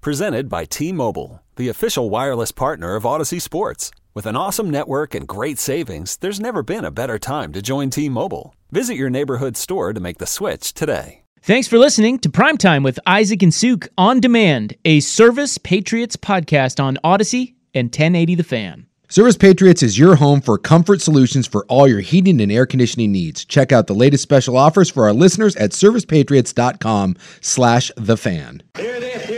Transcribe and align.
Presented 0.00 0.48
by 0.48 0.64
T 0.64 0.92
Mobile, 0.92 1.42
the 1.56 1.68
official 1.68 2.08
wireless 2.08 2.52
partner 2.52 2.94
of 2.94 3.02
Audacy 3.02 3.40
Sports. 3.40 3.90
With 4.14 4.26
an 4.26 4.36
awesome 4.36 4.70
network 4.70 5.12
and 5.12 5.26
great 5.26 5.58
savings, 5.58 6.16
there's 6.18 6.38
never 6.40 6.62
been 6.62 6.84
a 6.84 6.92
better 6.92 7.18
time 7.18 7.52
to 7.52 7.60
join 7.60 7.90
T 7.90 8.08
Mobile. 8.08 8.54
Visit 8.70 8.94
your 8.94 9.10
neighborhood 9.10 9.56
store 9.56 9.92
to 9.92 10.00
make 10.00 10.18
the 10.18 10.26
switch 10.26 10.72
today. 10.72 11.22
Thanks 11.42 11.66
for 11.66 11.78
listening 11.78 12.20
to 12.20 12.28
Primetime 12.28 12.84
with 12.84 13.00
Isaac 13.06 13.42
and 13.42 13.52
Suk 13.52 13.88
on 13.98 14.20
demand, 14.20 14.76
a 14.84 15.00
Service 15.00 15.58
Patriots 15.58 16.16
podcast 16.16 16.82
on 16.82 16.96
Audacy 17.02 17.54
and 17.74 17.86
1080 17.86 18.36
The 18.36 18.44
Fan. 18.44 18.86
Service 19.08 19.36
Patriots 19.36 19.82
is 19.82 19.98
your 19.98 20.16
home 20.16 20.40
for 20.40 20.58
comfort 20.58 21.00
solutions 21.00 21.46
for 21.46 21.64
all 21.66 21.88
your 21.88 22.00
heating 22.00 22.40
and 22.40 22.52
air 22.52 22.66
conditioning 22.66 23.10
needs. 23.10 23.44
Check 23.44 23.72
out 23.72 23.86
the 23.86 23.94
latest 23.94 24.22
special 24.22 24.56
offers 24.56 24.90
for 24.90 25.04
our 25.06 25.14
listeners 25.14 25.56
at 25.56 25.70
servicepatriots.com 25.70 27.16
slash 27.40 27.90
the 27.96 28.16
fan. 28.18 28.62
Hear 28.76 29.00
this, 29.00 29.24
hear 29.24 29.26
this, 29.26 29.26
right 29.26 29.32
now. 29.32 29.37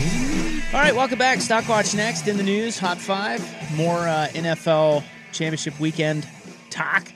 All 0.73 0.79
right, 0.79 0.95
welcome 0.95 1.19
back. 1.19 1.39
Stockwatch 1.39 1.93
next 1.95 2.29
in 2.29 2.37
the 2.37 2.43
news. 2.43 2.79
Hot 2.79 2.97
five. 2.97 3.41
More 3.75 4.07
uh, 4.07 4.29
NFL 4.31 5.03
championship 5.33 5.77
weekend 5.81 6.25
talk. 6.69 7.11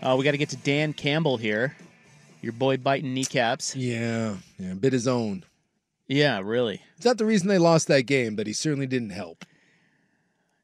Uh, 0.00 0.14
we 0.16 0.22
got 0.24 0.30
to 0.30 0.38
get 0.38 0.50
to 0.50 0.56
Dan 0.56 0.92
Campbell 0.92 1.36
here. 1.36 1.76
Your 2.42 2.52
boy 2.52 2.76
biting 2.76 3.12
kneecaps. 3.12 3.74
Yeah, 3.74 4.36
yeah, 4.56 4.74
bit 4.74 4.92
his 4.92 5.08
own. 5.08 5.44
Yeah, 6.06 6.42
really. 6.44 6.80
It's 6.96 7.04
not 7.04 7.18
the 7.18 7.24
reason 7.26 7.48
they 7.48 7.58
lost 7.58 7.88
that 7.88 8.02
game, 8.02 8.36
but 8.36 8.46
he 8.46 8.52
certainly 8.52 8.86
didn't 8.86 9.10
help. 9.10 9.44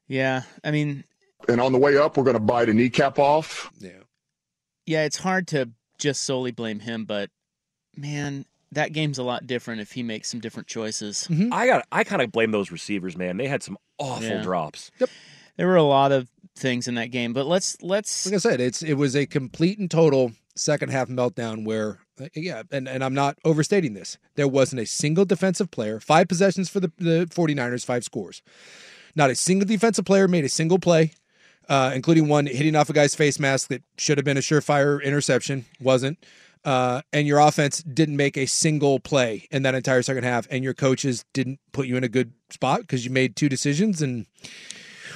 Yeah, 0.07 0.43
I 0.63 0.71
mean, 0.71 1.03
And 1.49 1.59
on 1.59 1.73
the 1.73 1.77
way 1.77 1.97
up, 1.97 2.15
we're 2.15 2.23
going 2.23 2.35
to 2.35 2.39
bite 2.39 2.69
a 2.69 2.73
kneecap 2.73 3.19
off. 3.19 3.69
Yeah. 3.79 3.91
yeah, 4.85 5.03
it's 5.03 5.17
hard 5.17 5.47
to 5.49 5.71
just 5.97 6.23
solely 6.23 6.51
blame 6.51 6.79
him, 6.79 7.03
but 7.03 7.29
man, 7.97 8.45
that 8.71 8.93
game's 8.93 9.17
a 9.17 9.23
lot 9.23 9.47
different 9.47 9.81
if 9.81 9.91
he 9.91 10.03
makes 10.03 10.29
some 10.29 10.39
different 10.39 10.67
choices. 10.67 11.27
I 11.51 11.65
got 11.65 11.85
I 11.91 12.03
kind 12.03 12.21
of 12.21 12.31
blame 12.31 12.51
those 12.51 12.71
receivers, 12.71 13.17
man. 13.17 13.37
They 13.37 13.47
had 13.47 13.63
some 13.63 13.77
awful 13.97 14.27
Yeah. 14.27 14.41
drops. 14.41 14.91
There 15.57 15.67
were 15.67 15.75
a 15.75 15.83
lot 15.83 16.11
of 16.11 16.29
things 16.55 16.87
in 16.87 16.95
that 16.95 17.11
game, 17.11 17.33
but 17.33 17.45
let's 17.45 17.81
let's 17.81 18.25
Like 18.25 18.35
I 18.35 18.39
said, 18.39 18.61
it's 18.61 18.81
it 18.81 18.93
was 18.95 19.15
a 19.15 19.25
complete 19.25 19.79
and 19.79 19.89
total 19.89 20.31
second 20.55 20.89
half 20.91 21.07
meltdown 21.09 21.65
where 21.65 21.99
uh, 22.21 22.27
yeah, 22.35 22.63
and, 22.71 22.87
and 22.87 23.03
I'm 23.03 23.13
not 23.13 23.37
overstating 23.45 23.93
this. 23.93 24.17
There 24.35 24.47
wasn't 24.47 24.81
a 24.81 24.85
single 24.85 25.25
defensive 25.25 25.71
player, 25.71 25.99
five 25.99 26.27
possessions 26.27 26.69
for 26.69 26.79
the, 26.81 26.91
the 26.97 27.27
49ers, 27.33 27.85
five 27.85 28.03
scores. 28.03 28.41
Not 29.15 29.29
a 29.29 29.35
single 29.35 29.65
defensive 29.67 30.05
player 30.05 30.27
made 30.27 30.43
a 30.45 30.49
single 30.49 30.79
play, 30.79 31.13
uh, 31.69 31.91
including 31.95 32.27
one 32.27 32.45
hitting 32.45 32.75
off 32.75 32.89
a 32.89 32.93
guy's 32.93 33.15
face 33.15 33.39
mask 33.39 33.69
that 33.69 33.83
should 33.97 34.17
have 34.17 34.25
been 34.25 34.37
a 34.37 34.41
surefire 34.41 35.01
interception, 35.01 35.65
wasn't. 35.79 36.17
Uh, 36.65 37.01
and 37.13 37.25
your 37.25 37.39
offense 37.39 37.81
didn't 37.83 38.17
make 38.17 38.37
a 38.37 38.45
single 38.45 38.99
play 38.99 39.47
in 39.49 39.63
that 39.63 39.75
entire 39.75 40.01
second 40.01 40.23
half, 40.23 40.45
and 40.51 40.63
your 40.63 40.73
coaches 40.73 41.23
didn't 41.33 41.59
put 41.71 41.87
you 41.87 41.95
in 41.95 42.03
a 42.03 42.09
good 42.09 42.33
spot 42.49 42.81
because 42.81 43.05
you 43.05 43.11
made 43.11 43.35
two 43.35 43.47
decisions. 43.49 44.01
And 44.01 44.25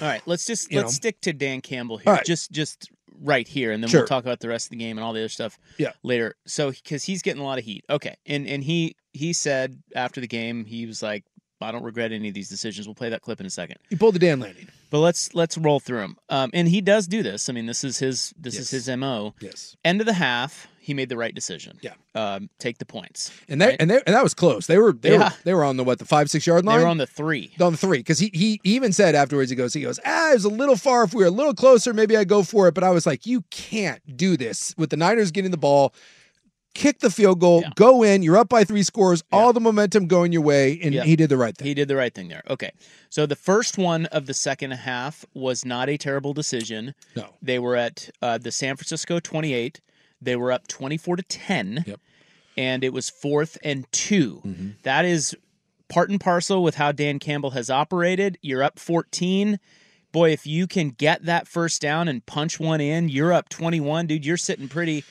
All 0.02 0.08
right, 0.08 0.22
let's 0.26 0.46
just 0.46 0.72
let's 0.74 0.86
know. 0.86 0.90
stick 0.92 1.20
to 1.22 1.34
Dan 1.34 1.62
Campbell 1.62 1.98
here. 1.98 2.14
Right. 2.14 2.26
Just 2.26 2.52
just 2.52 2.90
right 3.22 3.48
here 3.48 3.72
and 3.72 3.82
then 3.84 3.90
Sure. 3.90 4.02
we'll 4.02 4.08
talk 4.08 4.24
about 4.24 4.40
the 4.40 4.50
rest 4.50 4.66
of 4.66 4.70
the 4.72 4.78
game 4.78 4.98
and 4.98 5.06
all 5.06 5.14
the 5.14 5.20
other 5.20 5.30
stuff 5.30 5.58
Yeah. 5.78 5.92
later. 6.02 6.36
So 6.48 6.74
cuz 6.88 7.04
he's 7.04 7.22
getting 7.22 7.42
a 7.42 7.46
lot 7.46 7.60
of 7.60 7.64
heat. 7.66 7.86
Okay. 7.90 8.16
And 8.26 8.48
and 8.48 8.64
he 8.64 8.96
he 9.14 9.34
said 9.34 9.82
after 9.96 10.20
the 10.20 10.28
game 10.28 10.66
he 10.66 10.86
was 10.86 11.02
like 11.04 11.24
I 11.62 11.72
don't 11.72 11.84
regret 11.84 12.12
any 12.12 12.28
of 12.28 12.34
these 12.34 12.50
decisions. 12.50 12.88
We'll 12.88 12.96
play 12.96 13.10
that 13.10 13.22
clip 13.22 13.40
in 13.40 13.46
a 13.46 13.50
second. 13.50 13.78
you 13.90 13.96
pulled 13.96 14.16
the 14.16 14.20
Dan 14.20 14.40
Lanning. 14.42 14.68
But 14.90 15.00
let's 15.00 15.34
let's 15.34 15.58
roll 15.58 15.80
through 15.80 16.00
him. 16.02 16.18
Um, 16.28 16.50
and 16.54 16.68
he 16.68 16.82
does 16.82 17.08
do 17.08 17.24
this. 17.24 17.48
I 17.48 17.54
mean, 17.54 17.68
this 17.68 17.84
is 17.86 18.00
his 18.00 18.34
this 18.38 18.58
is 18.58 18.72
his 18.72 18.90
mo. 18.90 19.34
Yes. 19.40 19.78
End 19.86 20.02
of 20.02 20.08
the 20.08 20.14
half, 20.14 20.68
he 20.84 20.94
made 20.94 21.08
the 21.10 21.16
right 21.18 21.34
decision. 21.34 21.80
Yeah. 21.82 21.94
Um, 22.14 22.50
take 22.60 22.78
the 22.78 22.86
points. 22.86 23.32
And 23.48 23.62
they 23.62 23.68
right? 23.68 23.78
and 23.80 23.90
they 23.90 24.02
and 24.06 24.14
that 24.16 24.22
was 24.24 24.34
close. 24.34 24.68
They 24.68 24.78
were 24.78 24.92
they 24.94 25.12
Yeah. 25.14 25.30
were 25.30 25.36
they 25.46 25.54
were 25.54 25.64
on 25.64 25.78
the 25.78 25.84
what 25.84 25.98
the 26.00 26.06
five 26.06 26.30
six 26.30 26.46
yard 26.46 26.66
line. 26.66 26.78
they 26.78 26.84
were 26.84 26.90
on 26.90 26.98
the 26.98 27.08
three. 27.08 27.54
on 27.62 27.72
the 27.72 27.78
three 27.78 28.00
because 28.00 28.20
he 28.20 28.30
he 28.34 28.60
even 28.64 28.92
said 28.92 29.16
afterwards 29.16 29.50
he 29.50 29.56
goes 29.56 29.74
he 29.74 29.82
goes 29.82 30.00
ah 30.06 30.32
it 30.32 30.34
was 30.36 30.46
a 30.46 30.50
little 30.50 30.76
far 30.76 31.04
if 31.06 31.14
we 31.14 31.24
were 31.24 31.28
a 31.30 31.32
little 31.32 31.54
closer 31.54 31.94
maybe 31.94 32.18
I 32.18 32.26
go 32.26 32.44
for 32.44 32.68
it 32.68 32.74
but 32.76 32.84
I 32.84 32.92
was 32.92 33.06
like 33.06 33.26
you 33.26 33.44
can't 33.50 34.02
do 34.18 34.36
this 34.38 34.76
with 34.78 34.90
the 34.90 34.98
Niners 34.98 35.32
getting 35.32 35.52
the 35.52 35.58
ball 35.58 35.94
kick 36.76 37.00
the 37.00 37.10
field 37.12 37.40
goal 37.40 37.62
Yeah. 37.62 37.70
go 37.76 38.02
in 38.04 38.24
you're 38.24 38.38
up 38.38 38.50
by 38.50 38.64
three 38.64 38.82
scores 38.84 39.24
all 39.32 39.54
the 39.54 39.60
momentum 39.60 40.08
going 40.08 40.32
your 40.32 40.42
way 40.42 40.80
and 40.82 40.92
Yeah. 40.94 41.04
he 41.04 41.16
did 41.16 41.30
the 41.30 41.38
right 41.38 41.56
thing 41.56 41.68
He 41.68 41.74
did 41.76 41.88
the 41.88 41.96
right 41.96 42.14
thing 42.14 42.30
there. 42.30 42.42
Okay. 42.50 42.72
So 43.12 43.28
the 43.28 43.36
first 43.36 43.78
one 43.78 44.08
of 44.08 44.26
the 44.26 44.34
second 44.34 44.72
half 44.72 45.24
was 45.36 45.64
not 45.64 45.88
a 45.88 45.98
terrible 45.98 46.34
decision. 46.34 46.96
no 47.16 47.30
They 47.44 47.60
were 47.60 47.76
at 47.76 48.10
uh, 48.24 48.40
the 48.40 48.52
San 48.52 48.76
Francisco 48.76 49.20
28. 49.20 49.82
They 50.24 50.36
were 50.36 50.52
up 50.52 50.68
24 50.68 51.18
to 51.18 51.24
10. 51.24 51.84
Yep. 51.86 52.00
And 52.56 52.84
it 52.84 52.94
was 52.94 53.10
fourth 53.10 53.58
and 53.64 53.92
2 53.92 54.42
mm-hmm. 54.46 54.70
That 54.84 55.06
is 55.06 55.36
part 55.90 56.10
and 56.10 56.20
parcel 56.20 56.64
with 56.64 56.76
how 56.76 56.92
Dan 56.92 57.20
Campbell 57.20 57.52
has 57.52 57.70
operated. 57.70 58.38
You're 58.42 58.64
up 58.64 58.80
14. 58.80 59.60
Boy, 60.12 60.32
if 60.32 60.46
you 60.46 60.68
can 60.68 60.90
get 60.90 61.26
that 61.26 61.48
first 61.48 61.82
down 61.82 62.08
and 62.08 62.26
punch 62.26 62.60
one 62.60 62.82
in, 62.82 63.10
you're 63.10 63.34
up 63.34 63.50
21, 63.50 64.08
dude. 64.08 64.26
You're 64.26 64.38
sitting 64.38 64.68
pretty. 64.68 65.04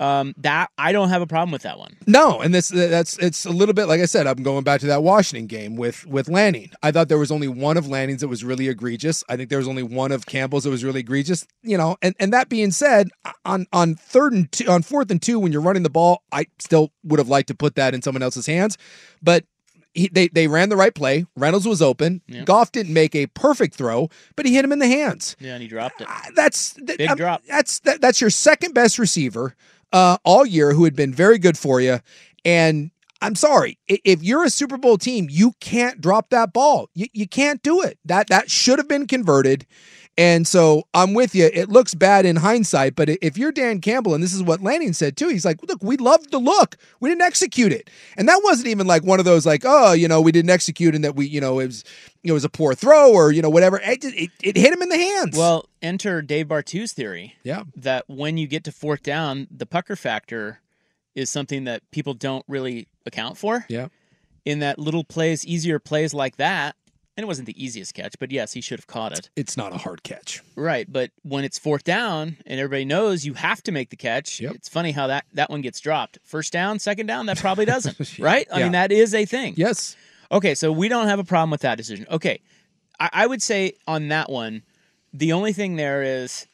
Um, 0.00 0.32
that 0.38 0.70
I 0.78 0.92
don't 0.92 1.08
have 1.08 1.22
a 1.22 1.26
problem 1.26 1.50
with 1.50 1.62
that 1.62 1.76
one. 1.76 1.96
No, 2.06 2.40
and 2.40 2.54
this 2.54 2.68
that's 2.68 3.18
it's 3.18 3.44
a 3.44 3.50
little 3.50 3.74
bit 3.74 3.86
like 3.86 4.00
I 4.00 4.04
said. 4.04 4.28
I'm 4.28 4.42
going 4.44 4.62
back 4.62 4.80
to 4.82 4.86
that 4.86 5.02
Washington 5.02 5.46
game 5.48 5.74
with 5.74 6.06
with 6.06 6.28
Lanning. 6.28 6.70
I 6.84 6.92
thought 6.92 7.08
there 7.08 7.18
was 7.18 7.32
only 7.32 7.48
one 7.48 7.76
of 7.76 7.88
Lanning's 7.88 8.20
that 8.20 8.28
was 8.28 8.44
really 8.44 8.68
egregious. 8.68 9.24
I 9.28 9.36
think 9.36 9.50
there 9.50 9.58
was 9.58 9.66
only 9.66 9.82
one 9.82 10.12
of 10.12 10.26
Campbell's 10.26 10.64
that 10.64 10.70
was 10.70 10.84
really 10.84 11.00
egregious. 11.00 11.46
You 11.62 11.76
know, 11.76 11.96
and 12.00 12.14
and 12.20 12.32
that 12.32 12.48
being 12.48 12.70
said, 12.70 13.08
on 13.44 13.66
on 13.72 13.96
third 13.96 14.32
and 14.32 14.52
two, 14.52 14.70
on 14.70 14.82
fourth 14.82 15.10
and 15.10 15.20
two, 15.20 15.40
when 15.40 15.50
you're 15.50 15.62
running 15.62 15.82
the 15.82 15.90
ball, 15.90 16.22
I 16.30 16.46
still 16.60 16.92
would 17.02 17.18
have 17.18 17.28
liked 17.28 17.48
to 17.48 17.54
put 17.56 17.74
that 17.74 17.92
in 17.92 18.02
someone 18.02 18.22
else's 18.22 18.46
hands, 18.46 18.78
but. 19.22 19.44
He, 19.94 20.06
they 20.12 20.28
they 20.28 20.46
ran 20.46 20.68
the 20.68 20.76
right 20.76 20.94
play. 20.94 21.26
Reynolds 21.34 21.66
was 21.66 21.82
open. 21.82 22.20
Yeah. 22.28 22.44
Goff 22.44 22.70
didn't 22.70 22.92
make 22.92 23.16
a 23.16 23.26
perfect 23.26 23.74
throw, 23.74 24.10
but 24.36 24.46
he 24.46 24.54
hit 24.54 24.64
him 24.64 24.70
in 24.70 24.78
the 24.78 24.86
hands. 24.86 25.34
Yeah, 25.40 25.54
and 25.54 25.62
he 25.62 25.66
dropped 25.66 26.00
it. 26.00 26.06
Uh, 26.08 26.20
That's 26.36 26.74
th- 26.74 26.98
Big 26.98 27.10
um, 27.10 27.16
drop. 27.16 27.42
That's 27.48 27.80
that, 27.80 28.00
that's 28.00 28.20
your 28.20 28.30
second 28.30 28.74
best 28.74 28.98
receiver 29.00 29.56
uh, 29.92 30.18
all 30.24 30.46
year, 30.46 30.72
who 30.72 30.84
had 30.84 30.94
been 30.96 31.12
very 31.12 31.38
good 31.38 31.58
for 31.58 31.80
you. 31.80 32.00
And 32.44 32.90
I'm 33.20 33.34
sorry, 33.34 33.78
if 33.88 34.22
you're 34.22 34.44
a 34.44 34.50
Super 34.50 34.76
Bowl 34.76 34.96
team, 34.96 35.26
you 35.28 35.52
can't 35.60 36.00
drop 36.00 36.30
that 36.30 36.52
ball. 36.52 36.88
You, 36.94 37.06
you 37.12 37.26
can't 37.26 37.62
do 37.62 37.82
it. 37.82 37.98
That 38.04 38.28
that 38.28 38.50
should 38.50 38.78
have 38.78 38.88
been 38.88 39.06
converted. 39.06 39.66
And 40.18 40.48
so 40.48 40.82
I'm 40.94 41.14
with 41.14 41.32
you. 41.36 41.48
It 41.54 41.68
looks 41.68 41.94
bad 41.94 42.26
in 42.26 42.34
hindsight, 42.34 42.96
but 42.96 43.08
if 43.08 43.38
you're 43.38 43.52
Dan 43.52 43.80
Campbell, 43.80 44.14
and 44.14 44.22
this 44.22 44.34
is 44.34 44.42
what 44.42 44.60
Lanning 44.60 44.92
said 44.92 45.16
too, 45.16 45.28
he's 45.28 45.44
like, 45.44 45.62
"Look, 45.62 45.80
we 45.80 45.96
loved 45.96 46.32
the 46.32 46.40
look. 46.40 46.76
We 46.98 47.08
didn't 47.08 47.22
execute 47.22 47.72
it, 47.72 47.88
and 48.16 48.28
that 48.28 48.40
wasn't 48.42 48.66
even 48.66 48.88
like 48.88 49.04
one 49.04 49.20
of 49.20 49.24
those 49.24 49.46
like, 49.46 49.62
oh, 49.64 49.92
you 49.92 50.08
know, 50.08 50.20
we 50.20 50.32
didn't 50.32 50.50
execute, 50.50 50.96
and 50.96 51.04
that 51.04 51.14
we, 51.14 51.28
you 51.28 51.40
know, 51.40 51.60
it 51.60 51.66
was, 51.66 51.84
it 52.24 52.32
was 52.32 52.44
a 52.44 52.48
poor 52.48 52.74
throw, 52.74 53.12
or 53.12 53.30
you 53.30 53.40
know, 53.40 53.48
whatever. 53.48 53.78
It, 53.78 54.04
it, 54.04 54.30
it 54.42 54.56
hit 54.56 54.72
him 54.72 54.82
in 54.82 54.88
the 54.88 54.98
hands. 54.98 55.38
Well, 55.38 55.66
enter 55.80 56.20
Dave 56.20 56.48
Bartu's 56.48 56.92
theory 56.92 57.36
yeah, 57.44 57.62
that 57.76 58.02
when 58.08 58.36
you 58.38 58.48
get 58.48 58.64
to 58.64 58.72
fourth 58.72 59.04
down, 59.04 59.46
the 59.52 59.66
pucker 59.66 59.94
factor 59.94 60.60
is 61.14 61.30
something 61.30 61.62
that 61.64 61.88
people 61.92 62.14
don't 62.14 62.44
really 62.48 62.88
account 63.06 63.38
for. 63.38 63.64
yeah. 63.68 63.86
In 64.44 64.60
that 64.60 64.78
little 64.78 65.04
plays, 65.04 65.46
easier 65.46 65.78
plays 65.78 66.12
like 66.14 66.36
that, 66.38 66.74
and 67.18 67.24
it 67.24 67.26
wasn't 67.26 67.46
the 67.46 67.62
easiest 67.64 67.94
catch, 67.94 68.14
but 68.20 68.30
yes, 68.30 68.52
he 68.52 68.60
should 68.60 68.78
have 68.78 68.86
caught 68.86 69.10
it. 69.10 69.28
It's 69.34 69.56
not 69.56 69.74
a 69.74 69.76
hard 69.76 70.04
catch. 70.04 70.40
Right, 70.54 70.86
but 70.90 71.10
when 71.22 71.42
it's 71.42 71.58
fourth 71.58 71.82
down 71.82 72.36
and 72.46 72.60
everybody 72.60 72.84
knows 72.84 73.26
you 73.26 73.34
have 73.34 73.60
to 73.64 73.72
make 73.72 73.90
the 73.90 73.96
catch, 73.96 74.38
Yep. 74.40 74.54
it's 74.54 74.68
funny 74.68 74.92
how 74.92 75.08
that 75.08 75.24
that 75.32 75.50
one 75.50 75.60
gets 75.60 75.80
dropped. 75.80 76.20
First 76.22 76.52
down, 76.52 76.78
second 76.78 77.06
down, 77.06 77.26
that 77.26 77.36
probably 77.38 77.64
doesn't. 77.74 78.18
right? 78.20 78.46
I 78.52 78.58
Yeah. 78.58 78.64
mean, 78.66 78.72
that 78.72 78.92
is 78.92 79.14
a 79.14 79.24
thing. 79.24 79.54
Yes. 79.56 79.96
Okay, 80.30 80.54
so 80.54 80.70
we 80.70 80.86
don't 80.88 81.08
have 81.08 81.18
a 81.18 81.24
problem 81.24 81.50
with 81.50 81.62
that 81.62 81.76
decision. 81.76 82.06
Okay. 82.08 82.40
I, 83.00 83.10
I 83.12 83.26
would 83.26 83.42
say 83.42 83.72
on 83.88 84.08
that 84.08 84.30
one, 84.30 84.62
the 85.12 85.32
only 85.32 85.52
thing 85.52 85.74
there 85.74 86.02
is 86.04 86.46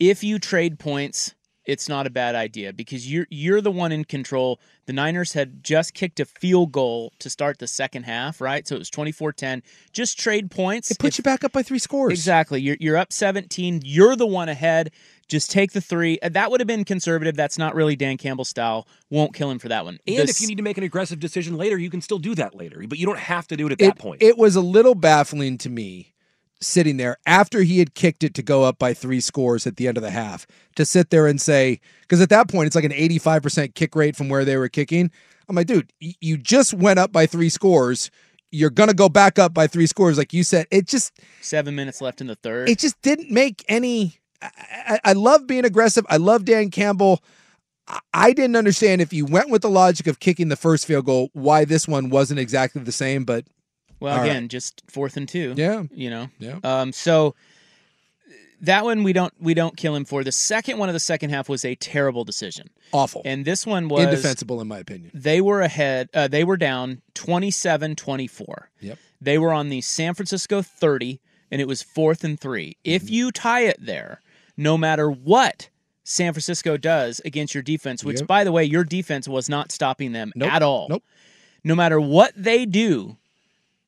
if 0.00 0.24
you 0.24 0.40
trade 0.40 0.80
points, 0.80 1.34
it's 1.70 1.88
not 1.88 2.04
a 2.06 2.10
bad 2.10 2.34
idea 2.34 2.72
because 2.72 3.10
you're 3.10 3.26
you're 3.30 3.60
the 3.60 3.70
one 3.70 3.92
in 3.92 4.04
control. 4.04 4.60
The 4.86 4.92
Niners 4.92 5.34
had 5.34 5.62
just 5.62 5.94
kicked 5.94 6.18
a 6.18 6.24
field 6.24 6.72
goal 6.72 7.12
to 7.20 7.30
start 7.30 7.60
the 7.60 7.68
second 7.68 8.02
half, 8.02 8.40
right? 8.40 8.66
So 8.66 8.74
it 8.74 8.78
was 8.80 8.90
24-10. 8.90 9.62
Just 9.92 10.18
trade 10.18 10.50
points. 10.50 10.90
It 10.90 10.98
puts 10.98 11.16
you 11.16 11.22
back 11.22 11.44
up 11.44 11.52
by 11.52 11.62
three 11.62 11.78
scores. 11.78 12.12
Exactly. 12.12 12.60
You're 12.60 12.76
you're 12.80 12.96
up 12.96 13.12
17. 13.12 13.82
You're 13.84 14.16
the 14.16 14.26
one 14.26 14.48
ahead. 14.48 14.90
Just 15.28 15.52
take 15.52 15.70
the 15.70 15.80
three. 15.80 16.18
Uh, 16.20 16.28
That 16.30 16.50
would 16.50 16.58
have 16.60 16.66
been 16.66 16.84
conservative. 16.84 17.36
That's 17.36 17.56
not 17.56 17.76
really 17.76 17.94
Dan 17.94 18.16
Campbell 18.16 18.44
style. 18.44 18.88
Won't 19.10 19.32
kill 19.32 19.48
him 19.48 19.60
for 19.60 19.68
that 19.68 19.84
one. 19.84 20.00
And 20.08 20.16
This- 20.28 20.30
if 20.36 20.40
you 20.40 20.48
need 20.48 20.56
to 20.56 20.64
make 20.64 20.76
an 20.76 20.82
aggressive 20.82 21.20
decision 21.20 21.56
later, 21.56 21.78
you 21.78 21.88
can 21.88 22.00
still 22.00 22.18
do 22.18 22.34
that 22.34 22.56
later. 22.56 22.82
But 22.88 22.98
you 22.98 23.06
don't 23.06 23.18
have 23.20 23.46
to 23.46 23.56
do 23.56 23.66
it 23.66 23.72
at 23.72 23.80
it, 23.80 23.84
that 23.84 23.98
point. 23.98 24.22
it 24.22 24.36
was 24.36 24.56
a 24.56 24.60
little 24.60 24.96
baffling 24.96 25.56
to 25.58 25.70
me 25.70 26.14
sitting 26.60 26.96
there 26.98 27.16
after 27.26 27.62
he 27.62 27.78
had 27.78 27.94
kicked 27.94 28.22
it 28.22 28.34
to 28.34 28.42
go 28.42 28.64
up 28.64 28.78
by 28.78 28.92
three 28.94 29.20
scores 29.20 29.66
at 29.66 29.76
the 29.76 29.88
end 29.88 29.96
of 29.96 30.02
the 30.02 30.10
half 30.10 30.46
to 30.76 30.84
sit 30.84 31.10
there 31.10 31.26
and 31.26 31.40
say, 31.40 31.80
because 32.02 32.20
at 32.20 32.28
that 32.28 32.48
point 32.48 32.66
it's 32.66 32.76
like 32.76 32.84
an 32.84 32.90
85% 32.92 33.74
kick 33.74 33.94
rate 33.96 34.14
from 34.16 34.28
where 34.28 34.44
they 34.44 34.56
were 34.56 34.68
kicking. 34.68 35.10
I'm 35.48 35.56
like, 35.56 35.66
dude, 35.66 35.92
you 35.98 36.36
just 36.36 36.74
went 36.74 36.98
up 36.98 37.12
by 37.12 37.26
three 37.26 37.48
scores. 37.48 38.10
You're 38.52 38.70
going 38.70 38.88
to 38.88 38.94
go 38.94 39.08
back 39.08 39.38
up 39.38 39.54
by 39.54 39.66
three 39.66 39.86
scores. 39.86 40.18
Like 40.18 40.32
you 40.32 40.44
said, 40.44 40.66
it 40.70 40.86
just, 40.86 41.12
seven 41.40 41.74
minutes 41.74 42.00
left 42.00 42.20
in 42.20 42.26
the 42.26 42.36
third. 42.36 42.68
it 42.68 42.78
just 42.78 43.00
didn't 43.02 43.30
make 43.30 43.64
any. 43.68 44.18
I, 44.42 44.50
I, 44.86 45.00
I 45.04 45.12
love 45.14 45.46
being 45.46 45.64
aggressive. 45.64 46.04
I 46.08 46.16
love 46.18 46.44
Dan 46.44 46.70
Campbell. 46.70 47.22
I- 47.88 48.00
I 48.12 48.32
didn't 48.32 48.56
understand 48.56 49.00
if 49.00 49.12
you 49.12 49.24
went 49.24 49.50
with 49.50 49.62
the 49.62 49.70
logic 49.70 50.06
of 50.06 50.20
kicking 50.20 50.48
the 50.48 50.56
first 50.56 50.86
field 50.86 51.06
goal, 51.06 51.30
why 51.32 51.64
this 51.64 51.88
one 51.88 52.10
wasn't 52.10 52.38
exactly 52.40 52.82
the 52.82 52.92
same. 52.92 53.24
But 53.24 53.46
Well, 54.00 54.14
All 54.14 54.20
right. 54.20 54.30
again, 54.30 54.48
just 54.48 54.82
fourth 54.88 55.16
and 55.16 55.28
two. 55.28 55.54
Yeah. 55.56 55.84
you 55.92 56.10
know. 56.10 56.28
Yeah. 56.38 56.58
Um. 56.64 56.92
So 56.92 57.34
that 58.62 58.84
one 58.84 59.02
we 59.02 59.12
don't 59.12 59.32
we 59.40 59.54
don't 59.54 59.76
kill 59.76 59.94
him 59.94 60.04
for. 60.04 60.24
The 60.24 60.32
second 60.32 60.78
one 60.78 60.88
of 60.88 60.92
the 60.94 61.00
second 61.00 61.30
half 61.30 61.48
was 61.48 61.64
a 61.64 61.74
terrible 61.76 62.24
decision, 62.24 62.68
awful, 62.92 63.22
and 63.24 63.44
this 63.44 63.66
one 63.66 63.88
was 63.88 64.04
indefensible 64.04 64.60
in 64.60 64.68
my 64.68 64.78
opinion. 64.78 65.10
They 65.14 65.40
were 65.40 65.60
ahead. 65.62 66.08
Uh, 66.12 66.28
they 66.28 66.44
were 66.44 66.56
down 66.58 67.00
27-24. 67.14 68.64
Yep. 68.80 68.98
They 69.20 69.38
were 69.38 69.52
on 69.52 69.68
the 69.68 69.80
San 69.80 70.14
Francisco 70.14 70.62
thirty, 70.62 71.20
and 71.50 71.60
it 71.60 71.68
was 71.68 71.82
fourth 71.82 72.24
and 72.24 72.38
3 72.40 72.76
If 72.84 73.04
Mm-hmm. 73.04 73.12
you 73.14 73.32
tie 73.32 73.62
it 73.64 73.76
there, 73.80 74.20
no 74.56 74.76
matter 74.78 75.10
what. 75.10 75.68
San 76.02 76.32
Francisco 76.32 76.76
does 76.76 77.20
against 77.24 77.54
your 77.54 77.62
defense, 77.62 78.02
which, 78.02 78.18
Yep. 78.20 78.26
by 78.26 78.42
the 78.42 78.50
way, 78.50 78.64
your 78.64 78.82
defense 78.82 79.28
was 79.28 79.48
not 79.48 79.70
stopping 79.70 80.10
them 80.10 80.32
Nope. 80.34 80.50
at 80.52 80.60
all. 80.62 80.88
Nope. 80.90 81.04
No 81.62 81.76
matter 81.76 82.00
what 82.00 82.32
they 82.34 82.66
do, 82.66 83.16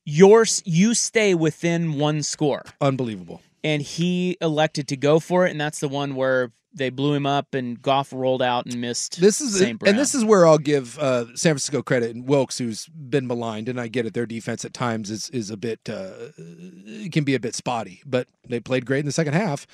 yours 0.04 0.62
you 0.64 0.94
stay 0.94 1.34
within 1.34 1.94
one 1.94 2.22
score. 2.22 2.64
Unbelievable. 2.80 3.40
And 3.64 3.80
he 3.82 4.36
elected 4.40 4.88
to 4.88 4.96
go 4.96 5.20
for 5.20 5.46
it, 5.46 5.50
and 5.50 5.60
that's 5.60 5.78
the 5.80 5.88
one 5.88 6.16
where 6.16 6.50
they 6.74 6.90
blew 6.90 7.12
him 7.12 7.26
up 7.26 7.54
and 7.54 7.80
Goff 7.80 8.12
rolled 8.12 8.42
out 8.42 8.66
and 8.66 8.80
missed. 8.80 9.20
This 9.20 9.40
is 9.40 9.58
St. 9.58 9.78
Brown. 9.78 9.90
and 9.90 9.98
this 9.98 10.14
is 10.14 10.24
where 10.24 10.46
I'll 10.46 10.58
give 10.58 10.98
uh, 10.98 11.26
San 11.34 11.52
Francisco 11.52 11.82
credit 11.82 12.14
and 12.14 12.26
Wilks, 12.26 12.58
who's 12.58 12.86
been 12.86 13.26
maligned, 13.26 13.68
and 13.68 13.80
I 13.80 13.88
get 13.88 14.06
it. 14.06 14.14
Their 14.14 14.26
defense 14.26 14.64
at 14.64 14.72
times 14.72 15.10
is 15.10 15.28
is 15.30 15.50
a 15.50 15.56
bit 15.56 15.80
uh, 15.88 16.10
it 16.38 17.12
can 17.12 17.24
be 17.24 17.34
a 17.34 17.40
bit 17.40 17.54
spotty, 17.54 18.02
but 18.06 18.26
they 18.48 18.58
played 18.60 18.86
great 18.86 19.00
in 19.00 19.06
the 19.06 19.12
second 19.12 19.34
half. 19.34 19.66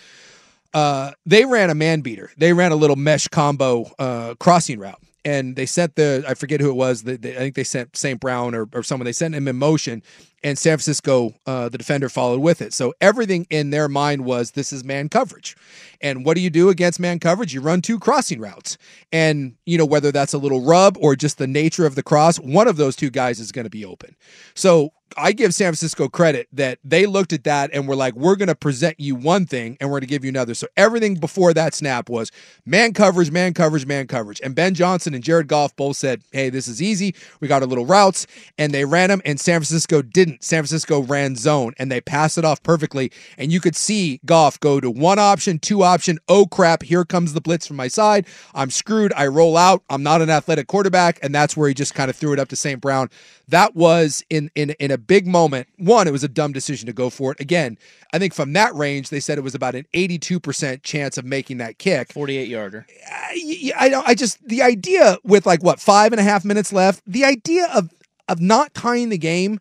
Uh, 0.74 1.12
they 1.24 1.44
ran 1.44 1.70
a 1.70 1.74
man 1.74 2.00
beater. 2.00 2.30
They 2.36 2.52
ran 2.52 2.72
a 2.72 2.76
little 2.76 2.96
mesh 2.96 3.28
combo 3.28 3.90
uh, 3.98 4.34
crossing 4.38 4.78
route, 4.78 5.00
and 5.28 5.56
they 5.56 5.66
sent 5.66 5.94
the 5.96 6.24
I 6.26 6.32
forget 6.32 6.58
who 6.58 6.70
it 6.70 6.76
was. 6.76 7.02
They, 7.02 7.16
they, 7.16 7.32
I 7.32 7.38
think 7.38 7.54
they 7.54 7.64
sent 7.64 7.94
St. 7.94 8.18
Brown 8.18 8.54
or, 8.54 8.66
or 8.72 8.82
someone. 8.82 9.04
They 9.04 9.12
sent 9.12 9.34
him 9.34 9.46
in 9.46 9.56
motion, 9.56 10.02
and 10.42 10.58
San 10.58 10.78
Francisco, 10.78 11.34
uh, 11.44 11.68
the 11.68 11.76
defender, 11.76 12.08
followed 12.08 12.40
with 12.40 12.62
it. 12.62 12.72
So 12.72 12.94
everything 13.02 13.46
in 13.50 13.68
their 13.68 13.88
mind 13.88 14.24
was 14.24 14.52
this 14.52 14.72
is 14.72 14.84
man 14.84 15.10
coverage. 15.10 15.54
And 16.00 16.24
what 16.24 16.34
do 16.34 16.40
you 16.40 16.48
do 16.48 16.70
against 16.70 16.98
man 16.98 17.18
coverage? 17.18 17.52
You 17.52 17.60
run 17.60 17.82
two 17.82 17.98
crossing 17.98 18.40
routes, 18.40 18.78
and 19.12 19.54
you 19.66 19.76
know 19.76 19.84
whether 19.84 20.10
that's 20.10 20.32
a 20.32 20.38
little 20.38 20.64
rub 20.64 20.96
or 20.98 21.14
just 21.14 21.36
the 21.36 21.46
nature 21.46 21.84
of 21.84 21.94
the 21.94 22.02
cross. 22.02 22.38
One 22.38 22.66
of 22.66 22.78
those 22.78 22.96
two 22.96 23.10
guys 23.10 23.38
is 23.38 23.52
going 23.52 23.66
to 23.66 23.70
be 23.70 23.84
open. 23.84 24.16
So 24.54 24.94
I 25.16 25.32
give 25.32 25.54
San 25.54 25.68
Francisco 25.68 26.08
credit 26.08 26.48
that 26.52 26.78
they 26.84 27.06
looked 27.06 27.32
at 27.32 27.44
that 27.44 27.70
and 27.72 27.88
were 27.88 27.96
like, 27.96 28.14
we're 28.14 28.36
going 28.36 28.48
to 28.48 28.54
present 28.54 28.98
you 28.98 29.14
one 29.14 29.46
thing 29.46 29.76
and 29.80 29.88
we're 29.88 29.94
going 29.94 30.02
to 30.02 30.06
give 30.08 30.24
you 30.24 30.30
another. 30.30 30.54
So 30.54 30.66
everything 30.76 31.14
before 31.14 31.54
that 31.54 31.74
snap 31.74 32.08
was 32.08 32.30
man 32.66 32.92
coverage, 32.92 33.30
man 33.30 33.54
coverage, 33.54 33.86
man 33.86 34.06
coverage. 34.06 34.40
And 34.42 34.54
Ben 34.54 34.74
Johnson 34.74 35.14
and 35.14 35.24
Jared 35.24 35.48
Goff 35.48 35.74
both 35.76 35.96
said, 35.96 36.22
hey, 36.32 36.50
this 36.50 36.68
is 36.68 36.82
easy. 36.82 37.14
We 37.40 37.48
got 37.48 37.62
our 37.62 37.68
little 37.68 37.86
routes. 37.86 38.26
And 38.58 38.72
they 38.72 38.84
ran 38.84 39.08
them, 39.08 39.22
and 39.24 39.40
San 39.40 39.60
Francisco 39.60 40.02
didn't. 40.02 40.44
San 40.44 40.62
Francisco 40.62 41.00
ran 41.00 41.36
zone 41.36 41.74
and 41.78 41.90
they 41.90 42.00
passed 42.00 42.38
it 42.38 42.44
off 42.44 42.62
perfectly. 42.62 43.10
And 43.36 43.50
you 43.52 43.60
could 43.60 43.76
see 43.76 44.20
Goff 44.26 44.60
go 44.60 44.80
to 44.80 44.90
one 44.90 45.18
option, 45.18 45.58
two 45.58 45.82
option. 45.82 46.18
Oh, 46.28 46.46
crap. 46.46 46.82
Here 46.82 47.04
comes 47.04 47.32
the 47.32 47.40
blitz 47.40 47.66
from 47.66 47.76
my 47.76 47.88
side. 47.88 48.26
I'm 48.54 48.70
screwed. 48.70 49.12
I 49.14 49.26
roll 49.26 49.56
out. 49.56 49.82
I'm 49.88 50.02
not 50.02 50.22
an 50.22 50.30
athletic 50.30 50.66
quarterback. 50.66 51.18
And 51.22 51.34
that's 51.34 51.56
where 51.56 51.68
he 51.68 51.74
just 51.74 51.94
kind 51.94 52.10
of 52.10 52.16
threw 52.16 52.32
it 52.32 52.38
up 52.38 52.48
to 52.48 52.56
St. 52.56 52.80
Brown. 52.80 53.08
That 53.48 53.74
was 53.74 54.22
in 54.28 54.50
in 54.54 54.70
in 54.78 54.90
a 54.90 54.97
big 54.98 55.26
moment. 55.26 55.68
One, 55.76 56.06
it 56.06 56.12
was 56.12 56.24
a 56.24 56.28
dumb 56.28 56.52
decision 56.52 56.86
to 56.86 56.92
go 56.92 57.10
for 57.10 57.32
it. 57.32 57.40
Again, 57.40 57.78
I 58.12 58.18
think 58.18 58.34
from 58.34 58.52
that 58.54 58.74
range, 58.74 59.10
they 59.10 59.20
said 59.20 59.38
it 59.38 59.42
was 59.42 59.54
about 59.54 59.74
an 59.74 59.86
82% 59.94 60.82
chance 60.82 61.18
of 61.18 61.24
making 61.24 61.58
that 61.58 61.78
kick. 61.78 62.12
48 62.12 62.48
yarder. 62.48 62.86
I, 63.10 63.72
I 63.78 63.88
don't. 63.88 64.06
I 64.08 64.14
just 64.14 64.46
the 64.46 64.62
idea 64.62 65.18
with 65.24 65.46
like 65.46 65.62
what 65.62 65.80
five 65.80 66.12
and 66.12 66.20
a 66.20 66.24
half 66.24 66.44
minutes 66.44 66.72
left. 66.72 67.02
The 67.06 67.24
idea 67.24 67.68
of 67.74 67.90
of 68.28 68.40
not 68.40 68.74
tying 68.74 69.08
the 69.08 69.18
game. 69.18 69.58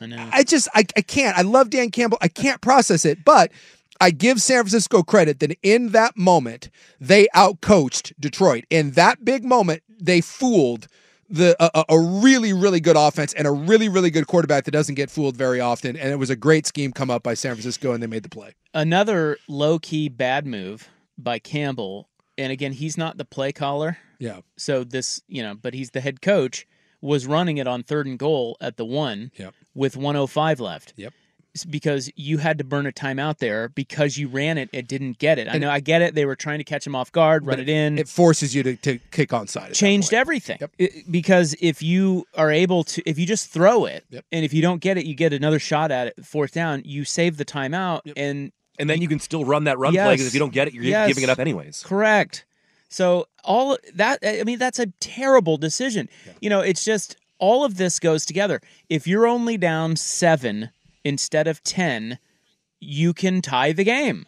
I 0.00 0.06
know. 0.06 0.28
I 0.32 0.42
just 0.42 0.68
I, 0.74 0.84
I 0.96 1.02
can't. 1.02 1.36
I 1.38 1.42
love 1.42 1.70
Dan 1.70 1.90
Campbell. 1.90 2.18
I 2.20 2.28
can't 2.28 2.60
process 2.60 3.04
it, 3.04 3.24
but 3.24 3.52
I 4.00 4.10
give 4.10 4.42
San 4.42 4.62
Francisco 4.62 5.02
credit 5.02 5.40
that 5.40 5.56
in 5.62 5.90
that 5.90 6.16
moment 6.16 6.70
they 7.00 7.28
outcoached 7.34 8.12
Detroit. 8.18 8.64
In 8.70 8.92
that 8.92 9.24
big 9.24 9.44
moment, 9.44 9.82
they 9.88 10.20
fooled 10.20 10.88
the 11.28 11.56
a, 11.60 11.84
a- 11.88 11.98
really 11.98 12.52
really 12.52 12.80
good 12.80 12.96
offense 12.96 13.32
and 13.34 13.46
a 13.46 13.50
really 13.50 13.88
really 13.88 14.10
good 14.10 14.26
quarterback 14.26 14.64
that 14.64 14.70
doesn't 14.70 14.94
get 14.94 15.10
fooled 15.10 15.36
very 15.36 15.60
often. 15.60 15.96
And 15.96 16.10
it 16.10 16.16
was 16.16 16.30
a 16.30 16.36
great 16.36 16.66
scheme 16.66 16.92
come 16.92 17.10
up 17.10 17.22
by 17.22 17.34
San 17.34 17.52
Francisco, 17.54 17.92
and 17.92 18.02
they 18.02 18.06
made 18.06 18.22
the 18.22 18.28
play. 18.28 18.54
Another 18.72 19.38
low 19.48 19.78
key 19.78 20.08
bad 20.08 20.46
move 20.46 20.88
by 21.18 21.38
Campbell. 21.38 22.08
And 22.36 22.50
again, 22.50 22.72
he's 22.72 22.98
not 22.98 23.16
the 23.16 23.24
play 23.24 23.52
caller. 23.52 23.98
Yeah. 24.18 24.40
So 24.56 24.82
this, 24.84 25.22
you 25.28 25.42
know, 25.42 25.54
but 25.54 25.72
he's 25.74 25.90
the 25.90 26.00
head 26.00 26.20
coach, 26.20 26.66
was 27.00 27.26
running 27.26 27.58
it 27.58 27.66
on 27.68 27.82
third 27.84 28.06
and 28.06 28.18
goal 28.18 28.56
at 28.60 28.76
the 28.76 28.84
one 28.84 29.30
Yep. 29.36 29.54
with 29.74 29.96
105 29.96 30.58
left. 30.58 30.94
Yep. 30.96 31.12
Because 31.70 32.10
you 32.16 32.38
had 32.38 32.58
to 32.58 32.64
burn 32.64 32.84
a 32.84 32.90
timeout 32.90 33.38
there 33.38 33.68
because 33.68 34.18
you 34.18 34.26
ran 34.26 34.58
it, 34.58 34.68
it 34.72 34.88
didn't 34.88 35.18
get 35.18 35.38
it. 35.38 35.46
I 35.46 35.52
And- 35.52 35.60
know, 35.60 35.70
I 35.70 35.78
get 35.78 36.02
it. 36.02 36.16
They 36.16 36.24
were 36.24 36.34
trying 36.34 36.58
to 36.58 36.64
catch 36.64 36.84
him 36.84 36.96
off 36.96 37.12
guard, 37.12 37.46
run 37.46 37.60
it 37.60 37.68
in. 37.68 37.96
It 37.96 38.08
forces 38.08 38.56
you 38.56 38.64
to, 38.64 38.74
to 38.76 38.98
kick 39.12 39.30
onside. 39.30 39.72
changed 39.72 40.12
everything 40.12 40.58
It- 40.78 41.10
because 41.10 41.54
if 41.60 41.80
you 41.80 42.26
are 42.34 42.50
able 42.50 42.82
to 42.84 43.02
if 43.08 43.18
you 43.20 43.26
just 43.26 43.50
throw 43.50 43.84
it 43.84 44.04
Yep. 44.10 44.24
and 44.32 44.44
if 44.44 44.52
you 44.52 44.62
don't 44.62 44.80
get 44.80 44.98
it 44.98 45.04
you 45.06 45.14
get 45.14 45.32
another 45.32 45.58
shot 45.60 45.92
at 45.92 46.08
it 46.08 46.24
fourth 46.24 46.52
down 46.52 46.82
you 46.84 47.04
save 47.04 47.36
the 47.36 47.44
timeout 47.44 48.00
and 48.16 48.50
and 48.78 48.90
then 48.90 49.00
you 49.00 49.06
can 49.06 49.20
still 49.20 49.44
run 49.44 49.64
that 49.64 49.78
run 49.78 49.92
play 49.92 50.14
because 50.14 50.26
if 50.26 50.34
you 50.34 50.40
don't 50.40 50.52
get 50.52 50.66
it, 50.66 50.74
you're 50.74 50.82
Yes. 50.82 51.06
giving 51.08 51.22
it 51.22 51.30
up 51.30 51.38
anyways. 51.38 51.82
correct 51.84 52.44
so 52.88 53.26
all 53.44 53.78
that 53.94 54.18
i 54.24 54.42
mean 54.44 54.58
that's 54.58 54.78
a 54.80 54.86
terrible 55.00 55.56
decision 55.56 56.08
you 56.40 56.50
know 56.50 56.60
it's 56.60 56.84
just 56.84 57.16
all 57.38 57.64
of 57.64 57.76
this 57.76 57.98
goes 58.00 58.24
together 58.26 58.60
if 58.88 59.06
you're 59.06 59.26
only 59.26 59.56
down 59.56 59.94
7 59.96 60.70
instead 61.04 61.46
of 61.46 61.62
10 61.62 62.18
you 62.80 63.12
can 63.14 63.40
tie 63.42 63.72
the 63.72 63.84
game 63.84 64.26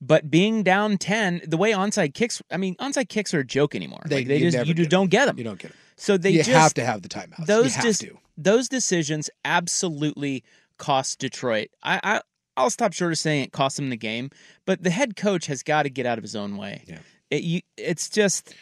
but 0.00 0.30
being 0.30 0.62
down 0.62 0.96
10 0.98 1.42
the 1.46 1.56
way 1.56 1.72
onside 1.72 2.14
kicks 2.14 2.40
i 2.50 2.56
mean 2.56 2.74
onside 2.76 3.08
kicks 3.08 3.32
are 3.34 3.40
a 3.40 3.44
joke 3.44 3.74
anymore 3.74 4.00
They- 4.06 4.16
like 4.16 4.28
they 4.28 4.38
you 4.38 4.50
just 4.50 4.66
you 4.66 4.74
just 4.74 4.90
don't 4.90 5.10
get 5.10 5.26
them 5.26 5.36
You 5.38 5.44
don't 5.44 5.58
get 5.58 5.68
them. 5.72 5.78
so 5.96 6.16
they 6.16 6.30
you 6.30 6.38
just 6.38 6.50
have 6.50 6.74
to 6.74 6.84
have 6.84 7.02
the 7.02 7.08
timeouts. 7.08 7.46
those 7.46 7.66
you 7.66 7.70
have 7.72 7.84
dis- 7.84 7.98
to. 7.98 8.18
those 8.38 8.68
decisions 8.68 9.28
absolutely 9.44 10.42
cost 10.78 11.18
Detroit. 11.18 11.68
I, 11.82 12.00
I 12.02 12.20
I'll 12.56 12.70
stop 12.70 12.92
short 12.94 13.12
of 13.12 13.18
saying 13.18 13.44
it 13.44 13.52
cost 13.52 13.76
them 13.76 13.90
the 13.90 13.96
game, 13.96 14.30
but 14.66 14.82
the 14.82 14.90
head 14.90 15.14
coach 15.16 15.46
has 15.46 15.62
got 15.62 15.82
to 15.84 15.90
get 15.90 16.04
out 16.06 16.16
of 16.18 16.22
his 16.24 16.34
own 16.36 16.56
way. 16.56 16.84
Yeah. 16.86 16.98
It, 17.30 17.42
you, 17.42 17.60
it's 17.76 18.08
just 18.10 18.54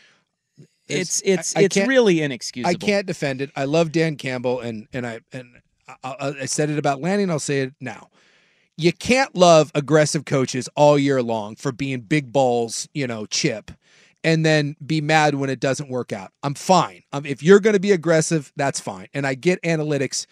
it's 0.89 1.21
It's- 1.23 1.23
it's 1.25 1.57
I- 1.57 1.61
I 1.61 1.63
it's 1.65 1.77
really 1.77 2.21
inexcusable. 2.23 2.71
I 2.71 2.75
can't 2.75 3.07
defend 3.07 3.41
it. 3.41 3.51
I 3.55 3.65
love 3.67 3.93
Dan 3.93 4.17
Campbell, 4.17 4.59
and 4.61 4.89
and 4.93 5.07
I 5.07 5.21
and 5.33 5.47
I, 6.05 6.35
I, 6.43 6.45
said 6.47 6.71
it 6.71 6.79
about 6.79 7.01
Lanning. 7.01 7.31
I'll 7.31 7.39
say 7.39 7.61
it 7.61 7.75
now. 7.81 8.11
You 8.77 8.93
can't 8.93 9.35
love 9.35 9.73
aggressive 9.75 10.25
coaches 10.25 10.69
all 10.77 10.99
year 10.99 11.23
long 11.23 11.57
for 11.57 11.73
being 11.73 12.01
big 12.01 12.33
balls, 12.33 12.89
you 12.95 13.07
know, 13.07 13.27
chip, 13.27 13.73
and 14.23 14.45
then 14.45 14.77
be 14.85 15.01
mad 15.01 15.35
when 15.35 15.51
it 15.51 15.61
doesn't 15.61 15.91
work 15.91 16.13
out. 16.13 16.33
I'm 16.43 16.55
fine. 16.55 17.03
Um, 17.13 17.27
if 17.27 17.43
you're 17.43 17.61
going 17.61 17.75
to 17.75 17.81
be 17.81 17.93
aggressive, 17.93 18.53
that's 18.57 18.81
fine, 18.81 19.09
and 19.15 19.27
I 19.27 19.35
get 19.35 19.61
analytics. 19.63 20.27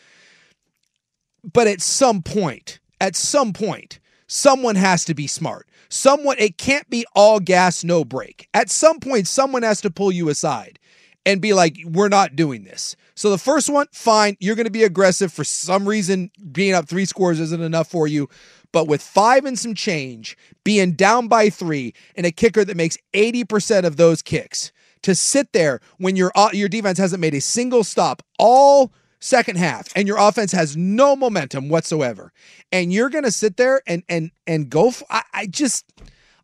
But 1.43 1.67
at 1.67 1.81
some 1.81 2.23
point, 2.23 2.79
at 3.01 3.17
some 3.17 3.53
point, 3.53 3.99
someone 4.27 4.77
has 4.77 5.05
to 5.07 5.15
be 5.15 5.27
smart. 5.27 5.69
Someone, 5.89 6.37
it 6.39 6.59
can't 6.59 6.89
be 6.91 7.05
all 7.15 7.41
gas, 7.41 7.85
no 7.85 8.05
brake. 8.05 8.49
At 8.53 8.71
some 8.71 9.01
point, 9.01 9.29
someone 9.29 9.63
has 9.63 9.81
to 9.83 9.91
pull 9.91 10.11
you 10.11 10.29
aside 10.29 10.79
and 11.25 11.41
be 11.41 11.53
like, 11.53 11.77
we're 11.85 12.09
not 12.09 12.37
doing 12.37 12.65
this. 12.65 12.97
So 13.17 13.31
the 13.31 13.39
first 13.39 13.71
one, 13.71 13.87
fine, 13.93 14.37
you're 14.41 14.57
going 14.57 14.67
to 14.67 14.71
be 14.71 14.85
aggressive 14.85 15.33
for 15.33 15.43
some 15.43 15.89
reason. 15.89 16.31
Being 16.53 16.75
up 16.75 16.87
three 16.87 17.07
scores 17.07 17.41
isn't 17.41 17.63
enough 17.63 17.91
for 17.91 18.07
you. 18.07 18.29
But 18.73 18.89
with 18.89 19.03
five 19.03 19.45
and 19.47 19.59
some 19.59 19.75
change, 19.75 20.37
being 20.63 20.93
down 20.93 21.27
by 21.27 21.49
three, 21.49 21.95
and 22.15 22.27
a 22.27 22.31
kicker 22.31 22.65
that 22.65 22.77
makes 22.77 22.99
80% 23.15 23.85
of 23.85 23.97
those 23.97 24.21
kicks, 24.23 24.71
to 25.03 25.15
sit 25.15 25.53
there 25.53 25.81
when 25.99 26.17
your 26.17 26.33
your 26.53 26.69
defense 26.69 26.99
hasn't 26.99 27.21
made 27.21 27.35
a 27.35 27.41
single 27.41 27.85
stop 27.85 28.23
all 28.39 28.93
second 29.21 29.57
half 29.57 29.89
and 29.95 30.09
your 30.09 30.19
offense 30.19 30.53
has 30.53 30.77
no 30.77 31.15
momentum 31.15 31.69
whatsoever, 31.69 32.33
and 32.73 32.93
you're 32.93 33.09
going 33.09 33.25
to 33.25 33.31
sit 33.31 33.57
there 33.57 33.83
and 33.87 34.03
and 34.09 34.31
and 34.47 34.69
go. 34.69 34.89
F- 34.89 35.05
I, 35.09 35.23
I 35.33 35.47
just 35.47 35.85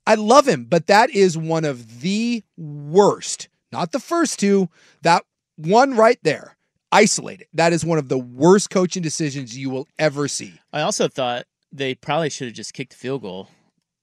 I 0.07 0.15
love 0.15 0.47
him, 0.47 0.65
but 0.65 0.87
that 0.87 1.11
is 1.11 1.37
one 1.37 1.65
of 1.65 2.01
the 2.01 2.45
worst. 2.57 3.49
Not 3.73 3.93
the 3.93 4.01
first 4.01 4.39
two. 4.39 4.69
That 5.03 5.25
one 5.57 5.97
right 5.97 6.19
there, 6.23 6.57
isolated. 6.93 7.47
That 7.55 7.73
is 7.73 7.85
one 7.85 7.99
of 7.99 8.09
the 8.09 8.19
worst 8.19 8.71
coaching 8.71 9.03
decisions 9.03 9.57
you 9.57 9.71
will 9.71 9.89
ever 9.99 10.29
see. 10.29 10.55
I 10.73 10.83
also 10.83 11.09
thought 11.09 11.47
they 11.73 11.95
probably 11.95 12.31
should 12.31 12.49
have 12.49 12.55
just 12.55 12.75
kicked 12.75 12.93
the 12.93 12.99
field 12.99 13.23
goal 13.23 13.49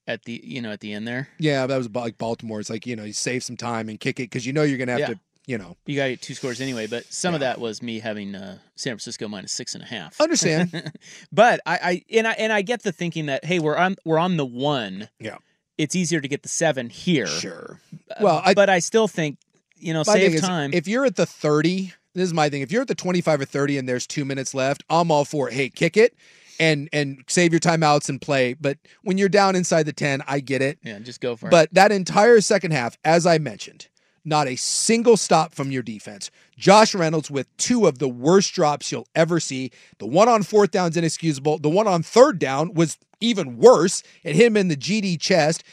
at 0.08 0.24
the 0.24 0.42
you 0.44 0.62
know 0.62 0.72
at 0.72 0.80
the 0.80 0.92
end 0.94 1.08
there. 1.08 1.30
Yeah, 1.38 1.68
that 1.68 1.78
was 1.78 1.90
like 1.90 2.18
Baltimore. 2.18 2.60
It's 2.60 2.70
like 2.70 2.86
you 2.88 2.96
know 2.96 3.04
you 3.04 3.14
save 3.14 3.44
some 3.44 3.56
time 3.58 3.90
and 3.90 4.00
kick 4.00 4.20
it 4.20 4.24
because 4.24 4.46
you 4.46 4.54
know 4.54 4.64
you're 4.64 4.78
going 4.78 4.88
to 4.88 4.94
have 4.94 5.00
Yeah. 5.02 5.08
to 5.08 5.20
you 5.46 5.58
know 5.58 5.78
You 5.86 5.96
got 5.96 6.04
to 6.06 6.10
get 6.12 6.22
two 6.22 6.34
scores 6.36 6.62
anyway, 6.62 6.88
but 6.88 7.06
some 7.12 7.34
of 7.34 7.40
that 7.42 7.60
was 7.60 7.82
me 7.82 8.00
having 8.00 8.36
uh, 8.36 8.58
San 8.76 8.92
Francisco 8.94 9.28
minus 9.28 9.52
six 9.52 9.74
and 9.76 9.84
a 9.84 9.88
half. 9.88 10.20
understand. 10.22 10.92
but 11.32 11.60
I, 11.66 11.80
I 11.84 12.04
and 12.18 12.28
I 12.28 12.32
and 12.34 12.52
I 12.54 12.62
get 12.64 12.84
the 12.84 12.92
thinking 12.92 13.28
that 13.28 13.46
hey, 13.46 13.60
we're 13.60 13.78
on 13.78 13.96
we're 14.06 14.20
on 14.20 14.38
the 14.38 14.46
one. 14.46 15.10
Yeah. 15.20 15.38
It's 15.78 15.96
easier 15.96 16.20
to 16.20 16.28
get 16.28 16.44
the 16.44 16.50
seven 16.50 16.90
here. 16.90 17.28
Sure. 17.28 17.80
Uh, 18.12 18.16
Well, 18.22 18.42
I- 18.44 18.54
but 18.54 18.70
I 18.70 18.80
still 18.80 19.08
think 19.08 19.38
you 19.78 19.94
know 19.94 20.04
save 20.04 20.34
is, 20.36 20.42
time. 20.42 20.72
If 20.74 20.88
you're 20.88 21.06
at 21.06 21.16
the 21.16 21.26
30, 21.26 21.94
this 22.20 22.28
is 22.28 22.34
my 22.34 22.50
thing. 22.50 22.62
If 22.62 22.72
you're 22.72 22.82
at 22.82 22.88
the 22.88 22.96
25 22.96 23.42
or 23.42 23.46
30 23.46 23.78
and 23.78 23.90
there's 23.90 24.06
two 24.06 24.26
minutes 24.26 24.54
left, 24.54 24.84
I'm 24.90 25.12
all 25.12 25.26
for 25.26 25.50
it. 25.50 25.54
Hey, 25.54 25.70
kick 25.70 25.98
it 25.98 26.16
and 26.60 26.90
and 26.92 27.24
save 27.28 27.54
your 27.54 27.60
timeouts 27.60 28.10
and 28.10 28.22
play. 28.22 28.54
But 28.54 28.78
when 29.04 29.18
you're 29.18 29.30
down 29.30 29.56
inside 29.56 29.84
the 29.84 29.94
10, 29.94 30.24
I 30.28 30.40
get 30.40 30.62
it. 30.62 30.80
yeah, 30.84 31.00
just 31.00 31.22
go 31.22 31.36
for 31.36 31.48
it. 31.48 31.52
But 31.52 31.74
that 31.74 31.92
entire 31.92 32.42
second 32.42 32.72
half, 32.72 32.98
as 33.04 33.26
I 33.26 33.38
mentioned, 33.38 33.88
not 34.26 34.48
a 34.48 34.56
single 34.58 35.18
stop 35.18 35.54
from 35.54 35.72
your 35.72 35.82
defense. 35.82 36.30
Josh 36.58 36.94
Reynolds 36.94 37.32
with 37.32 37.56
two 37.58 37.88
of 37.88 38.00
the 38.00 38.10
worst 38.10 38.54
drops 38.54 38.92
you'll 38.92 39.08
ever 39.16 39.40
see. 39.40 39.72
The 39.98 40.06
one 40.06 40.28
on 40.28 40.44
fourth 40.44 40.72
down 40.72 40.90
is 40.90 40.98
inexcusable. 40.98 41.60
The 41.60 41.70
one 41.70 41.88
on 41.88 42.04
third 42.04 42.38
down 42.38 42.74
was 42.74 42.98
even 43.22 43.58
worse. 43.58 44.04
It 44.24 44.36
hit 44.36 44.48
him 44.48 44.58
in 44.58 44.68
the 44.68 44.78
GD 44.78 45.20
chest. 45.20 45.64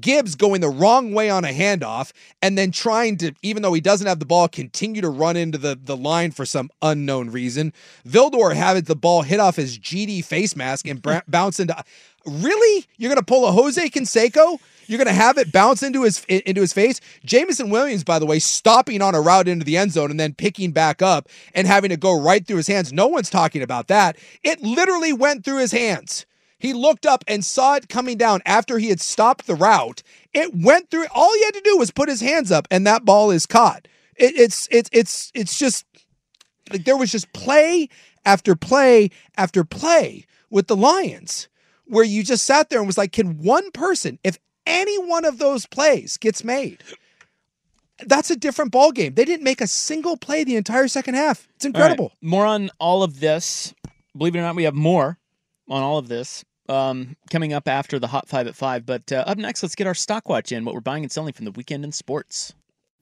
Gibbs 0.00 0.34
going 0.34 0.60
the 0.60 0.68
wrong 0.68 1.12
way 1.12 1.30
on 1.30 1.44
a 1.44 1.52
handoff 1.52 2.12
and 2.42 2.58
then 2.58 2.72
trying 2.72 3.16
to, 3.18 3.32
even 3.42 3.62
though 3.62 3.72
he 3.72 3.80
doesn't 3.80 4.06
have 4.06 4.18
the 4.18 4.26
ball, 4.26 4.48
continue 4.48 5.00
to 5.00 5.08
run 5.08 5.36
into 5.36 5.58
the, 5.58 5.78
the 5.80 5.96
line 5.96 6.32
for 6.32 6.44
some 6.44 6.70
unknown 6.82 7.30
reason. 7.30 7.72
Vildor 8.06 8.54
having 8.54 8.82
the 8.82 8.96
ball 8.96 9.22
hit 9.22 9.38
off 9.38 9.56
his 9.56 9.78
GD 9.78 10.24
face 10.24 10.56
mask 10.56 10.88
and 10.88 11.04
bounce 11.28 11.60
into. 11.60 11.76
Really? 12.26 12.86
You're 12.96 13.10
going 13.10 13.20
to 13.20 13.24
pull 13.24 13.46
a 13.46 13.52
Jose 13.52 13.88
Canseco? 13.90 14.58
You're 14.88 14.98
going 14.98 15.06
to 15.06 15.12
have 15.12 15.38
it 15.38 15.52
bounce 15.52 15.82
into 15.82 16.02
his 16.02 16.24
into 16.24 16.60
his 16.60 16.72
face. 16.72 17.00
Jameson 17.24 17.70
Williams, 17.70 18.04
by 18.04 18.18
the 18.18 18.26
way, 18.26 18.38
stopping 18.38 19.02
on 19.02 19.14
a 19.14 19.20
route 19.20 19.48
into 19.48 19.64
the 19.64 19.76
end 19.76 19.92
zone 19.92 20.10
and 20.10 20.18
then 20.18 20.34
picking 20.34 20.70
back 20.70 21.02
up 21.02 21.28
and 21.54 21.66
having 21.66 21.90
to 21.90 21.96
go 21.96 22.20
right 22.20 22.46
through 22.46 22.58
his 22.58 22.68
hands. 22.68 22.92
No 22.92 23.08
one's 23.08 23.30
talking 23.30 23.62
about 23.62 23.88
that. 23.88 24.16
It 24.42 24.62
literally 24.62 25.12
went 25.12 25.44
through 25.44 25.58
his 25.58 25.72
hands. 25.72 26.26
He 26.58 26.72
looked 26.72 27.04
up 27.04 27.24
and 27.28 27.44
saw 27.44 27.74
it 27.74 27.88
coming 27.88 28.16
down 28.16 28.40
after 28.46 28.78
he 28.78 28.88
had 28.88 29.00
stopped 29.00 29.46
the 29.46 29.54
route. 29.54 30.02
It 30.32 30.54
went 30.54 30.90
through. 30.90 31.06
All 31.14 31.32
he 31.34 31.44
had 31.44 31.54
to 31.54 31.60
do 31.60 31.76
was 31.76 31.90
put 31.90 32.08
his 32.08 32.20
hands 32.20 32.50
up, 32.50 32.66
and 32.70 32.86
that 32.86 33.04
ball 33.04 33.30
is 33.30 33.46
caught. 33.46 33.88
It, 34.16 34.36
it's 34.36 34.68
it's 34.70 34.90
it's 34.92 35.30
it's 35.34 35.58
just 35.58 35.84
like 36.70 36.84
there 36.84 36.96
was 36.96 37.12
just 37.12 37.32
play 37.32 37.88
after 38.24 38.56
play 38.56 39.10
after 39.36 39.64
play 39.64 40.26
with 40.50 40.66
the 40.66 40.76
Lions 40.76 41.48
where 41.84 42.04
you 42.04 42.24
just 42.24 42.44
sat 42.44 42.68
there 42.68 42.78
and 42.78 42.86
was 42.86 42.98
like, 42.98 43.12
can 43.12 43.38
one 43.38 43.70
person, 43.70 44.18
if 44.24 44.38
any 44.66 44.98
one 44.98 45.24
of 45.24 45.38
those 45.38 45.66
plays 45.66 46.16
gets 46.16 46.42
made, 46.42 46.82
that's 48.06 48.30
a 48.30 48.36
different 48.36 48.72
ball 48.72 48.92
game. 48.92 49.14
They 49.14 49.24
didn't 49.24 49.44
make 49.44 49.60
a 49.60 49.66
single 49.66 50.16
play 50.16 50.42
the 50.42 50.56
entire 50.56 50.88
second 50.88 51.14
half. 51.14 51.46
It's 51.56 51.64
All 51.64 51.70
right, 51.70 51.76
incredible. 51.76 52.12
More 52.20 52.46
on 52.46 52.70
all 52.78 53.02
of 53.02 53.20
this. 53.20 53.74
Believe 54.16 54.34
it 54.34 54.38
or 54.38 54.42
not, 54.42 54.56
we 54.56 54.64
have 54.64 54.74
more 54.74 55.18
on 55.68 55.82
all 55.82 55.98
of 55.98 56.08
this 56.08 56.44
um, 56.68 57.16
coming 57.30 57.52
up 57.52 57.68
after 57.68 57.98
the 57.98 58.08
Hot 58.08 58.28
Five 58.28 58.46
at 58.46 58.54
Five. 58.54 58.86
But 58.86 59.10
uh, 59.12 59.24
up 59.26 59.38
next, 59.38 59.62
let's 59.62 59.74
get 59.74 59.86
our 59.86 59.94
stock 59.94 60.28
watch 60.28 60.52
in. 60.52 60.64
What 60.64 60.74
we're 60.74 60.80
buying 60.80 61.04
and 61.04 61.12
selling 61.12 61.32
from 61.32 61.44
the 61.44 61.52
weekend 61.52 61.84
in 61.84 61.92
sports. 61.92 62.54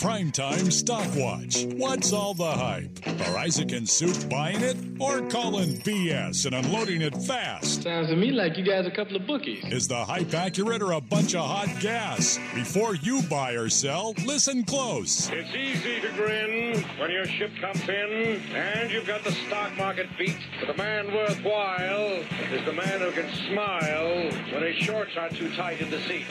Primetime 0.00 0.72
stock 0.72 1.06
watch. 1.14 1.66
What's 1.76 2.10
all 2.14 2.32
the 2.32 2.50
hype? 2.50 2.98
Are 3.28 3.36
Isaac 3.36 3.72
and 3.72 3.86
Suk 3.86 4.30
buying 4.30 4.62
it 4.62 4.76
or 4.98 5.20
calling 5.28 5.76
BS 5.82 6.46
and 6.46 6.54
unloading 6.54 7.02
it 7.02 7.14
fast? 7.24 7.82
Sounds 7.82 8.08
to 8.08 8.16
me 8.16 8.30
like 8.30 8.56
you 8.56 8.64
guys 8.64 8.86
are 8.86 8.88
a 8.88 8.96
couple 8.96 9.16
of 9.16 9.26
bookies. 9.26 9.62
Is 9.66 9.88
the 9.88 10.02
hype 10.02 10.32
accurate 10.32 10.80
or 10.80 10.92
a 10.92 11.02
bunch 11.02 11.34
of 11.34 11.44
hot 11.44 11.68
gas? 11.80 12.38
Before 12.54 12.94
you 12.94 13.20
buy 13.28 13.52
or 13.52 13.68
sell, 13.68 14.14
listen 14.24 14.64
close. 14.64 15.28
It's 15.30 15.54
easy 15.54 16.00
to 16.00 16.08
grin 16.12 16.82
when 16.98 17.10
your 17.10 17.26
ship 17.26 17.50
comes 17.60 17.86
in 17.86 18.40
and 18.54 18.90
you've 18.90 19.06
got 19.06 19.22
the 19.22 19.32
stock 19.32 19.76
market 19.76 20.06
beat. 20.18 20.38
But 20.60 20.74
the 20.74 20.82
man 20.82 21.12
worthwhile 21.12 22.24
is 22.52 22.64
the 22.64 22.72
man 22.72 23.00
who 23.00 23.10
can 23.12 23.30
smile 23.52 24.30
when 24.30 24.32
his 24.32 24.49
shorts 24.80 25.16
aren't 25.16 25.36
too 25.36 25.50
tight 25.54 25.80
in 25.80 25.90
the 25.90 26.00
seat. 26.02 26.24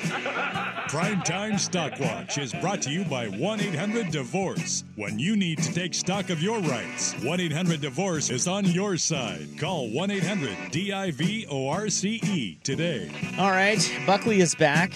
Primetime 0.89 1.60
Stock 1.60 2.00
Watch 2.00 2.38
is 2.38 2.53
brought 2.53 2.82
to 2.84 2.89
you 2.89 3.06
by 3.06 3.27
1 3.27 3.62
800 3.62 4.12
Divorce. 4.12 4.84
When 4.96 5.20
you 5.20 5.36
need 5.36 5.60
to 5.60 5.74
take 5.74 5.94
stock 5.94 6.29
of 6.29 6.41
your 6.41 6.60
rights, 6.60 7.13
1 7.24 7.39
800 7.39 7.82
Divorce 7.82 8.29
is 8.29 8.48
on 8.48 8.65
your 8.65 8.98
side. 8.98 9.48
Call 9.58 9.89
1 9.89 10.12
800 10.12 10.72
D 10.72 10.91
I 10.91 11.12
V 11.12 11.46
O 11.50 11.68
R 11.70 11.89
C 11.89 12.20
E 12.24 12.58
today. 12.63 13.10
All 13.38 13.51
right, 13.51 13.79
Buckley 14.06 14.41
is 14.41 14.56
back. 14.56 14.94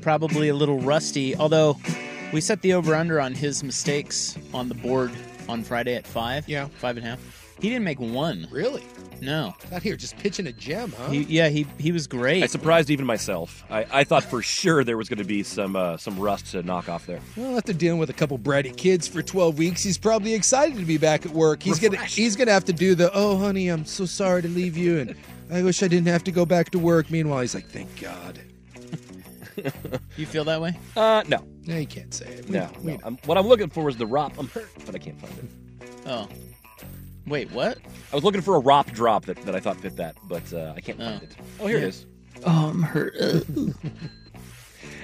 Probably 0.00 0.48
a 0.48 0.54
little 0.54 0.80
rusty, 0.80 1.36
although 1.36 1.78
we 2.32 2.40
set 2.40 2.62
the 2.62 2.72
over 2.74 2.94
under 2.94 3.20
on 3.20 3.34
his 3.34 3.62
mistakes 3.62 4.36
on 4.52 4.68
the 4.68 4.74
board 4.74 5.12
on 5.48 5.62
Friday 5.62 5.94
at 5.94 6.06
five. 6.06 6.48
Yeah, 6.48 6.68
five 6.78 6.96
and 6.96 7.06
a 7.06 7.10
half. 7.10 7.20
He 7.60 7.68
didn't 7.68 7.84
make 7.84 8.00
one. 8.00 8.48
Really? 8.50 8.82
No. 9.24 9.54
Out 9.72 9.82
here 9.82 9.96
just 9.96 10.16
pitching 10.18 10.46
a 10.46 10.52
gem, 10.52 10.92
huh? 10.96 11.08
He, 11.10 11.22
yeah, 11.22 11.48
he 11.48 11.66
he 11.78 11.92
was 11.92 12.06
great. 12.06 12.42
I 12.42 12.46
surprised 12.46 12.90
even 12.90 13.06
myself. 13.06 13.64
I, 13.70 13.86
I 13.90 14.04
thought 14.04 14.24
for 14.24 14.42
sure 14.42 14.84
there 14.84 14.96
was 14.96 15.08
going 15.08 15.18
to 15.18 15.24
be 15.24 15.42
some 15.42 15.76
uh, 15.76 15.96
some 15.96 16.18
rust 16.18 16.48
to 16.52 16.62
knock 16.62 16.88
off 16.88 17.06
there. 17.06 17.20
Well, 17.36 17.56
after 17.56 17.72
dealing 17.72 17.98
with 17.98 18.10
a 18.10 18.14
couple 18.14 18.38
bratty 18.38 18.76
kids 18.76 19.08
for 19.08 19.22
12 19.22 19.56
weeks, 19.58 19.82
he's 19.82 19.98
probably 19.98 20.34
excited 20.34 20.76
to 20.78 20.84
be 20.84 20.98
back 20.98 21.24
at 21.24 21.32
work. 21.32 21.62
He's 21.62 21.78
gonna 21.80 22.04
he's 22.04 22.36
gonna 22.36 22.52
have 22.52 22.64
to 22.66 22.72
do 22.72 22.94
the 22.94 23.10
oh 23.14 23.36
honey, 23.38 23.68
I'm 23.68 23.84
so 23.86 24.04
sorry 24.04 24.42
to 24.42 24.48
leave 24.48 24.76
you, 24.76 24.98
and 24.98 25.14
I 25.50 25.62
wish 25.62 25.82
I 25.82 25.88
didn't 25.88 26.08
have 26.08 26.24
to 26.24 26.32
go 26.32 26.44
back 26.44 26.70
to 26.70 26.78
work. 26.78 27.10
Meanwhile, 27.10 27.40
he's 27.40 27.54
like, 27.54 27.66
thank 27.68 28.00
God. 28.00 28.40
You 30.16 30.26
feel 30.26 30.42
that 30.44 30.60
way? 30.60 30.76
Uh, 30.96 31.22
no, 31.28 31.38
No, 31.64 31.76
you 31.76 31.86
can't 31.86 32.12
say 32.12 32.26
it. 32.26 32.46
We- 32.46 32.52
no, 32.56 32.68
we 32.82 32.92
no. 32.94 32.98
I'm, 33.04 33.16
what 33.24 33.38
I'm 33.38 33.46
looking 33.46 33.70
for 33.70 33.88
is 33.88 33.96
the 33.96 34.04
ROP. 34.06 34.32
I'm 34.36 34.48
hurt, 34.48 34.68
but 34.84 34.94
I 34.94 34.98
can't 34.98 35.20
find 35.20 35.32
it. 35.38 35.88
Oh. 36.06 36.28
Wait, 37.26 37.50
what? 37.52 37.78
I 38.12 38.14
was 38.14 38.24
looking 38.24 38.40
for 38.42 38.56
a 38.56 38.60
ROP 38.60 38.92
drop 38.92 39.24
that, 39.26 39.36
that 39.42 39.54
I 39.54 39.60
thought 39.60 39.78
fit 39.78 39.96
that, 39.96 40.16
but 40.24 40.52
uh, 40.52 40.74
I 40.76 40.80
can't 40.80 40.98
find 40.98 41.20
Oh. 41.20 41.24
it. 41.24 41.36
Oh, 41.60 41.66
here 41.66 41.78
Yeah. 41.78 41.84
it 41.84 41.88
is. 41.88 42.06
Oh, 42.44 42.68
I'm 42.70 42.82
hurt. 42.82 43.14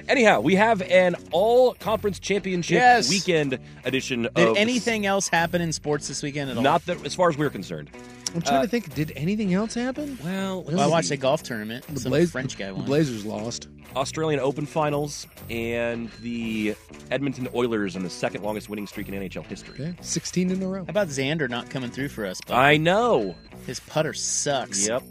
Anyhow, 0.09 0.41
we 0.41 0.55
have 0.55 0.81
an 0.81 1.15
all 1.31 1.73
conference 1.75 2.19
championship 2.19 2.75
Yes. 2.75 3.09
weekend 3.09 3.59
edition 3.85 4.23
Did 4.35 4.47
of 4.49 4.57
anything 4.57 5.05
else 5.05 5.27
happen 5.27 5.61
in 5.61 5.71
sports 5.71 6.07
this 6.07 6.21
weekend 6.23 6.49
at 6.51 6.57
all? 6.57 6.63
Not 6.63 6.85
that, 6.85 7.05
as 7.05 7.15
far 7.15 7.29
as 7.29 7.37
we're 7.37 7.49
concerned. 7.49 7.89
I'm 8.33 8.41
trying 8.41 8.57
Uh, 8.59 8.61
to 8.61 8.67
think. 8.67 8.93
Did 8.95 9.11
anything 9.15 9.53
else 9.53 9.73
happen? 9.73 10.17
Well, 10.23 10.63
Well, 10.63 10.79
I 10.79 10.85
watched 10.87 11.11
a 11.11 11.17
golf 11.17 11.43
tournament. 11.43 11.85
The, 11.89 11.99
Some 11.99 12.11
Blaz- 12.13 12.31
French 12.31 12.57
guy 12.57 12.67
the. 12.71 12.73
Blazers 12.81 13.25
lost. 13.25 13.67
Australian 13.93 14.39
Open 14.39 14.65
finals 14.65 15.27
and 15.49 16.09
the 16.21 16.75
Edmonton 17.09 17.49
Oilers 17.53 17.97
on 17.97 18.03
the 18.03 18.09
second 18.09 18.41
longest 18.41 18.69
winning 18.69 18.87
streak 18.87 19.09
in 19.09 19.15
NHL 19.15 19.43
history. 19.45 19.73
Okay, 19.73 19.93
16 19.99 20.49
in 20.49 20.63
a 20.63 20.67
row. 20.67 20.85
How 20.85 20.89
about 20.91 21.09
Xander 21.09 21.49
not 21.49 21.69
coming 21.69 21.91
through 21.91 22.07
for 22.07 22.25
us? 22.25 22.39
Buck? 22.47 22.55
I 22.55 22.77
know. 22.77 23.35
His 23.67 23.81
putter 23.81 24.13
sucks. 24.13 24.87
Yep. 24.87 25.03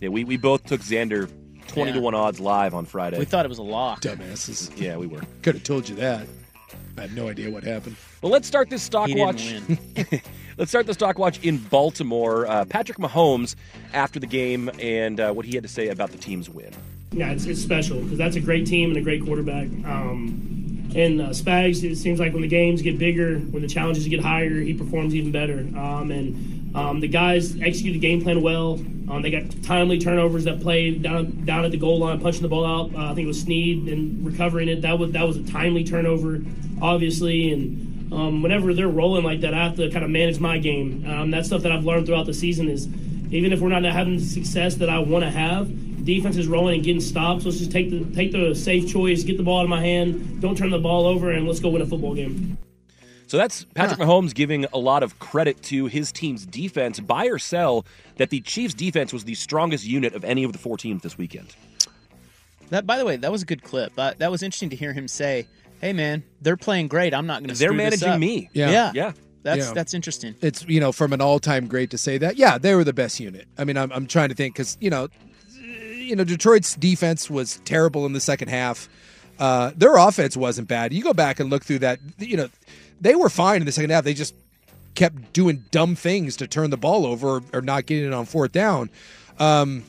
Yeah, 0.00 0.08
we, 0.08 0.24
we 0.24 0.38
both 0.38 0.64
took 0.64 0.80
Xander 0.80 1.28
20 1.78 1.92
to 1.92 1.98
Yeah. 1.98 2.02
1 2.04 2.14
odds 2.14 2.40
live 2.40 2.74
on 2.74 2.84
Friday. 2.84 3.18
We 3.18 3.24
thought 3.24 3.44
it 3.44 3.48
was 3.48 3.58
a 3.58 3.62
lock. 3.62 4.00
Dumbasses. 4.02 4.70
yeah, 4.80 4.96
we 4.96 5.06
were. 5.06 5.20
Could 5.42 5.54
have 5.54 5.64
told 5.64 5.88
you 5.88 5.94
that. 5.96 6.26
I 6.96 7.02
had 7.02 7.14
no 7.14 7.28
idea 7.28 7.48
what 7.50 7.62
happened. 7.64 7.96
Well, 8.22 8.32
let's 8.32 8.48
start 8.48 8.70
this 8.70 8.82
stock 8.82 9.06
He 9.08 9.14
didn't 9.14 9.26
watch. 9.26 9.52
win. 9.96 10.22
let's 10.58 10.70
start 10.70 10.86
the 10.86 10.94
stock 10.94 11.18
watch 11.18 11.42
in 11.44 11.58
Baltimore. 11.58 12.46
Uh, 12.46 12.64
Patrick 12.64 12.98
Mahomes 12.98 13.54
after 13.94 14.18
the 14.18 14.26
game 14.26 14.68
and 14.80 15.20
uh, 15.20 15.32
what 15.32 15.46
he 15.46 15.54
had 15.54 15.62
to 15.62 15.68
say 15.68 15.88
about 15.88 16.10
the 16.10 16.18
team's 16.18 16.50
win. 16.50 16.72
Yeah, 17.12 17.30
it's, 17.30 17.46
it's 17.46 17.62
special 17.62 18.02
because 18.02 18.18
that's 18.18 18.34
a 18.36 18.40
great 18.40 18.66
team 18.66 18.90
and 18.90 18.98
a 18.98 19.00
great 19.02 19.24
quarterback. 19.24 19.68
Um, 19.86 20.90
and 20.96 21.20
uh, 21.20 21.28
Spags, 21.28 21.84
it 21.84 21.96
seems 21.96 22.18
like 22.18 22.32
when 22.32 22.42
the 22.42 22.48
games 22.48 22.82
get 22.82 22.98
bigger, 22.98 23.38
when 23.38 23.62
the 23.62 23.68
challenges 23.68 24.06
get 24.08 24.20
higher, 24.20 24.60
he 24.60 24.74
performs 24.74 25.14
even 25.14 25.30
better. 25.30 25.58
Um, 25.78 26.10
and 26.10 26.57
um, 26.78 27.00
the 27.00 27.08
guys 27.08 27.60
executed 27.60 27.94
the 27.94 28.06
game 28.06 28.22
plan 28.22 28.40
well. 28.40 28.74
Um, 29.10 29.20
they 29.22 29.30
got 29.30 29.50
timely 29.64 29.98
turnovers 29.98 30.44
that 30.44 30.60
played 30.60 31.02
down 31.02 31.44
down 31.44 31.64
at 31.64 31.72
the 31.72 31.76
goal 31.76 31.98
line, 31.98 32.20
punching 32.20 32.42
the 32.42 32.48
ball 32.48 32.64
out. 32.64 32.94
Uh, 32.94 33.10
I 33.10 33.14
think 33.14 33.24
it 33.24 33.26
was 33.26 33.40
Sneed 33.40 33.88
and 33.88 34.24
recovering 34.24 34.68
it. 34.68 34.82
That 34.82 34.98
was 34.98 35.12
that 35.12 35.26
was 35.26 35.36
a 35.36 35.42
timely 35.44 35.82
turnover, 35.82 36.40
obviously. 36.80 37.52
And 37.52 38.12
um, 38.12 38.42
whenever 38.42 38.74
they're 38.74 38.88
rolling 38.88 39.24
like 39.24 39.40
that, 39.40 39.54
I 39.54 39.64
have 39.64 39.76
to 39.76 39.90
kind 39.90 40.04
of 40.04 40.10
manage 40.10 40.38
my 40.38 40.58
game. 40.58 41.04
Um, 41.08 41.30
that's 41.32 41.48
stuff 41.48 41.62
that 41.62 41.72
I've 41.72 41.84
learned 41.84 42.06
throughout 42.06 42.26
the 42.26 42.34
season 42.34 42.68
is 42.68 42.86
even 43.32 43.52
if 43.52 43.60
we're 43.60 43.70
not 43.70 43.82
having 43.84 44.18
the 44.18 44.24
success 44.24 44.76
that 44.76 44.88
I 44.88 45.00
want 45.00 45.24
to 45.24 45.30
have, 45.30 46.04
defense 46.04 46.36
is 46.36 46.46
rolling 46.46 46.76
and 46.76 46.84
getting 46.84 47.00
stops. 47.00 47.44
Let's 47.44 47.58
just 47.58 47.72
take 47.72 47.90
the 47.90 48.04
take 48.14 48.30
the 48.30 48.54
safe 48.54 48.88
choice, 48.88 49.24
get 49.24 49.36
the 49.36 49.42
ball 49.42 49.60
out 49.60 49.64
of 49.64 49.70
my 49.70 49.80
hand, 49.80 50.40
don't 50.40 50.56
turn 50.56 50.70
the 50.70 50.78
ball 50.78 51.06
over, 51.06 51.32
and 51.32 51.46
let's 51.46 51.60
go 51.60 51.70
win 51.70 51.82
a 51.82 51.86
football 51.86 52.14
game. 52.14 52.56
So 53.28 53.36
that's 53.36 53.64
Patrick 53.74 54.00
Mahomes 54.00 54.34
giving 54.34 54.64
a 54.72 54.78
lot 54.78 55.02
of 55.02 55.18
credit 55.18 55.62
to 55.64 55.86
his 55.86 56.10
team's 56.10 56.46
defense. 56.46 56.98
Buy 56.98 57.26
or 57.26 57.38
sell 57.38 57.84
that 58.16 58.30
the 58.30 58.40
Chiefs' 58.40 58.74
defense 58.74 59.12
was 59.12 59.24
the 59.24 59.34
strongest 59.34 59.84
unit 59.86 60.14
of 60.14 60.24
any 60.24 60.44
of 60.44 60.52
the 60.52 60.58
four 60.58 60.78
teams 60.78 61.02
this 61.02 61.18
weekend. 61.18 61.54
That, 62.70 62.86
by 62.86 62.98
the 62.98 63.04
way, 63.04 63.16
that 63.16 63.30
was 63.30 63.42
a 63.42 63.46
good 63.46 63.62
clip. 63.62 63.94
That, 63.96 64.18
that 64.18 64.30
was 64.30 64.42
interesting 64.42 64.70
to 64.70 64.76
hear 64.76 64.92
him 64.92 65.08
say, 65.08 65.46
"Hey, 65.80 65.92
man, 65.92 66.22
they're 66.40 66.56
playing 66.56 66.88
great. 66.88 67.14
I'm 67.14 67.26
not 67.26 67.40
going 67.42 67.54
to. 67.54 67.58
They're 67.58 67.72
managing 67.72 68.18
me. 68.18 68.50
Yeah. 68.52 68.70
Yeah, 68.70 68.92
Yeah. 68.94 69.12
That's 69.42 69.68
Yeah. 69.68 69.72
that's 69.72 69.94
interesting. 69.94 70.34
It's 70.40 70.64
you 70.66 70.80
know 70.80 70.90
from 70.92 71.12
an 71.12 71.20
all-time 71.20 71.68
great 71.68 71.90
to 71.90 71.98
say 71.98 72.18
that. 72.18 72.36
Yeah, 72.36 72.58
they 72.58 72.74
were 72.74 72.84
the 72.84 72.92
best 72.92 73.20
unit. 73.20 73.46
I 73.56 73.64
mean, 73.64 73.76
I'm, 73.76 73.92
I'm 73.92 74.06
trying 74.06 74.30
to 74.30 74.34
think 74.34 74.54
because 74.54 74.76
you 74.80 74.90
know, 74.90 75.08
you 75.62 76.16
know, 76.16 76.24
Detroit's 76.24 76.74
defense 76.74 77.30
was 77.30 77.60
terrible 77.64 78.04
in 78.04 78.12
the 78.14 78.20
second 78.20 78.48
half. 78.48 78.88
Uh, 79.38 79.70
their 79.76 79.96
offense 79.96 80.36
wasn't 80.36 80.66
bad. 80.66 80.92
You 80.92 81.02
go 81.02 81.14
back 81.14 81.40
and 81.40 81.48
look 81.50 81.64
through 81.64 81.78
that. 81.80 82.00
You 82.18 82.36
know, 82.36 82.48
they 83.00 83.14
were 83.14 83.28
fine 83.28 83.60
in 83.60 83.66
the 83.66 83.72
second 83.72 83.90
half. 83.90 84.04
They 84.04 84.14
just 84.14 84.34
kept 84.94 85.32
doing 85.32 85.64
dumb 85.70 85.94
things 85.94 86.36
to 86.36 86.46
turn 86.46 86.70
the 86.70 86.76
ball 86.76 87.06
over 87.06 87.36
or, 87.36 87.42
or 87.52 87.60
not 87.60 87.86
getting 87.86 88.06
it 88.06 88.12
on 88.12 88.26
fourth 88.26 88.52
down. 88.52 88.90
Um, 89.38 89.84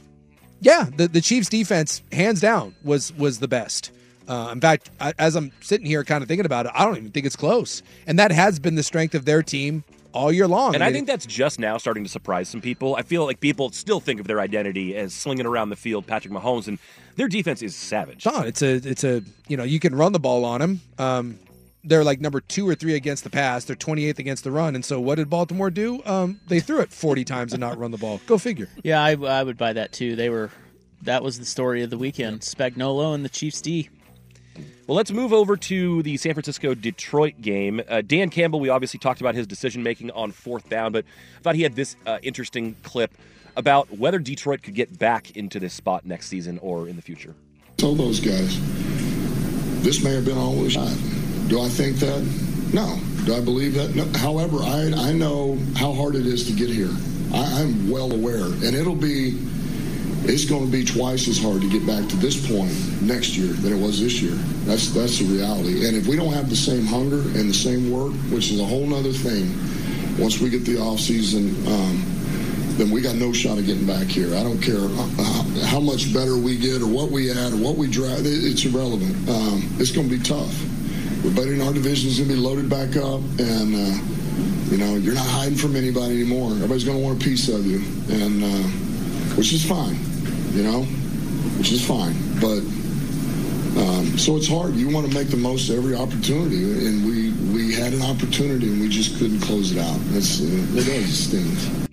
yeah, 0.61 0.87
the 0.95 1.07
the 1.07 1.21
Chiefs' 1.21 1.49
defense, 1.49 2.01
hands 2.11 2.41
down, 2.41 2.75
was 2.83 3.13
was 3.13 3.39
the 3.39 3.47
best. 3.47 3.91
Uh, 4.27 4.49
in 4.51 4.61
fact, 4.61 4.91
I, 4.99 5.13
as 5.17 5.35
I'm 5.35 5.51
sitting 5.59 5.87
here 5.87 6.03
kind 6.03 6.21
of 6.21 6.27
thinking 6.27 6.45
about 6.45 6.67
it, 6.67 6.71
I 6.75 6.85
don't 6.85 6.97
even 6.97 7.09
think 7.09 7.25
it's 7.25 7.35
close. 7.35 7.81
And 8.05 8.19
that 8.19 8.31
has 8.31 8.59
been 8.59 8.75
the 8.75 8.83
strength 8.83 9.15
of 9.15 9.25
their 9.25 9.41
team 9.41 9.83
all 10.11 10.31
year 10.31 10.47
long. 10.47 10.75
And 10.75 10.83
I 10.83 10.87
mean, 10.87 10.93
think 10.93 11.07
that's 11.07 11.25
just 11.25 11.59
now 11.59 11.77
starting 11.77 12.03
to 12.03 12.09
surprise 12.09 12.47
some 12.47 12.61
people. 12.61 12.95
I 12.95 13.01
feel 13.01 13.25
like 13.25 13.39
people 13.39 13.71
still 13.71 13.99
think 13.99 14.19
of 14.19 14.27
their 14.27 14.39
identity 14.39 14.95
as 14.95 15.13
slinging 15.13 15.47
around 15.47 15.69
the 15.69 15.75
field 15.75 16.05
Patrick 16.05 16.33
Mahomes, 16.33 16.67
and 16.67 16.77
their 17.15 17.27
defense 17.27 17.63
is 17.63 17.75
savage. 17.75 18.23
Don, 18.23 18.45
it's 18.45 18.61
a 18.61 18.75
it's 18.75 19.03
a 19.03 19.23
you 19.47 19.57
know 19.57 19.63
you 19.63 19.79
can 19.79 19.95
run 19.95 20.11
the 20.11 20.19
ball 20.19 20.45
on 20.45 20.61
them. 20.61 20.81
Um, 20.99 21.39
they're 21.83 22.03
like 22.03 22.19
number 22.19 22.41
two 22.41 22.67
or 22.67 22.75
three 22.75 22.95
against 22.95 23.23
the 23.23 23.29
pass. 23.29 23.65
They're 23.65 23.75
28th 23.75 24.19
against 24.19 24.43
the 24.43 24.51
run. 24.51 24.75
And 24.75 24.83
so 24.83 24.99
what 24.99 25.15
did 25.15 25.29
Baltimore 25.29 25.69
do? 25.69 26.01
Um, 26.05 26.39
they 26.47 26.59
threw 26.59 26.81
it 26.81 26.91
40 26.91 27.23
times 27.23 27.53
and 27.53 27.61
not 27.61 27.77
run 27.77 27.91
the 27.91 27.97
ball. 27.97 28.19
Go 28.25 28.37
figure. 28.37 28.67
Yeah, 28.83 29.03
I, 29.03 29.11
I 29.11 29.43
would 29.43 29.57
buy 29.57 29.73
that 29.73 29.91
too. 29.91 30.15
They 30.15 30.29
were 30.29 30.49
that 31.03 31.23
was 31.23 31.39
the 31.39 31.45
story 31.45 31.83
of 31.83 31.89
the 31.89 31.97
weekend. 31.97 32.41
Spagnuolo 32.41 33.13
and 33.13 33.23
the 33.23 33.29
Chiefs 33.29 33.61
D. 33.61 33.89
Well, 34.87 34.95
let's 34.95 35.11
move 35.11 35.31
over 35.31 35.55
to 35.55 36.01
the 36.01 36.17
San 36.17 36.33
Francisco 36.33 36.73
Detroit 36.73 37.41
game. 37.41 37.81
Uh, 37.87 38.01
Dan 38.01 38.29
Campbell, 38.29 38.59
we 38.59 38.69
obviously 38.69 38.99
talked 38.99 39.21
about 39.21 39.35
his 39.35 39.45
decision 39.47 39.83
making 39.83 40.11
on 40.11 40.31
fourth 40.31 40.67
down, 40.67 40.91
but 40.91 41.05
I 41.37 41.41
thought 41.41 41.55
he 41.55 41.61
had 41.63 41.75
this 41.75 41.95
uh, 42.05 42.17
interesting 42.23 42.75
clip 42.83 43.11
about 43.55 43.97
whether 43.97 44.19
Detroit 44.19 44.63
could 44.63 44.75
get 44.75 44.97
back 44.97 45.35
into 45.37 45.59
this 45.59 45.73
spot 45.73 46.05
next 46.05 46.27
season 46.27 46.57
or 46.59 46.87
in 46.87 46.95
the 46.95 47.01
future. 47.01 47.35
Tell 47.77 47.93
those 47.93 48.19
guys, 48.19 48.59
this 49.83 50.03
may 50.03 50.11
have 50.13 50.25
been 50.25 50.37
all 50.37 50.55
we 50.55 50.69
shot. 50.69 50.91
Do 51.49 51.59
I 51.61 51.67
think 51.67 51.97
that? 51.97 52.21
No. 52.73 52.99
Do 53.25 53.33
I 53.33 53.41
believe 53.41 53.73
that? 53.73 53.95
No. 53.95 54.05
However, 54.19 54.57
I, 54.61 54.93
I 54.95 55.13
know 55.13 55.57
how 55.75 55.91
hard 55.93 56.15
it 56.15 56.27
is 56.27 56.45
to 56.45 56.53
get 56.53 56.69
here. 56.69 56.91
I, 57.33 57.61
I'm 57.61 57.89
well 57.89 58.13
aware. 58.13 58.45
And 58.45 58.75
it'll 58.75 58.95
be, 58.95 59.35
it's 60.25 60.45
going 60.45 60.63
to 60.63 60.71
be 60.71 60.85
twice 60.85 61.27
as 61.27 61.41
hard 61.41 61.61
to 61.61 61.69
get 61.69 61.87
back 61.87 62.07
to 62.09 62.15
this 62.17 62.37
point 62.47 62.71
next 63.01 63.35
year 63.35 63.51
than 63.53 63.73
it 63.73 63.81
was 63.83 63.99
this 63.99 64.21
year. 64.21 64.35
That's, 64.65 64.91
that's 64.91 65.17
the 65.17 65.25
reality. 65.25 65.87
And 65.87 65.97
if 65.97 66.05
we 66.05 66.15
don't 66.15 66.33
have 66.33 66.49
the 66.51 66.55
same 66.55 66.85
hunger 66.85 67.21
and 67.21 67.49
the 67.49 67.53
same 67.53 67.89
work, 67.89 68.13
which 68.29 68.51
is 68.51 68.59
a 68.59 68.65
whole 68.65 68.85
nother 68.85 69.11
thing, 69.11 69.49
once 70.21 70.39
we 70.39 70.51
get 70.51 70.65
the 70.65 70.75
offseason, 70.75 71.49
um, 71.65 72.05
then 72.77 72.91
we 72.91 73.01
got 73.01 73.15
no 73.15 73.33
shot 73.33 73.57
of 73.57 73.65
getting 73.65 73.87
back 73.87 74.05
here. 74.05 74.35
I 74.35 74.43
don't 74.43 74.61
care 74.61 74.87
how, 74.87 75.43
how 75.65 75.79
much 75.79 76.13
better 76.13 76.37
we 76.37 76.57
get 76.57 76.83
or 76.83 76.87
what 76.87 77.09
we 77.09 77.31
add 77.31 77.53
or 77.53 77.57
what 77.57 77.75
we 77.75 77.87
drive. 77.89 78.21
It's 78.23 78.63
irrelevant. 78.65 79.27
Um, 79.27 79.67
it's 79.79 79.91
going 79.91 80.07
to 80.07 80.15
be 80.15 80.23
tough. 80.23 80.53
Everybody 81.19 81.55
in 81.55 81.61
our 81.61 81.73
division 81.73 82.09
is 82.09 82.17
going 82.17 82.29
to 82.29 82.35
be 82.35 82.39
loaded 82.39 82.69
back 82.69 82.95
up, 82.95 83.19
and 83.39 83.75
uh, 83.75 84.71
you 84.71 84.77
know 84.77 84.95
you're 84.95 85.15
not 85.15 85.27
hiding 85.27 85.57
from 85.57 85.75
anybody 85.75 86.21
anymore. 86.21 86.51
Everybody's 86.51 86.85
going 86.85 86.97
to 86.97 87.03
want 87.03 87.21
a 87.21 87.23
piece 87.23 87.49
of 87.49 87.65
you, 87.65 87.83
and 88.09 88.43
uh, 88.43 88.67
which 89.35 89.51
is 89.51 89.65
fine, 89.65 89.99
you 90.55 90.63
know, 90.63 90.83
which 91.57 91.73
is 91.73 91.85
fine. 91.85 92.15
But 92.39 92.63
um, 93.83 94.17
so 94.17 94.37
it's 94.37 94.47
hard. 94.47 94.75
You 94.75 94.89
want 94.89 95.07
to 95.07 95.13
make 95.13 95.27
the 95.27 95.37
most 95.37 95.69
of 95.69 95.77
every 95.77 95.93
opportunity, 95.93 96.87
and 96.87 97.05
we 97.05 97.29
we 97.53 97.73
had 97.73 97.93
an 97.93 98.01
opportunity 98.01 98.71
and 98.71 98.79
we 98.79 98.87
just 98.87 99.17
couldn't 99.19 99.41
close 99.41 99.71
it 99.71 99.77
out. 99.77 99.99
It's, 100.15 100.39
it 100.39 100.85
does 100.85 101.27
stings. 101.27 101.88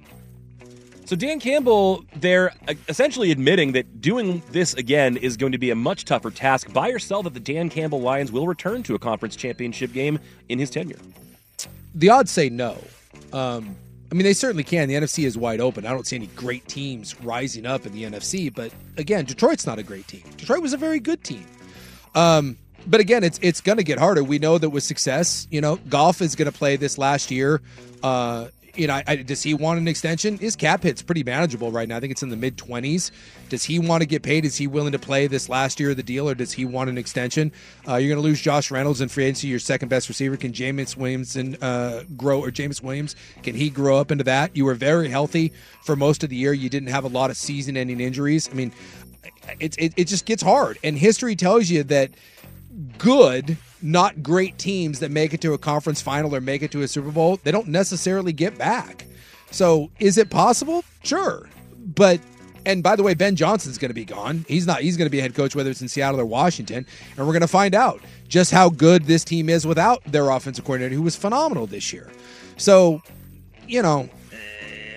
So 1.06 1.14
Dan 1.14 1.38
Campbell, 1.38 2.04
they're 2.16 2.50
uh, 2.66 2.74
essentially 2.88 3.30
admitting 3.30 3.70
that 3.72 4.00
doing 4.00 4.42
this 4.50 4.74
again 4.74 5.16
is 5.16 5.36
going 5.36 5.52
to 5.52 5.58
be 5.58 5.70
a 5.70 5.76
much 5.76 6.04
tougher 6.04 6.32
task. 6.32 6.72
Buy 6.72 6.88
or 6.88 6.98
sell 6.98 7.22
that 7.22 7.32
the 7.32 7.38
Dan 7.38 7.68
Campbell 7.68 8.00
Lions 8.00 8.32
will 8.32 8.48
return 8.48 8.82
to 8.82 8.96
a 8.96 8.98
conference 8.98 9.36
championship 9.36 9.92
game 9.92 10.18
in 10.48 10.58
his 10.58 10.68
tenure. 10.68 10.98
The 11.94 12.10
odds 12.10 12.32
say 12.32 12.48
no. 12.48 12.76
Um, 13.32 13.76
I 14.10 14.16
mean, 14.16 14.24
they 14.24 14.32
certainly 14.32 14.64
can. 14.64 14.88
The 14.88 14.94
NFC 14.94 15.24
is 15.24 15.38
wide 15.38 15.60
open. 15.60 15.86
I 15.86 15.90
don't 15.90 16.04
see 16.04 16.16
any 16.16 16.26
great 16.28 16.66
teams 16.66 17.20
rising 17.20 17.66
up 17.66 17.86
in 17.86 17.92
the 17.92 18.02
NFC. 18.02 18.52
But 18.52 18.72
again, 18.96 19.26
Detroit's 19.26 19.64
not 19.64 19.78
a 19.78 19.84
great 19.84 20.08
team. 20.08 20.24
Detroit 20.36 20.60
was 20.60 20.72
a 20.72 20.76
very 20.76 20.98
good 20.98 21.22
team. 21.22 21.46
Um, 22.16 22.58
but 22.84 22.98
again, 22.98 23.22
it's 23.22 23.38
it's 23.42 23.60
going 23.60 23.78
to 23.78 23.84
get 23.84 24.00
harder. 24.00 24.24
We 24.24 24.40
know 24.40 24.58
that 24.58 24.70
with 24.70 24.82
success, 24.82 25.46
you 25.52 25.60
know, 25.60 25.76
Goff 25.88 26.20
is 26.20 26.34
going 26.34 26.50
to 26.50 26.56
play 26.56 26.74
this 26.74 26.98
last 26.98 27.30
year. 27.30 27.60
Uh, 28.02 28.48
you 28.76 28.86
know, 28.86 29.00
I, 29.06 29.16
does 29.16 29.42
he 29.42 29.54
want 29.54 29.80
an 29.80 29.88
extension? 29.88 30.38
His 30.38 30.56
cap 30.56 30.82
hit's 30.82 31.02
pretty 31.02 31.24
manageable 31.24 31.70
right 31.70 31.88
now. 31.88 31.96
I 31.96 32.00
think 32.00 32.10
it's 32.10 32.22
in 32.22 32.28
the 32.28 32.36
mid 32.36 32.56
twenties. 32.56 33.10
Does 33.48 33.64
he 33.64 33.78
want 33.78 34.02
to 34.02 34.06
get 34.06 34.22
paid? 34.22 34.44
Is 34.44 34.56
he 34.56 34.66
willing 34.66 34.92
to 34.92 34.98
play 34.98 35.26
this 35.26 35.48
last 35.48 35.78
year 35.78 35.90
of 35.90 35.96
the 35.96 36.02
deal, 36.02 36.28
or 36.28 36.34
does 36.34 36.52
he 36.52 36.64
want 36.64 36.90
an 36.90 36.98
extension? 36.98 37.52
Uh, 37.88 37.96
you're 37.96 38.08
going 38.08 38.22
to 38.22 38.28
lose 38.28 38.40
Josh 38.40 38.70
Reynolds 38.70 39.00
in 39.00 39.08
free 39.08 39.24
agency, 39.24 39.48
your 39.48 39.58
second 39.58 39.88
best 39.88 40.08
receiver. 40.08 40.36
Can 40.36 40.52
Jameis 40.52 40.96
Williamson 40.96 41.56
uh, 41.62 42.02
grow, 42.16 42.40
or 42.40 42.50
Jameson 42.50 42.86
Williams 42.86 43.16
can 43.42 43.54
he 43.54 43.70
grow 43.70 43.98
up 43.98 44.10
into 44.10 44.24
that? 44.24 44.56
You 44.56 44.64
were 44.64 44.74
very 44.74 45.08
healthy 45.08 45.52
for 45.84 45.96
most 45.96 46.24
of 46.24 46.30
the 46.30 46.36
year. 46.36 46.52
You 46.52 46.68
didn't 46.68 46.88
have 46.88 47.04
a 47.04 47.08
lot 47.08 47.30
of 47.30 47.36
season-ending 47.36 48.00
injuries. 48.00 48.48
I 48.50 48.54
mean, 48.54 48.72
it, 49.60 49.76
it, 49.78 49.92
it 49.96 50.04
just 50.08 50.26
gets 50.26 50.42
hard. 50.42 50.78
And 50.82 50.98
history 50.98 51.36
tells 51.36 51.70
you 51.70 51.84
that 51.84 52.10
good, 52.98 53.56
not 53.82 54.22
great 54.22 54.58
teams 54.58 55.00
that 55.00 55.10
make 55.10 55.34
it 55.34 55.40
to 55.42 55.54
a 55.54 55.58
conference 55.58 56.00
final 56.00 56.34
or 56.34 56.40
make 56.40 56.62
it 56.62 56.70
to 56.72 56.82
a 56.82 56.88
Super 56.88 57.10
Bowl, 57.10 57.38
they 57.42 57.50
don't 57.50 57.68
necessarily 57.68 58.32
get 58.32 58.58
back. 58.58 59.06
So 59.50 59.90
is 59.98 60.18
it 60.18 60.30
possible? 60.30 60.84
Sure. 61.02 61.48
But 61.94 62.20
and 62.66 62.82
by 62.82 62.96
the 62.96 63.02
way, 63.04 63.14
Ben 63.14 63.36
Johnson's 63.36 63.78
going 63.78 63.90
to 63.90 63.94
be 63.94 64.04
gone. 64.04 64.44
He's 64.48 64.66
not. 64.66 64.80
He's 64.80 64.96
going 64.96 65.06
to 65.06 65.10
be 65.10 65.20
head 65.20 65.34
coach 65.34 65.54
whether 65.54 65.70
it's 65.70 65.80
in 65.80 65.88
Seattle 65.88 66.20
or 66.20 66.26
Washington, 66.26 66.84
and 67.16 67.26
we're 67.26 67.32
going 67.32 67.40
to 67.42 67.48
find 67.48 67.74
out 67.74 68.00
just 68.26 68.50
how 68.50 68.68
good 68.68 69.04
this 69.04 69.24
team 69.24 69.48
is 69.48 69.66
without 69.66 70.02
their 70.04 70.30
offensive 70.30 70.64
coordinator, 70.64 70.94
who 70.94 71.02
was 71.02 71.14
phenomenal 71.14 71.66
this 71.66 71.92
year. 71.92 72.10
So, 72.56 73.02
you 73.68 73.82
know, 73.82 74.08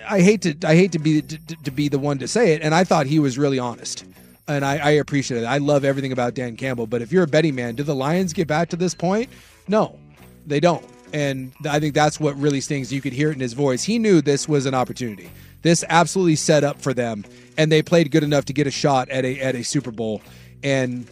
I 0.08 0.20
hate 0.20 0.42
to 0.42 0.56
I 0.68 0.74
hate 0.74 0.90
to 0.92 0.98
be 0.98 1.22
to, 1.22 1.38
to 1.38 1.70
be 1.70 1.88
the 1.88 1.98
one 1.98 2.18
to 2.18 2.26
say 2.26 2.54
it, 2.54 2.62
and 2.62 2.74
I 2.74 2.82
thought 2.82 3.06
he 3.06 3.20
was 3.20 3.38
really 3.38 3.60
honest, 3.60 4.04
and 4.50 4.64
I, 4.64 4.78
I 4.78 4.90
appreciate 4.92 5.42
it. 5.42 5.46
I 5.46 5.58
love 5.58 5.84
everything 5.84 6.12
about 6.12 6.34
Dan 6.34 6.56
Campbell, 6.56 6.86
but 6.86 7.02
if 7.02 7.12
you're 7.12 7.22
a 7.22 7.28
betting 7.28 7.54
man, 7.54 7.74
do 7.74 7.82
the 7.82 7.94
Lions 7.94 8.32
get 8.32 8.48
back 8.48 8.68
to 8.70 8.76
this 8.76 8.94
point? 8.94 9.30
No, 9.68 9.98
they 10.46 10.60
don't, 10.60 10.84
and 11.12 11.52
I 11.68 11.80
think 11.80 11.94
that's 11.94 12.18
what 12.18 12.36
really 12.36 12.60
stings. 12.60 12.92
You 12.92 13.00
could 13.00 13.12
hear 13.12 13.30
it 13.30 13.34
in 13.34 13.40
his 13.40 13.52
voice. 13.52 13.84
He 13.84 13.98
knew 13.98 14.20
this 14.20 14.48
was 14.48 14.66
an 14.66 14.74
opportunity. 14.74 15.30
This 15.62 15.84
absolutely 15.88 16.36
set 16.36 16.64
up 16.64 16.80
for 16.80 16.94
them, 16.94 17.24
and 17.56 17.70
they 17.70 17.82
played 17.82 18.10
good 18.10 18.24
enough 18.24 18.46
to 18.46 18.52
get 18.52 18.66
a 18.66 18.70
shot 18.70 19.08
at 19.10 19.24
a 19.24 19.40
at 19.40 19.54
a 19.54 19.62
Super 19.62 19.90
Bowl. 19.90 20.22
And 20.62 21.06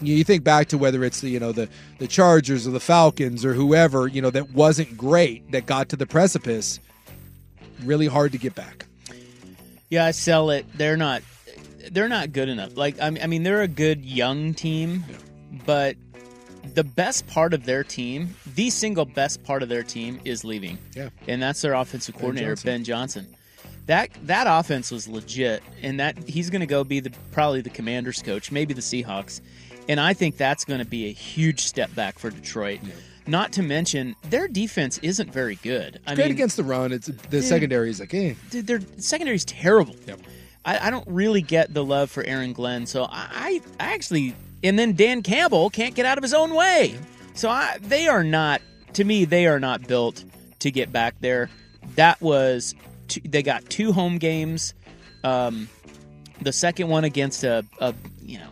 you 0.00 0.24
think 0.24 0.42
back 0.42 0.68
to 0.68 0.78
whether 0.78 1.04
it's 1.04 1.20
the 1.20 1.28
you 1.28 1.38
know 1.38 1.52
the 1.52 1.68
the 1.98 2.08
Chargers 2.08 2.66
or 2.66 2.70
the 2.70 2.80
Falcons 2.80 3.44
or 3.44 3.54
whoever 3.54 4.08
you 4.08 4.20
know 4.20 4.30
that 4.30 4.50
wasn't 4.52 4.96
great 4.96 5.50
that 5.52 5.66
got 5.66 5.90
to 5.90 5.96
the 5.96 6.06
precipice. 6.06 6.80
Really 7.82 8.06
hard 8.06 8.32
to 8.32 8.38
get 8.38 8.54
back. 8.54 8.86
Yeah, 9.90 10.06
I 10.06 10.12
sell 10.12 10.50
it. 10.50 10.66
They're 10.74 10.96
not. 10.96 11.22
They're 11.90 12.08
not 12.08 12.32
good 12.32 12.48
enough. 12.48 12.76
Like 12.76 13.00
I 13.00 13.10
mean, 13.10 13.22
I 13.22 13.26
mean, 13.26 13.42
they're 13.42 13.62
a 13.62 13.68
good 13.68 14.04
young 14.04 14.54
team, 14.54 15.04
but 15.66 15.96
the 16.74 16.84
best 16.84 17.26
part 17.26 17.54
of 17.54 17.64
their 17.64 17.84
team, 17.84 18.34
the 18.54 18.70
single 18.70 19.04
best 19.04 19.44
part 19.44 19.62
of 19.62 19.68
their 19.68 19.82
team, 19.82 20.20
is 20.24 20.44
leaving. 20.44 20.78
Yeah. 20.94 21.10
and 21.28 21.42
that's 21.42 21.60
their 21.60 21.74
offensive 21.74 22.14
Ben 22.14 22.20
coordinator 22.20 22.50
Johnson. 22.54 22.66
Ben 22.70 22.84
Johnson. 22.84 23.36
That 23.86 24.08
that 24.24 24.46
offense 24.48 24.90
was 24.90 25.06
legit, 25.06 25.62
and 25.82 26.00
that 26.00 26.16
he's 26.26 26.48
going 26.48 26.60
to 26.60 26.66
go 26.66 26.84
be 26.84 27.00
the 27.00 27.12
probably 27.32 27.60
the 27.60 27.70
Commanders 27.70 28.22
coach, 28.22 28.50
maybe 28.50 28.72
the 28.72 28.80
Seahawks, 28.80 29.42
and 29.88 30.00
I 30.00 30.14
think 30.14 30.38
that's 30.38 30.64
going 30.64 30.78
to 30.80 30.86
be 30.86 31.06
a 31.08 31.12
huge 31.12 31.60
step 31.60 31.94
back 31.94 32.18
for 32.18 32.30
Detroit. 32.30 32.80
Not 33.26 33.52
to 33.54 33.62
mention 33.62 34.16
their 34.28 34.48
defense 34.48 34.98
isn't 34.98 35.32
very 35.32 35.56
good. 35.56 36.00
I 36.06 36.14
Great 36.14 36.24
mean, 36.24 36.32
against 36.32 36.56
the 36.56 36.64
run. 36.64 36.92
It's 36.92 37.06
the 37.06 37.12
Dude. 37.12 37.44
secondary 37.44 37.88
is 37.90 38.00
like, 38.00 38.12
eh. 38.12 38.34
Dude, 38.50 38.66
their 38.66 38.80
is 39.32 39.44
terrible. 39.46 39.96
I, 40.64 40.88
I 40.88 40.90
don't 40.90 41.06
really 41.06 41.42
get 41.42 41.72
the 41.72 41.84
love 41.84 42.10
for 42.10 42.24
Aaron 42.24 42.52
Glenn, 42.52 42.86
so 42.86 43.04
I, 43.04 43.60
I 43.78 43.84
actually 43.92 44.34
and 44.62 44.78
then 44.78 44.94
Dan 44.94 45.22
Campbell 45.22 45.70
can't 45.70 45.94
get 45.94 46.06
out 46.06 46.18
of 46.18 46.22
his 46.22 46.32
own 46.34 46.54
way. 46.54 46.98
So 47.34 47.50
I, 47.50 47.78
they 47.82 48.08
are 48.08 48.24
not 48.24 48.62
to 48.94 49.04
me 49.04 49.24
they 49.24 49.46
are 49.46 49.60
not 49.60 49.86
built 49.86 50.24
to 50.60 50.70
get 50.70 50.92
back 50.92 51.16
there. 51.20 51.50
That 51.96 52.20
was 52.20 52.74
two, 53.08 53.20
they 53.24 53.42
got 53.42 53.68
two 53.68 53.92
home 53.92 54.18
games. 54.18 54.74
Um, 55.22 55.68
the 56.40 56.52
second 56.52 56.88
one 56.88 57.04
against 57.04 57.44
a, 57.44 57.64
a 57.78 57.94
you 58.22 58.38
know 58.38 58.50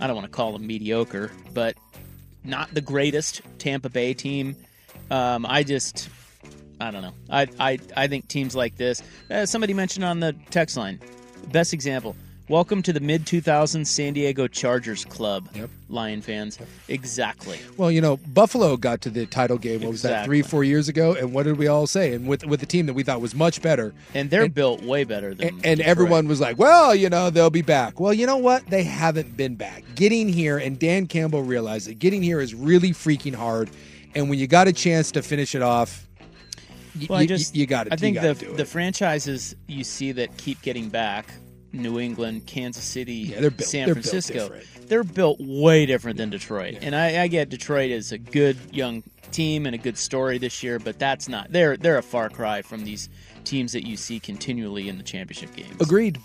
I 0.00 0.06
don't 0.06 0.16
want 0.16 0.26
to 0.26 0.32
call 0.32 0.52
them 0.52 0.66
mediocre, 0.66 1.30
but 1.54 1.76
not 2.44 2.72
the 2.72 2.80
greatest 2.80 3.40
Tampa 3.58 3.88
Bay 3.88 4.14
team. 4.14 4.56
Um, 5.10 5.46
I 5.46 5.62
just 5.62 6.08
I 6.80 6.90
don't 6.90 7.02
know. 7.02 7.14
I 7.30 7.48
I 7.58 7.78
I 7.96 8.06
think 8.06 8.28
teams 8.28 8.54
like 8.54 8.76
this. 8.76 9.02
Uh, 9.30 9.46
somebody 9.46 9.72
mentioned 9.74 10.04
on 10.04 10.20
the 10.20 10.34
text 10.50 10.76
line. 10.76 11.00
Best 11.50 11.72
example. 11.72 12.16
Welcome 12.48 12.80
to 12.82 12.92
the 12.92 13.00
mid 13.00 13.24
2000s 13.24 13.88
San 13.88 14.12
Diego 14.12 14.46
Chargers 14.46 15.04
club. 15.04 15.48
Yep. 15.54 15.68
Lion 15.88 16.22
fans. 16.22 16.60
Exactly. 16.86 17.58
Well, 17.76 17.90
you 17.90 18.00
know, 18.00 18.18
Buffalo 18.18 18.76
got 18.76 19.00
to 19.00 19.10
the 19.10 19.26
title 19.26 19.58
game. 19.58 19.80
What 19.80 19.90
was 19.90 20.02
that? 20.02 20.26
Three, 20.26 20.42
four 20.42 20.62
years 20.62 20.88
ago. 20.88 21.14
And 21.14 21.32
what 21.32 21.42
did 21.42 21.58
we 21.58 21.66
all 21.66 21.88
say? 21.88 22.12
And 22.12 22.28
with 22.28 22.44
with 22.46 22.60
the 22.60 22.66
team 22.66 22.86
that 22.86 22.94
we 22.94 23.02
thought 23.02 23.20
was 23.20 23.34
much 23.34 23.62
better, 23.62 23.94
And 24.14 24.30
they're 24.30 24.48
built 24.48 24.82
way 24.82 25.02
better 25.02 25.34
than 25.34 25.48
and, 25.48 25.66
and 25.66 25.80
everyone 25.80 26.28
was 26.28 26.40
like, 26.40 26.56
"Well, 26.58 26.94
you 26.94 27.08
know, 27.08 27.30
they'll 27.30 27.50
be 27.50 27.62
back." 27.62 27.98
Well, 27.98 28.12
you 28.12 28.26
know 28.26 28.36
what? 28.36 28.66
They 28.66 28.84
haven't 28.84 29.36
been 29.36 29.56
back. 29.56 29.82
Getting 29.94 30.28
here, 30.28 30.58
and 30.58 30.78
Dan 30.78 31.06
Campbell 31.06 31.42
realized 31.42 31.88
that 31.88 31.98
getting 31.98 32.22
here 32.22 32.40
is 32.40 32.54
really 32.54 32.90
freaking 32.90 33.34
hard. 33.34 33.70
And 34.14 34.30
when 34.30 34.38
you 34.38 34.46
got 34.46 34.68
a 34.68 34.72
chance 34.72 35.10
to 35.12 35.22
finish 35.22 35.54
it 35.56 35.62
off, 35.62 36.06
Well, 37.08 37.18
y- 37.18 37.22
I 37.22 37.26
just 37.26 37.54
you 37.54 37.66
got 37.66 37.84
to. 37.84 37.92
I 37.92 37.96
think 37.96 38.16
you 38.16 38.22
the 38.22 38.28
gotta 38.34 38.44
do 38.46 38.50
it. 38.52 38.56
the 38.56 38.64
franchises 38.64 39.54
you 39.66 39.84
see 39.84 40.12
that 40.12 40.36
keep 40.36 40.60
getting 40.62 40.88
back, 40.88 41.26
New 41.72 41.98
England, 42.00 42.46
Kansas 42.46 42.84
City, 42.84 43.32
they're 43.32 43.50
built- 43.50 43.68
San 43.68 43.86
they're 43.86 43.94
built 43.94 44.04
Francisco, 44.06 44.48
different. 44.48 44.88
they're 44.88 45.04
built 45.04 45.38
way 45.40 45.86
different 45.86 46.16
than 46.18 46.30
Detroit. 46.30 46.78
And 46.80 46.94
I, 46.94 47.22
I 47.22 47.26
get 47.28 47.48
Detroit 47.48 47.90
is 47.90 48.12
a 48.12 48.18
good 48.18 48.56
young 48.72 49.02
team 49.32 49.66
and 49.66 49.74
a 49.74 49.78
good 49.78 49.98
story 49.98 50.38
this 50.38 50.62
year, 50.62 50.78
but 50.78 50.98
that's 50.98 51.28
not 51.28 51.50
they're 51.52 51.76
they're 51.76 51.98
a 51.98 52.02
far 52.02 52.30
cry 52.30 52.62
from 52.62 52.84
these 52.84 53.08
teams 53.44 53.72
that 53.72 53.86
you 53.86 53.96
see 53.96 54.18
continually 54.18 54.88
in 54.88 54.96
the 54.98 55.04
championship 55.04 55.54
games. 55.54 55.80
Agreed. 55.80 56.18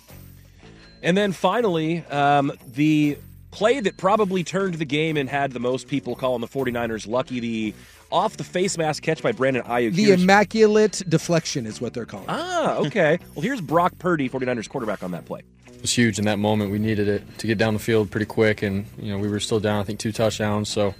And 1.04 1.18
then 1.18 1.32
finally, 1.32 2.00
um, 2.06 2.52
the 2.76 3.18
play 3.50 3.80
that 3.80 3.98
probably 3.98 4.44
turned 4.44 4.76
the 4.76 4.86
game 4.86 5.18
and 5.18 5.28
had 5.28 5.52
the 5.52 5.60
most 5.60 5.88
people 5.88 6.16
calling 6.16 6.42
the 6.42 6.48
49ers 6.48 7.08
lucky 7.08 7.40
the 7.40 7.74
off 8.12 8.38
the 8.38 8.44
face 8.44 8.78
mask 8.78 9.04
catch 9.04 9.22
by 9.24 9.32
Brandon 9.32 9.64
Aiyuk. 9.64 9.94
the 9.96 10.04
Here's- 10.06 10.22
immaculate 10.22 11.02
deflection 11.08 11.66
is 11.66 11.80
what 11.82 11.94
they're 11.94 12.06
calling. 12.06 12.26
it. 12.26 12.32
ah, 12.32 12.76
okay. 12.78 13.20
well, 13.36 13.42
here's 13.44 13.62
Brock 13.62 13.98
Purdy, 14.00 14.30
49ers 14.30 14.68
quarterback 14.70 15.04
on 15.04 15.12
that 15.12 15.26
play. 15.26 15.42
It 15.68 15.82
was 15.82 15.94
huge 15.94 16.20
in 16.20 16.26
that 16.26 16.38
moment. 16.40 16.72
We 16.72 16.78
needed 16.80 17.08
it 17.08 17.24
to 17.40 17.48
get 17.48 17.58
down 17.58 17.74
the 17.74 17.80
field 17.80 18.12
pretty 18.12 18.28
quick, 18.28 18.62
and 18.62 18.86
you 19.00 19.12
know 19.12 19.18
we 19.18 19.28
were 19.28 19.40
still 19.40 19.60
down. 19.60 19.80
I 19.80 19.84
think 19.84 20.00
two 20.00 20.12
touchdowns. 20.12 20.70
So 20.70 20.94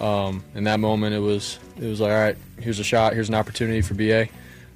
um, 0.00 0.44
in 0.54 0.64
that 0.64 0.78
moment, 0.78 1.14
it 1.14 1.20
was 1.20 1.58
it 1.80 1.86
was 1.86 2.00
like, 2.00 2.12
all 2.12 2.18
right, 2.18 2.36
here's 2.60 2.78
a 2.78 2.84
shot. 2.84 3.14
Here's 3.14 3.28
an 3.30 3.34
opportunity 3.34 3.80
for 3.80 3.94
BA. 3.94 4.28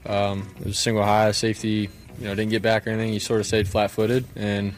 Um, 0.06 0.48
it 0.60 0.66
was 0.66 0.78
single 0.78 1.02
high 1.04 1.32
safety. 1.32 1.90
You 2.18 2.24
know, 2.26 2.34
didn't 2.34 2.50
get 2.50 2.62
back 2.62 2.86
or 2.86 2.90
anything. 2.90 3.12
He 3.12 3.18
sort 3.18 3.40
of 3.40 3.46
stayed 3.46 3.68
flat-footed, 3.68 4.24
and 4.36 4.74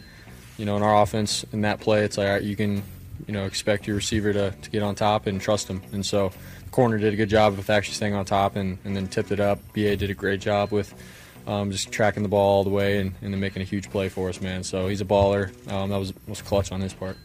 you 0.59 0.65
know, 0.65 0.77
in 0.77 0.83
our 0.83 1.01
offense, 1.03 1.45
in 1.53 1.61
that 1.63 1.81
play, 1.81 2.05
it's 2.05 2.19
like, 2.19 2.27
all 2.27 2.33
right, 2.35 2.43
you 2.43 2.57
can 2.57 2.83
you 3.27 3.33
know 3.35 3.45
expect 3.45 3.87
your 3.87 3.95
receiver 3.95 4.33
to, 4.33 4.51
to 4.51 4.71
get 4.71 4.83
on 4.83 4.95
top 4.97 5.27
and 5.29 5.41
trust 5.41 5.69
him. 5.69 5.81
And 5.93 6.05
so 6.05 6.33
the 6.62 6.62
corner 6.73 6.99
did 6.99 7.13
a 7.13 7.17
good 7.17 7.29
job 7.29 7.57
with 7.57 7.71
actually 7.71 7.95
staying 7.95 8.15
on 8.15 8.25
top 8.25 8.57
and, 8.57 8.79
and 8.85 8.97
then 8.97 9.07
tipped 9.07 9.31
it 9.31 9.39
up. 9.39 9.61
BA 9.75 9.97
did 9.97 10.11
a 10.11 10.15
great 10.15 10.41
job 10.41 10.73
with 10.73 10.93
um, 11.47 11.71
just 11.71 11.93
tracking 11.93 12.23
the 12.23 12.29
ball 12.29 12.57
all 12.57 12.65
the 12.65 12.71
way 12.71 12.99
and, 12.99 13.15
and 13.23 13.33
then 13.33 13.41
making 13.41 13.63
a 13.63 13.65
huge 13.65 13.91
play 13.91 14.09
for 14.09 14.29
us, 14.29 14.41
man. 14.41 14.65
So 14.65 14.89
he's 14.89 15.01
a 15.01 15.05
baller. 15.05 15.51
Um, 15.71 15.91
that 15.91 15.99
was 15.99 16.13
was 16.27 16.43
clutch 16.43 16.73
on 16.73 16.81
his 16.81 16.93
part. 16.93 17.17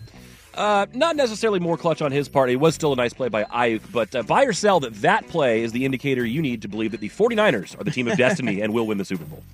Uh, 0.53 0.87
not 0.93 1.15
necessarily 1.15 1.59
more 1.59 1.77
clutch 1.77 2.01
on 2.01 2.11
his 2.11 2.27
part. 2.27 2.49
It 2.49 2.55
was 2.55 2.73
still 2.73 2.91
a 2.91 2.95
nice 2.95 3.13
play 3.13 3.29
by 3.29 3.43
Aiyuk, 3.43 3.91
but 3.91 4.15
uh, 4.15 4.23
buy 4.23 4.43
or 4.43 4.53
sell 4.53 4.79
that 4.79 4.93
that 4.95 5.27
play 5.27 5.61
is 5.61 5.71
the 5.71 5.85
indicator 5.85 6.25
you 6.25 6.41
need 6.41 6.63
to 6.63 6.67
believe 6.67 6.91
that 6.91 6.99
the 6.99 7.09
49ers 7.09 7.79
are 7.79 7.83
the 7.83 7.91
team 7.91 8.07
of 8.07 8.17
destiny 8.17 8.61
and 8.61 8.73
will 8.73 8.87
win 8.87 8.97
the 8.97 9.05
Super 9.05 9.25
Bowl. 9.25 9.43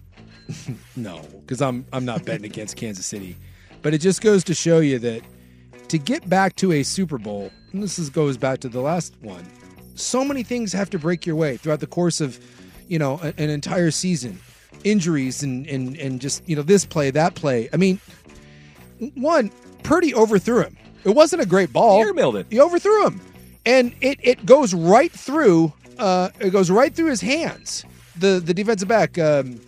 No, 0.96 1.22
because 1.42 1.62
I'm 1.62 1.86
I'm 1.92 2.06
not 2.06 2.26
betting 2.26 2.46
against 2.46 2.76
Kansas 2.76 3.06
City, 3.06 3.36
but 3.82 3.94
it 3.94 4.00
just 4.00 4.22
goes 4.22 4.44
to 4.46 4.54
show 4.54 4.80
you 4.80 5.00
that 5.00 5.24
to 5.88 5.98
get 5.98 6.28
back 6.30 6.56
to 6.58 6.72
a 6.74 6.84
Super 6.84 7.18
Bowl, 7.18 7.50
and 7.72 7.82
this 7.82 7.98
is, 7.98 8.10
goes 8.10 8.38
back 8.38 8.60
to 8.60 8.70
the 8.70 8.82
last 8.82 9.16
one. 9.22 9.46
So 9.96 10.24
many 10.26 10.44
things 10.44 10.74
have 10.74 10.90
to 10.92 11.00
break 11.00 11.26
your 11.26 11.36
way 11.36 11.58
throughout 11.58 11.80
the 11.80 11.88
course 11.88 12.20
of, 12.22 12.40
you 12.88 12.98
know, 13.00 13.20
a- 13.22 13.34
an 13.42 13.50
entire 13.50 13.92
season, 13.92 14.40
injuries 14.84 15.44
and 15.44 15.68
and 15.68 15.96
and 15.98 16.20
just 16.20 16.48
you 16.50 16.56
know 16.56 16.62
this 16.64 16.86
play 16.86 17.12
that 17.12 17.36
play. 17.36 17.70
I 17.74 17.78
mean, 17.78 18.00
one 19.16 19.52
Purdy 19.84 20.14
overthrew 20.16 20.62
him. 20.64 20.78
It 21.04 21.10
wasn't 21.10 21.42
a 21.42 21.46
great 21.46 21.74
ball. 21.74 22.04
He 22.04 22.10
airmailed 22.10 22.40
it. 22.40 22.48
He 22.50 22.60
overthrew 22.60 23.06
him, 23.06 23.22
and 23.66 23.94
it 24.02 24.20
it 24.24 24.46
goes 24.46 24.74
right 24.74 25.12
through. 25.12 25.74
Uh, 26.00 26.30
it 26.40 26.50
goes 26.52 26.72
right 26.72 26.94
through 26.96 27.10
his 27.10 27.22
hands. 27.22 27.86
The 28.18 28.42
the 28.44 28.54
defensive 28.54 28.88
back. 28.88 29.18
Um, 29.20 29.60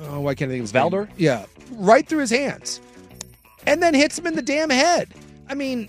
oh, 0.00 0.20
why 0.20 0.34
can't 0.34 0.50
I 0.50 0.54
think 0.54 0.60
of 0.60 0.64
his 0.64 0.74
name? 0.74 0.82
Vildor? 0.90 1.08
Yeah, 1.16 1.46
right 1.72 2.06
through 2.06 2.20
his 2.20 2.30
hands, 2.30 2.80
and 3.66 3.82
then 3.82 3.94
hits 3.94 4.18
him 4.18 4.26
in 4.26 4.34
the 4.34 4.42
damn 4.42 4.70
head. 4.70 5.14
I 5.48 5.54
mean, 5.54 5.88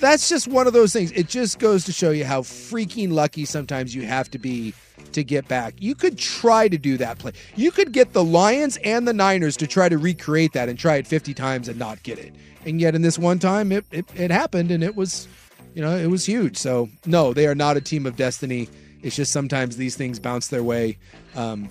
that's 0.00 0.28
just 0.28 0.48
one 0.48 0.66
of 0.66 0.72
those 0.72 0.92
things. 0.92 1.12
It 1.12 1.28
just 1.28 1.58
goes 1.58 1.84
to 1.84 1.92
show 1.92 2.10
you 2.10 2.24
how 2.24 2.42
freaking 2.42 3.12
lucky 3.12 3.44
sometimes 3.44 3.94
you 3.94 4.06
have 4.06 4.30
to 4.32 4.38
be 4.38 4.74
to 5.12 5.24
get 5.24 5.48
back. 5.48 5.74
You 5.78 5.94
could 5.94 6.18
try 6.18 6.68
to 6.68 6.78
do 6.78 6.96
that 6.98 7.18
play. 7.18 7.32
You 7.56 7.70
could 7.70 7.92
get 7.92 8.12
the 8.12 8.24
Lions 8.24 8.76
and 8.78 9.06
the 9.06 9.12
Niners 9.12 9.56
to 9.58 9.66
try 9.66 9.88
to 9.88 9.98
recreate 9.98 10.52
that 10.52 10.68
and 10.68 10.78
try 10.78 10.96
it 10.96 11.06
50 11.06 11.34
times 11.34 11.68
and 11.68 11.78
not 11.78 12.02
get 12.02 12.18
it. 12.18 12.34
And 12.64 12.80
yet 12.80 12.94
in 12.94 13.02
this 13.02 13.18
one 13.18 13.38
time 13.38 13.72
it, 13.72 13.84
it, 13.90 14.06
it 14.14 14.30
happened 14.30 14.70
and 14.70 14.84
it 14.84 14.96
was 14.96 15.28
you 15.74 15.82
know, 15.82 15.96
it 15.96 16.08
was 16.08 16.26
huge. 16.26 16.56
So 16.56 16.88
no, 17.06 17.32
they 17.32 17.46
are 17.46 17.54
not 17.54 17.76
a 17.76 17.80
team 17.80 18.06
of 18.06 18.16
destiny 18.16 18.68
It's 19.02 19.16
just 19.16 19.32
sometimes 19.32 19.76
these 19.76 19.96
things 19.96 20.18
bounce 20.18 20.48
their 20.48 20.62
way. 20.62 20.98
Um, 21.34 21.68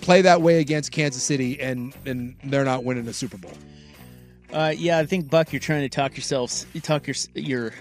play 0.00 0.22
that 0.22 0.42
way 0.42 0.60
against 0.60 0.92
Kansas 0.92 1.22
City, 1.22 1.60
and 1.60 1.94
and 2.06 2.36
they're 2.44 2.64
not 2.64 2.84
winning 2.84 3.08
a 3.08 3.12
Super 3.12 3.38
Bowl. 3.38 3.52
Uh, 4.52 4.72
yeah, 4.76 4.98
I 4.98 5.06
think 5.06 5.30
Buck, 5.30 5.52
you're 5.52 5.60
trying 5.60 5.82
to 5.82 5.88
talk 5.88 6.16
yourselves, 6.16 6.66
you 6.72 6.80
talk 6.80 7.06
your 7.06 7.16
your 7.34 7.72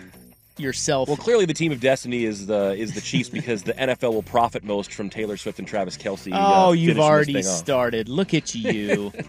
yourself. 0.59 1.07
Well, 1.07 1.17
clearly 1.17 1.45
the 1.45 1.53
team 1.53 1.71
of 1.71 1.79
destiny 1.79 2.25
is 2.25 2.47
the 2.47 2.73
is 2.73 2.93
the 2.93 3.01
Chiefs 3.01 3.29
because 3.29 3.63
the 3.63 3.73
NFL 3.73 4.13
will 4.13 4.23
profit 4.23 4.63
most 4.63 4.93
from 4.93 5.09
Taylor 5.09 5.37
Swift 5.37 5.59
and 5.59 5.67
Travis 5.67 5.97
Kelce. 5.97 6.31
oh, 6.33 6.69
uh, 6.69 6.71
you've 6.71 6.99
already 6.99 7.41
started. 7.41 8.09
Look 8.09 8.33
at 8.33 8.53
you. 8.53 9.11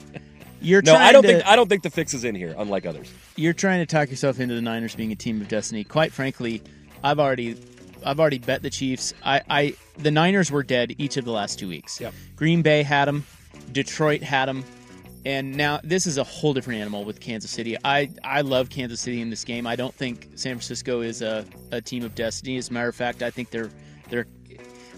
You're 0.61 0.83
no, 0.83 0.97
I 0.97 1.13
don't 1.13 1.23
to, 1.23 1.29
think 1.29 1.47
I 1.47 1.55
don't 1.55 1.69
think 1.69 1.85
the 1.85 1.91
fix 1.91 2.15
is 2.15 2.25
in 2.25 2.35
here, 2.35 2.53
unlike 2.59 2.85
others. 2.85 3.13
you're 3.37 3.53
trying 3.53 3.79
to 3.79 3.87
talk 3.87 4.11
yourself 4.11 4.41
into 4.41 4.57
the 4.57 4.61
Niners 4.61 4.97
being 4.97 5.13
a 5.13 5.15
team 5.15 5.41
of 5.41 5.47
destiny. 5.47 5.85
Quite 5.85 6.13
frankly, 6.13 6.63
I've 7.05 7.21
already 7.21 7.57
I've 8.05 8.19
already 8.19 8.39
bet 8.39 8.63
the 8.63 8.71
Chiefs. 8.71 9.15
I, 9.25 9.41
I 9.49 9.75
the 9.99 10.11
Niners 10.11 10.51
were 10.51 10.65
dead 10.65 10.97
each 10.99 11.17
of 11.17 11.25
the 11.25 11.31
last 11.31 11.61
two 11.61 11.69
weeks. 11.69 12.01
Yep. 12.01 12.13
Green 12.35 12.63
Bay 12.63 12.83
had 12.83 13.05
them, 13.05 13.25
Detroit 13.71 14.23
had 14.23 14.47
them, 14.47 14.65
and 15.25 15.57
now 15.57 15.81
this 15.83 16.07
is 16.07 16.19
a 16.19 16.25
whole 16.25 16.55
different 16.55 16.81
animal 16.81 17.05
with 17.05 17.21
Kansas 17.21 17.51
City. 17.51 17.77
I 17.85 18.11
I 18.25 18.41
love 18.43 18.71
Kansas 18.71 19.01
City 19.01 19.21
in 19.21 19.31
this 19.31 19.45
game. 19.45 19.67
I 19.67 19.77
don't 19.77 19.95
think 19.95 20.29
San 20.35 20.55
Francisco 20.55 21.01
is 21.01 21.23
a, 21.23 21.45
a 21.73 21.81
team 21.81 22.05
of 22.05 22.15
destiny. 22.15 22.57
As 22.57 22.71
a 22.71 22.73
matter 22.73 22.89
of 22.89 22.95
fact, 22.95 23.23
I 23.23 23.31
think 23.31 23.51
they're 23.51 23.71
they're 24.09 24.27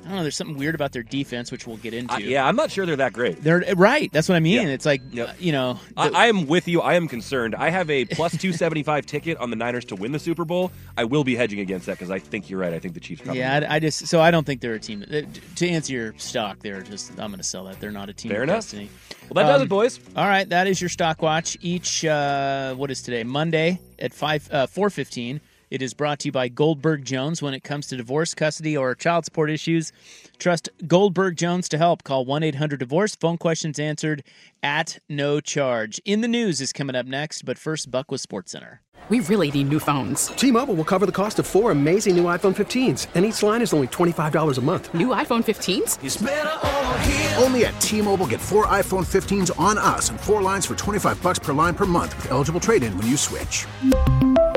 I 0.05 0.09
don't 0.09 0.17
know. 0.17 0.23
There's 0.23 0.37
something 0.37 0.57
weird 0.57 0.75
about 0.75 0.93
their 0.93 1.03
defense, 1.03 1.53
which 1.53 1.67
we'll 1.67 1.77
get 1.77 1.95
into. 1.95 2.15
Uh, 2.15 2.19
yeah, 2.19 2.47
I'm 2.47 2.57
not 2.57 2.71
sure 2.71 2.85
they're 2.87 2.97
that 2.97 3.13
great. 3.13 3.43
They're 3.43 3.63
right. 3.77 4.11
That's 4.13 4.29
what 4.29 4.35
I 4.37 4.41
mean. 4.41 4.67
Yeah. 4.67 4.73
It's 4.75 4.87
like 4.87 5.03
Yep. 5.13 5.29
uh, 5.29 5.33
you 5.39 5.53
know. 5.53 5.79
I, 5.97 6.09
the- 6.09 6.17
I 6.17 6.27
am 6.27 6.47
with 6.47 6.67
you. 6.69 6.81
I 6.81 6.95
am 6.95 7.07
concerned. 7.07 7.55
I 7.55 7.71
have 7.71 7.89
a 7.91 8.05
plus 8.07 8.33
275 8.33 9.07
ticket 9.07 9.39
on 9.39 9.51
the 9.51 9.57
Niners 9.57 9.85
to 9.87 9.97
win 9.97 10.13
the 10.13 10.19
Super 10.19 10.45
Bowl. 10.45 10.73
I 10.97 11.05
will 11.05 11.23
be 11.25 11.37
hedging 11.37 11.61
against 11.61 11.87
that 11.87 11.93
because 11.99 12.11
I 12.11 12.19
think 12.19 12.51
you're 12.51 12.59
right. 12.61 12.73
I 12.73 12.79
think 12.79 12.95
the 12.95 13.01
Chiefs 13.01 13.23
probably. 13.23 13.41
Yeah, 13.41 13.67
I, 13.69 13.77
I 13.77 13.79
just 13.79 14.07
so 14.09 14.21
I 14.21 14.31
don't 14.31 14.45
think 14.45 14.61
they're 14.61 14.75
a 14.75 14.81
team. 14.81 15.05
To 15.57 15.69
answer 15.69 15.93
your 15.93 16.15
stock, 16.19 16.59
they're 16.61 16.83
just 16.83 17.11
I'm 17.13 17.31
going 17.31 17.37
to 17.39 17.43
sell 17.43 17.65
that. 17.65 17.79
They're 17.81 17.91
not 17.93 18.09
a 18.09 18.13
team. 18.13 18.33
Fair 18.33 18.43
enough. 18.43 18.57
Destiny. 18.57 18.91
Well, 19.31 19.45
that 19.47 19.53
does 19.53 19.63
it, 19.63 19.69
boys. 19.69 20.01
All 20.17 20.27
right, 20.27 20.49
that 20.49 20.67
is 20.67 20.81
your 20.81 20.89
stock 20.91 21.23
watch. 21.23 21.57
Each 21.61 22.05
uh, 22.05 22.75
what 22.75 22.91
is 22.91 23.01
today? 23.03 23.23
Monday 23.23 23.79
at 23.99 24.13
five 24.13 24.49
uh, 24.51 24.67
four 24.67 24.91
fifteen. 24.91 25.41
It 25.71 25.83
is 25.83 25.95
brought 25.95 26.19
to 26.21 26.29
you 26.29 26.33
by 26.33 26.49
Goldberg 26.49 27.05
Jones. 27.05 27.41
When 27.41 27.55
it 27.55 27.63
comes 27.63 27.87
to 27.89 27.97
divorce, 27.97 28.35
custody, 28.35 28.77
or 28.77 28.93
child 28.97 29.25
support 29.25 29.51
issues, 29.51 29.93
trust 30.39 30.69
Goldberg 30.89 31.37
Jones 31.37 31.69
to 31.69 31.79
help. 31.79 32.03
Call 32.03 32.25
one 32.25 32.43
eight 32.43 32.57
hundred 32.57 32.81
divorce. 32.81 33.15
Phone 33.15 33.39
questions 33.39 33.79
answered 33.79 34.25
at 34.65 34.99
no 35.09 35.41
charge. 35.41 36.01
In 36.05 36.23
the 36.23 36.29
news 36.29 36.61
is 36.61 36.73
coming 36.73 36.97
up 36.97 37.07
next, 37.07 37.45
but 37.45 37.57
first, 37.57 37.89
Buck 37.89 38.11
with 38.11 38.21
Sports 38.21 38.51
Center. 38.51 38.81
We 39.09 39.21
really 39.21 39.51
need 39.51 39.69
new 39.69 39.81
phones. 39.81 40.27
T-Mobile 40.29 40.75
will 40.75 40.85
cover 40.85 41.07
the 41.07 41.13
cost 41.13 41.39
of 41.39 41.47
four 41.47 41.71
amazing 41.71 42.17
new 42.17 42.25
iPhone 42.25 42.55
15s, 42.55 43.07
and 43.15 43.25
each 43.25 43.43
line 43.43 43.63
is 43.63 43.73
only 43.73 43.89
$25 43.89 44.59
a 44.59 44.61
month. 44.61 44.93
New 44.95 45.09
iPhone 45.09 45.43
15s? 45.43 47.43
Only 47.43 47.65
at 47.65 47.81
T-Mobile 47.81 48.27
get 48.29 48.41
four 48.41 48.67
iPhone 48.67 49.05
15s 49.05 49.59
on 49.59 49.79
us 49.79 50.11
and 50.11 50.21
four 50.21 50.43
lines 50.43 50.67
for 50.67 50.77
25 50.77 51.21
bucks 51.23 51.39
per 51.41 51.53
line 51.53 51.75
per 51.75 51.87
month 51.87 52.15
with 52.17 52.31
eligible 52.31 52.61
trade-in 52.61 52.97
when 52.99 53.07
you 53.09 53.17
switch. 53.17 53.67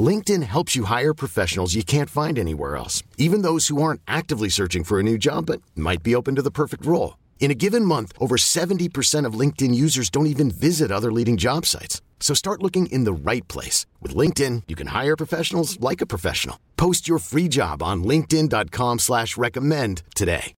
LinkedIn 0.00 0.42
helps 0.42 0.76
you 0.76 0.84
hire 0.84 1.12
professionals 1.12 1.74
you 1.74 1.82
can't 1.82 2.08
find 2.08 2.38
anywhere 2.38 2.76
else, 2.76 3.02
even 3.18 3.42
those 3.42 3.68
who 3.68 3.82
aren't 3.82 4.00
actively 4.06 4.48
searching 4.48 4.84
for 4.84 5.00
a 5.00 5.02
new 5.02 5.18
job 5.18 5.46
but 5.46 5.60
might 5.74 6.02
be 6.04 6.14
open 6.14 6.36
to 6.36 6.42
the 6.42 6.50
perfect 6.50 6.86
role. 6.86 7.18
In 7.40 7.50
a 7.50 7.54
given 7.54 7.84
month, 7.84 8.12
over 8.20 8.36
70% 8.36 9.24
of 9.26 9.34
LinkedIn 9.34 9.74
users 9.74 10.10
don't 10.10 10.28
even 10.28 10.50
visit 10.52 10.92
other 10.92 11.10
leading 11.10 11.36
job 11.36 11.66
sites. 11.66 12.00
So 12.20 12.32
start 12.34 12.62
looking 12.62 12.86
in 12.86 13.02
the 13.04 13.12
right 13.12 13.46
place. 13.48 13.86
With 14.00 14.14
LinkedIn, 14.14 14.64
you 14.68 14.76
can 14.76 14.88
hire 14.88 15.16
professionals 15.16 15.80
like 15.80 16.00
a 16.00 16.06
professional. 16.06 16.60
Post 16.76 17.08
your 17.08 17.18
free 17.18 17.48
job 17.48 17.82
on 17.82 18.04
linkedin.com 18.04 19.00
slash 19.00 19.36
recommend 19.36 20.02
today. 20.14 20.54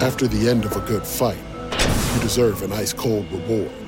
After 0.00 0.26
the 0.26 0.48
end 0.48 0.64
of 0.64 0.76
a 0.76 0.80
good 0.80 1.06
fight, 1.06 1.38
you 2.14 2.22
deserve 2.22 2.62
an 2.62 2.72
ice-cold 2.72 3.30
reward. 3.30 3.87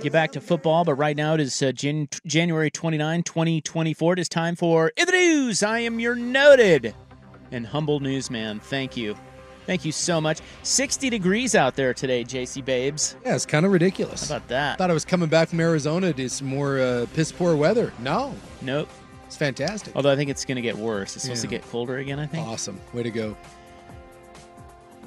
Get 0.00 0.12
back 0.12 0.30
to 0.32 0.40
football, 0.40 0.84
but 0.84 0.94
right 0.94 1.16
now 1.16 1.34
it 1.34 1.40
is 1.40 1.60
uh, 1.60 1.72
Jan- 1.72 2.08
January 2.24 2.70
29, 2.70 3.22
2024. 3.24 4.12
It 4.12 4.18
is 4.20 4.28
time 4.28 4.54
for 4.54 4.92
In 4.96 5.06
the 5.06 5.12
News. 5.12 5.62
I 5.64 5.80
am 5.80 5.98
your 5.98 6.14
noted 6.14 6.94
and 7.50 7.66
humble 7.66 7.98
newsman. 7.98 8.60
Thank 8.60 8.96
you. 8.96 9.16
Thank 9.66 9.84
you 9.84 9.90
so 9.90 10.20
much. 10.20 10.38
60 10.62 11.10
degrees 11.10 11.56
out 11.56 11.74
there 11.74 11.92
today, 11.92 12.22
JC 12.24 12.64
Babes. 12.64 13.16
Yeah, 13.24 13.34
it's 13.34 13.44
kind 13.44 13.66
of 13.66 13.72
ridiculous. 13.72 14.28
How 14.28 14.36
about 14.36 14.48
that? 14.48 14.78
Thought 14.78 14.90
I 14.90 14.94
was 14.94 15.04
coming 15.04 15.28
back 15.28 15.48
from 15.48 15.58
Arizona 15.60 16.12
to 16.12 16.28
some 16.28 16.46
more 16.46 16.78
uh, 16.78 17.06
piss 17.14 17.32
poor 17.32 17.56
weather. 17.56 17.92
No, 17.98 18.32
Nope. 18.62 18.88
it's 19.26 19.36
fantastic. 19.36 19.96
Although 19.96 20.12
I 20.12 20.16
think 20.16 20.30
it's 20.30 20.44
going 20.44 20.56
to 20.56 20.62
get 20.62 20.76
worse. 20.76 21.16
It's 21.16 21.24
supposed 21.24 21.42
to 21.42 21.48
get 21.48 21.62
colder 21.70 21.98
again, 21.98 22.20
I 22.20 22.26
think. 22.26 22.46
Awesome. 22.46 22.80
Way 22.94 23.02
to 23.02 23.10
go. 23.10 23.36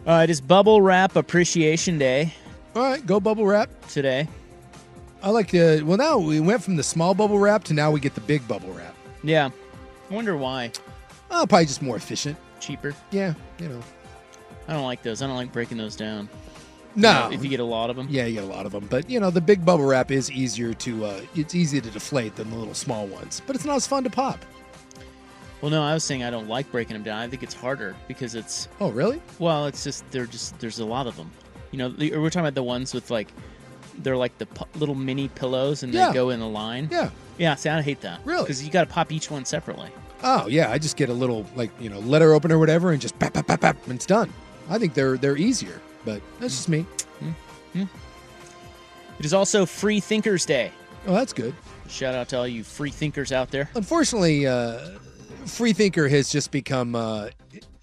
Uh, 0.06 0.21
it 0.25 0.30
is 0.30 0.41
Bubble 0.41 0.82
Wrap 0.82 1.15
Appreciation 1.15 1.97
Day 1.97 2.34
All 2.75 2.82
right, 2.84 3.06
go 3.06 3.19
bubble 3.21 3.45
wrap. 3.45 3.69
today. 3.88 4.27
I 5.23 5.29
like 5.29 5.49
to. 5.49 5.84
Well, 5.84 5.97
now 5.97 6.17
we 6.17 6.39
went 6.39 6.63
from 6.63 6.75
the 6.75 6.84
small 6.84 7.13
bubble 7.13 7.39
wrap 7.39 7.63
to 7.65 7.73
now 7.73 7.91
we 7.91 7.99
get 7.99 8.15
the 8.15 8.21
big 8.21 8.47
bubble 8.47 8.73
wrap. 8.73 8.95
Yeah. 9.23 9.49
I 10.10 10.13
wonder 10.13 10.36
why. 10.36 10.71
Oh, 11.29 11.45
probably 11.47 11.65
just 11.65 11.81
more 11.81 11.95
efficient. 11.95 12.38
Cheaper. 12.60 12.93
Yeah, 13.12 13.34
you 13.60 13.69
know. 13.69 13.81
I 14.67 14.73
don't 14.73 14.84
like 14.84 15.03
those. 15.03 15.21
I 15.21 15.27
don't 15.27 15.36
like 15.36 15.51
breaking 15.51 15.77
those 15.77 15.95
down. 15.95 16.29
No. 16.95 17.10
You 17.10 17.29
know, 17.29 17.36
if 17.36 17.43
you 17.43 17.49
get 17.49 17.60
a 17.60 17.65
lot 17.65 17.89
of 17.89 17.95
them. 17.95 18.07
Yeah, 18.10 18.25
you 18.25 18.34
get 18.36 18.43
a 18.43 18.47
lot 18.47 18.65
of 18.65 18.71
them, 18.71 18.88
but 18.89 19.10
you 19.10 19.19
know 19.19 19.29
the 19.29 19.41
big 19.41 19.63
bubble 19.63 19.86
wrap 19.86 20.12
is 20.12 20.29
easier 20.31 20.73
to. 20.73 21.05
Uh, 21.05 21.21
it's 21.36 21.55
easier 21.55 21.81
to 21.81 21.89
deflate 21.89 22.36
than 22.36 22.49
the 22.49 22.57
little 22.57 22.73
small 22.73 23.07
ones, 23.07 23.41
but 23.47 23.55
it's 23.55 23.65
not 23.65 23.77
as 23.77 23.88
fun 23.88 24.03
to 24.03 24.10
pop. 24.10 24.43
Well, 25.62 25.69
no, 25.69 25.84
I 25.84 25.93
was 25.93 26.03
saying 26.03 26.23
I 26.23 26.31
don't 26.31 26.47
like 26.47 26.69
breaking 26.71 26.93
them 26.93 27.03
down. 27.03 27.19
I 27.19 27.27
think 27.27 27.43
it's 27.43 27.53
harder 27.53 27.95
because 28.07 28.36
it's. 28.36 28.67
Oh, 28.79 28.89
really? 28.89 29.21
Well, 29.39 29.67
it's 29.67 29.84
just 29.84 30.10
they're 30.12 30.25
just 30.25 30.60
there's 30.60 30.79
a 30.79 30.86
lot 30.86 31.07
of 31.07 31.15
them. 31.15 31.31
You 31.71 31.77
know, 31.77 31.93
we're 31.97 32.29
talking 32.29 32.41
about 32.41 32.55
the 32.55 32.63
ones 32.63 32.93
with 32.93 33.10
like 33.12 33.31
they're 33.99 34.17
like 34.17 34.38
the 34.38 34.45
pu- 34.45 34.80
little 34.80 34.95
mini 34.95 35.27
pillows 35.30 35.84
and 35.84 35.93
Yeah. 35.93 36.08
they 36.08 36.13
go 36.13 36.30
in 36.30 36.41
a 36.41 36.49
line. 36.49 36.89
Yeah. 36.91 37.10
Yeah. 37.38 37.56
See, 37.56 37.69
I 37.69 37.82
hate 37.82 38.01
that. 38.01 38.19
Really? 38.25 38.43
Because 38.43 38.63
you 38.63 38.71
got 38.71 38.88
to 38.88 38.93
pop 38.93 39.12
each 39.12 39.30
one 39.32 39.45
separately. 39.45 39.89
Oh 40.23 40.47
yeah, 40.47 40.69
I 40.71 40.77
just 40.77 40.97
get 40.97 41.10
a 41.10 41.13
little 41.13 41.45
like 41.56 41.71
you 41.80 41.89
know 41.89 41.99
letter 41.99 42.34
opener 42.34 42.58
or 42.58 42.60
whatever, 42.60 42.91
and 42.91 43.01
just 43.01 43.17
pap 43.19 43.34
pap 43.34 43.47
pap 43.47 43.62
pap, 43.62 43.77
and 43.86 43.95
it's 43.95 44.06
done. 44.06 44.32
I 44.69 44.77
think 44.77 44.93
they're 44.93 45.17
they're 45.17 45.38
easier, 45.38 45.82
but 46.06 46.21
that's 46.39 46.56
just 46.56 46.69
me. 46.69 46.86
It 47.73 49.25
is 49.25 49.34
also 49.34 49.65
Free 49.65 49.99
Thinkers 49.99 50.45
Day. 50.45 50.71
Oh, 51.08 51.13
that's 51.13 51.34
good. 51.34 51.54
Shout 51.88 52.15
out 52.15 52.30
to 52.30 52.38
all 52.38 52.47
you 52.47 52.63
free 52.63 52.89
thinkers 52.89 53.32
out 53.32 53.51
there. 53.51 53.69
Unfortunately, 53.75 54.47
uh, 54.47 54.80
free 55.45 55.73
thinker 55.73 56.08
has 56.08 56.32
just 56.32 56.51
become 56.51 56.95
uh, 56.95 57.30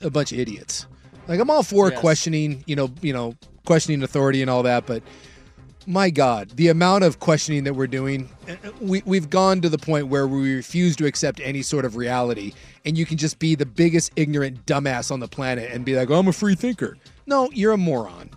a 0.01 0.11
bunch 0.11 0.33
of 0.33 0.39
idiots. 0.39 0.87
Like 1.29 1.39
I'm 1.41 1.51
all 1.51 1.63
for 1.63 1.91
Yes. 1.91 2.01
questioning, 2.01 2.65
you 2.67 2.75
know, 2.75 2.91
you 3.03 3.13
know, 3.13 3.35
questioning 3.67 4.03
authority 4.03 4.41
and 4.41 4.51
all 4.51 4.63
that, 4.65 4.87
but 4.87 5.03
my 5.89 6.11
God, 6.11 6.51
the 6.51 6.69
amount 6.69 7.03
of 7.03 7.19
questioning 7.19 7.65
that 7.65 7.75
we're 7.75 7.87
doing, 7.87 8.29
uh, 8.47 8.55
we 8.81 9.03
we've 9.07 9.31
gone 9.31 9.63
to 9.63 9.69
the 9.69 9.79
point 9.79 10.09
where 10.09 10.27
we 10.29 10.55
refuse 10.55 10.95
to 10.97 11.07
accept 11.07 11.41
any 11.43 11.63
sort 11.63 11.85
of 11.87 11.97
reality, 11.97 12.53
and 12.85 12.97
you 12.99 13.07
can 13.07 13.17
just 13.17 13.39
be 13.39 13.55
the 13.55 13.65
biggest 13.67 14.13
ignorant 14.15 14.67
dumbass 14.67 15.11
on 15.11 15.19
the 15.19 15.27
planet 15.29 15.71
and 15.73 15.85
be 15.85 15.97
like, 15.97 16.11
"I'm 16.11 16.29
a 16.29 16.33
free 16.33 16.55
thinker." 16.55 16.99
No, 17.27 17.51
you're 17.53 17.73
a 17.73 17.79
moron. 17.79 18.31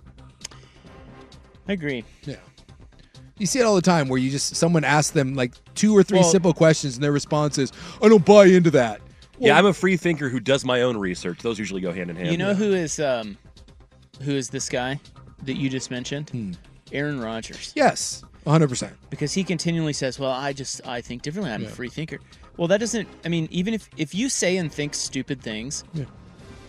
I 1.68 1.74
agree. 1.74 2.06
Yeah. 2.24 2.38
You 3.38 3.46
see 3.46 3.60
it 3.60 3.64
all 3.64 3.76
the 3.76 3.82
time 3.82 4.08
where 4.08 4.20
you 4.20 4.32
just 4.32 4.56
someone 4.56 4.84
asks 4.86 5.12
them 5.12 5.36
like 5.36 5.54
two 5.76 5.96
or 5.96 6.04
three 6.04 6.20
Well- 6.20 6.32
simple 6.32 6.54
questions 6.54 6.96
and 6.96 7.04
their 7.04 7.12
response 7.12 7.58
is, 7.58 7.72
"I 8.02 8.08
don't 8.08 8.26
buy 8.26 8.46
into 8.46 8.72
that." 8.72 9.02
yeah, 9.40 9.58
I'm 9.58 9.66
a 9.66 9.74
free 9.74 9.98
thinker 9.98 10.30
who 10.30 10.40
does 10.40 10.64
my 10.64 10.84
own 10.84 10.96
research. 10.96 11.40
Those 11.40 11.60
usually 11.60 11.82
go 11.82 11.92
hand 11.92 12.10
in 12.10 12.16
hand. 12.16 12.32
You 12.32 12.38
know 12.38 12.54
who 12.54 12.72
is 12.72 12.98
um, 13.00 13.38
who 14.22 14.32
is 14.32 14.50
this 14.50 14.70
guy 14.70 15.02
that 15.44 15.56
you 15.58 15.70
just 15.70 15.92
mentioned? 15.92 16.30
Hmm. 16.30 16.52
Aaron 16.92 17.20
Rodgers. 17.22 17.72
Yes, 17.76 18.24
100%. 18.46 18.92
because 19.10 19.34
he 19.34 19.44
continually 19.44 19.94
says, 19.94 20.18
"Well, 20.20 20.32
I 20.32 20.54
just 20.54 20.82
I 20.88 21.02
think 21.02 21.22
differently. 21.22 21.52
I'm 21.52 21.62
Yeah. 21.64 21.68
a 21.70 21.72
free 21.72 21.90
thinker." 21.90 22.20
Well, 22.58 22.68
that 22.68 22.80
doesn't. 22.80 23.08
I 23.26 23.30
mean, 23.30 23.48
even 23.52 23.74
if 23.74 23.90
if 23.98 24.14
you 24.16 24.30
say 24.30 24.58
and 24.58 24.72
think 24.72 24.94
stupid 24.94 25.42
things, 25.42 25.84
Yeah. 25.94 26.06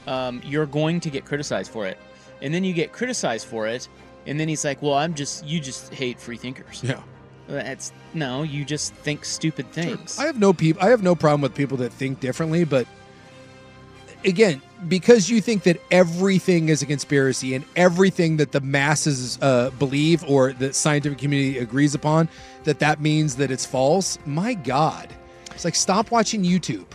um, 0.07 0.41
you're 0.45 0.67
going 0.67 1.01
to 1.01 1.11
get 1.11 1.25
criticized 1.25 1.71
for 1.73 1.87
it, 1.87 1.99
and 2.41 2.53
then 2.55 2.65
you 2.65 2.73
get 2.73 2.93
criticized 2.93 3.47
for 3.47 3.67
it, 3.67 3.89
and 4.27 4.39
then 4.39 4.49
he's 4.49 4.65
like, 4.65 4.81
"Well, 4.83 4.95
I'm 4.95 5.15
just 5.15 5.45
you 5.47 5.61
just 5.61 5.93
hate 5.95 6.21
free 6.21 6.37
thinkers." 6.37 6.81
Yeah. 6.85 7.01
That's 7.49 7.93
no, 8.15 8.45
you 8.45 8.65
just 8.65 8.95
think 8.95 9.25
stupid 9.25 9.71
things. 9.73 10.19
I 10.19 10.27
have 10.27 10.39
no 10.39 10.53
peop- 10.53 10.83
I 10.83 10.89
have 10.91 11.03
no 11.03 11.15
problem 11.15 11.41
with 11.43 11.55
people 11.55 11.77
that 11.79 11.93
think 11.93 12.21
differently, 12.21 12.65
but 12.65 12.87
again, 14.25 14.63
because 14.89 15.31
you 15.31 15.41
think 15.41 15.63
that 15.65 15.81
everything 15.91 16.69
is 16.69 16.83
a 16.83 16.87
conspiracy 16.87 17.55
and 17.55 17.65
everything 17.77 18.37
that 18.39 18.53
the 18.53 18.61
masses 18.61 19.39
uh, 19.43 19.71
believe 19.79 20.25
or 20.29 20.53
the 20.53 20.73
scientific 20.73 21.19
community 21.19 21.59
agrees 21.59 21.95
upon, 21.95 22.29
that 22.65 22.79
that 22.81 23.01
means 23.01 23.37
that 23.37 23.51
it's 23.51 23.65
false. 23.67 24.19
My 24.27 24.55
God, 24.55 25.09
it's 25.53 25.65
like 25.65 25.75
stop 25.75 26.11
watching 26.11 26.43
YouTube. 26.43 26.87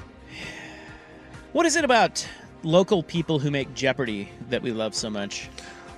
What 1.53 1.65
is 1.65 1.75
it 1.75 1.83
about 1.83 2.27
local 2.63 3.01
people 3.03 3.39
who 3.39 3.49
make 3.51 3.73
Jeopardy 3.73 4.29
that 4.49 4.61
we 4.61 4.71
love 4.71 4.93
so 4.93 5.09
much? 5.09 5.49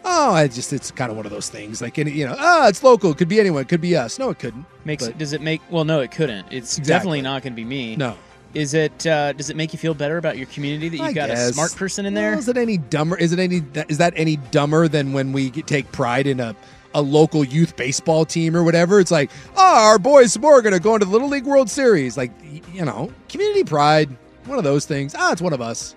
Oh, 0.05 0.31
I 0.33 0.47
just 0.47 0.71
it's 0.71 0.91
kind 0.91 1.11
of 1.11 1.17
one 1.17 1.25
of 1.25 1.31
those 1.31 1.49
things. 1.49 1.81
Like 1.81 1.99
any, 1.99 2.11
you 2.11 2.25
know, 2.25 2.35
ah, 2.37 2.67
it's 2.69 2.83
local. 2.83 3.11
It 3.11 3.17
could 3.17 3.27
be 3.27 3.39
anyone. 3.39 3.63
It 3.63 3.67
could 3.67 3.81
be 3.81 3.97
us. 3.97 4.17
No, 4.17 4.29
it 4.29 4.39
couldn't. 4.39 4.65
Makes 4.85 5.07
But- 5.07 5.17
does 5.17 5.33
it 5.33 5.41
make? 5.41 5.61
Well, 5.69 5.83
no, 5.85 5.99
it 5.99 6.11
couldn't. 6.11 6.45
It's 6.51 6.77
Exactly. 6.77 6.83
definitely 6.93 7.21
not 7.23 7.43
going 7.43 7.53
to 7.53 7.55
be 7.55 7.65
me. 7.65 7.95
No. 7.97 8.15
Is 8.53 8.73
it? 8.73 9.05
Uh, 9.05 9.33
does 9.33 9.49
it 9.49 9.55
make 9.55 9.73
you 9.73 9.79
feel 9.79 9.93
better 9.93 10.17
about 10.17 10.37
your 10.37 10.47
community 10.47 10.89
that 10.89 10.97
you've 10.97 11.05
I 11.05 11.13
got 11.13 11.29
a 11.29 11.53
smart 11.53 11.75
person 11.75 12.05
in 12.07 12.15
Well, 12.15 12.23
there? 12.23 12.39
is 12.39 12.47
it 12.47 12.57
any 12.57 12.77
dumber? 12.77 13.15
Is 13.17 13.31
it 13.31 13.39
any? 13.39 13.61
Is 13.87 13.99
that 13.99 14.13
any 14.15 14.37
dumber 14.37 14.87
than 14.87 15.13
when 15.13 15.31
we 15.33 15.51
take 15.51 15.91
pride 15.91 16.25
in 16.25 16.39
a 16.39 16.55
a 16.95 17.01
local 17.01 17.43
youth 17.43 17.75
baseball 17.75 18.25
team 18.25 18.55
or 18.55 18.63
whatever? 18.63 18.99
It's 18.99 19.11
like, 19.11 19.29
oh, 19.55 19.89
our 19.89 19.99
boys 19.99 20.35
more 20.39 20.57
are 20.57 20.61
going 20.63 20.73
to 20.73 20.79
go 20.79 20.95
into 20.95 21.05
the 21.05 21.11
Little 21.11 21.27
League 21.29 21.45
World 21.45 21.69
Series. 21.69 22.17
Like, 22.17 22.31
you 22.73 22.83
know, 22.85 23.11
community 23.27 23.63
pride. 23.63 24.09
One 24.45 24.57
of 24.57 24.63
those 24.63 24.85
things. 24.85 25.13
Ah, 25.15 25.31
it's 25.31 25.41
one 25.43 25.53
of 25.53 25.61
us. 25.61 25.95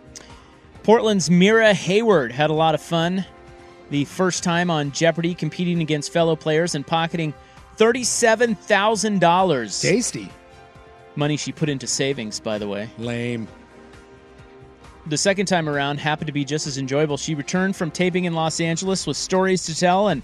Portland's 0.83 1.31
Mira 1.31 1.73
Hayward 1.73 2.33
had 2.33 2.51
a 2.51 2.55
lot 2.55 2.75
of 2.75 2.83
fun. 2.83 3.25
The 3.89 4.05
first 4.05 4.43
time 4.43 4.71
on 4.71 4.93
Jeopardy, 4.93 5.35
competing 5.35 5.81
against 5.81 6.13
fellow 6.13 6.37
players 6.37 6.75
and 6.75 6.87
pocketing 6.87 7.33
thirty-seven 7.77 8.57
thousand 8.57 9.21
dollars. 9.21 9.81
Tasty. 9.81 10.29
Money 11.17 11.37
she 11.37 11.53
put 11.53 11.69
into 11.69 11.87
savings, 11.87 12.41
by 12.41 12.59
the 12.59 12.67
way. 12.67 12.89
Lame. 12.99 13.47
The 15.07 15.19
second 15.19 15.47
time 15.47 15.69
around 15.69 15.99
happened 15.99 16.29
to 16.29 16.33
be 16.33 16.45
just 16.45 16.67
as 16.67 16.79
enjoyable. 16.79 17.17
She 17.17 17.35
returned 17.35 17.75
from 17.75 17.91
taping 17.91 18.25
in 18.25 18.35
Los 18.35 18.61
Angeles 18.61 19.07
with 19.07 19.17
stories 19.17 19.65
to 19.65 19.79
tell 19.79 20.09
and 20.09 20.23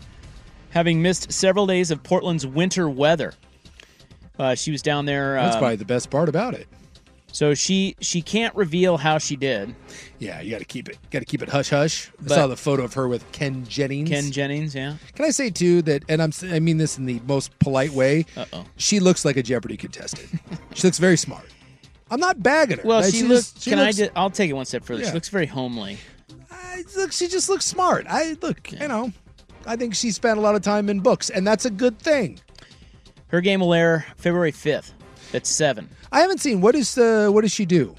having 0.71 1.03
missed 1.03 1.33
several 1.33 1.67
days 1.67 1.91
of 1.91 2.03
Portland's 2.03 2.47
winter 2.47 2.89
weather. 2.89 3.35
Uh, 4.39 4.55
she 4.55 4.71
was 4.71 4.83
down 4.83 5.05
there. 5.05 5.35
That's 5.35 5.57
um, 5.57 5.61
probably 5.61 5.77
the 5.77 5.85
best 5.85 6.11
part 6.11 6.29
about 6.29 6.55
it. 6.55 6.69
So 7.33 7.55
she 7.55 7.95
she 8.01 8.23
can't 8.23 8.55
reveal 8.55 8.97
how 8.97 9.19
she 9.19 9.37
did. 9.37 9.75
Yeah, 10.19 10.41
you 10.41 10.51
got 10.51 10.59
to 10.59 10.65
keep 10.65 10.89
it 10.89 10.99
got 11.11 11.21
to 11.21 11.25
keep 11.25 11.43
it 11.43 11.49
hush 11.49 11.71
hush. 11.71 12.11
But 12.21 12.33
I 12.33 12.35
saw 12.37 12.47
the 12.47 12.57
photo 12.57 12.85
of 12.85 12.95
her 12.95 13.07
with 13.07 13.31
Ken 13.33 13.65
Jennings. 13.67 14.09
Ken 14.09 14.31
Jennings, 14.31 14.75
yeah. 14.75 14.97
Can 15.15 15.27
I 15.27 15.31
say 15.31 15.51
too 15.51 15.83
that, 15.83 16.05
and 16.09 16.23
I'm 16.23 16.33
I 16.45 16.59
mean 16.59 16.79
this 16.79 16.99
in 16.99 17.07
the 17.07 17.21
most 17.27 17.57
polite 17.59 17.91
way. 17.91 18.25
Uh-oh. 18.37 18.65
She 18.77 18.99
looks 18.99 19.25
like 19.25 19.37
a 19.37 19.43
Jeopardy 19.43 19.77
contestant. 19.77 20.41
she 20.75 20.87
looks 20.87 20.99
very 20.99 21.17
smart. 21.17 21.45
I'm 22.11 22.21
not 22.21 22.43
bagging 22.43 22.79
her. 22.79 22.85
Well, 22.85 23.03
she, 23.03 23.19
she 23.19 23.23
looks. 23.25 23.53
Just, 23.53 23.65
she 23.65 23.71
can 23.71 23.79
looks, 23.79 23.99
I? 23.99 24.05
Just, 24.05 24.13
I'll 24.17 24.31
take 24.31 24.51
it 24.51 24.55
one 24.55 24.65
step 24.65 24.85
further. 24.85 25.03
Yeah. 25.03 25.09
She 25.09 25.15
looks 25.15 25.29
very 25.29 25.47
homely. 25.47 25.99
I, 26.51 26.85
look, 26.97 27.13
she 27.13 27.29
just 27.29 27.49
looks 27.49 27.67
smart. 27.67 28.07
I 28.09 28.37
look, 28.41 28.73
yeah. 28.73 28.83
you 28.83 28.89
know, 28.89 29.13
I 29.67 29.77
think 29.77 29.95
she 29.95 30.11
spent 30.11 30.39
a 30.39 30.41
lot 30.41 30.55
of 30.55 30.63
time 30.63 30.89
in 30.89 31.01
books, 31.01 31.29
and 31.29 31.47
that's 31.47 31.67
a 31.67 31.71
good 31.71 31.99
thing. 31.99 32.41
Her 33.29 33.43
game 33.43 33.61
will 33.61 33.75
air 33.75 34.07
February 34.17 34.53
5th. 34.53 34.93
It's 35.33 35.51
seven. 35.51 35.89
I 36.11 36.21
haven't 36.21 36.39
seen. 36.39 36.61
What 36.61 36.75
is 36.75 36.95
the? 36.95 37.31
What 37.33 37.43
does 37.43 37.53
she 37.53 37.67
do? 37.67 37.95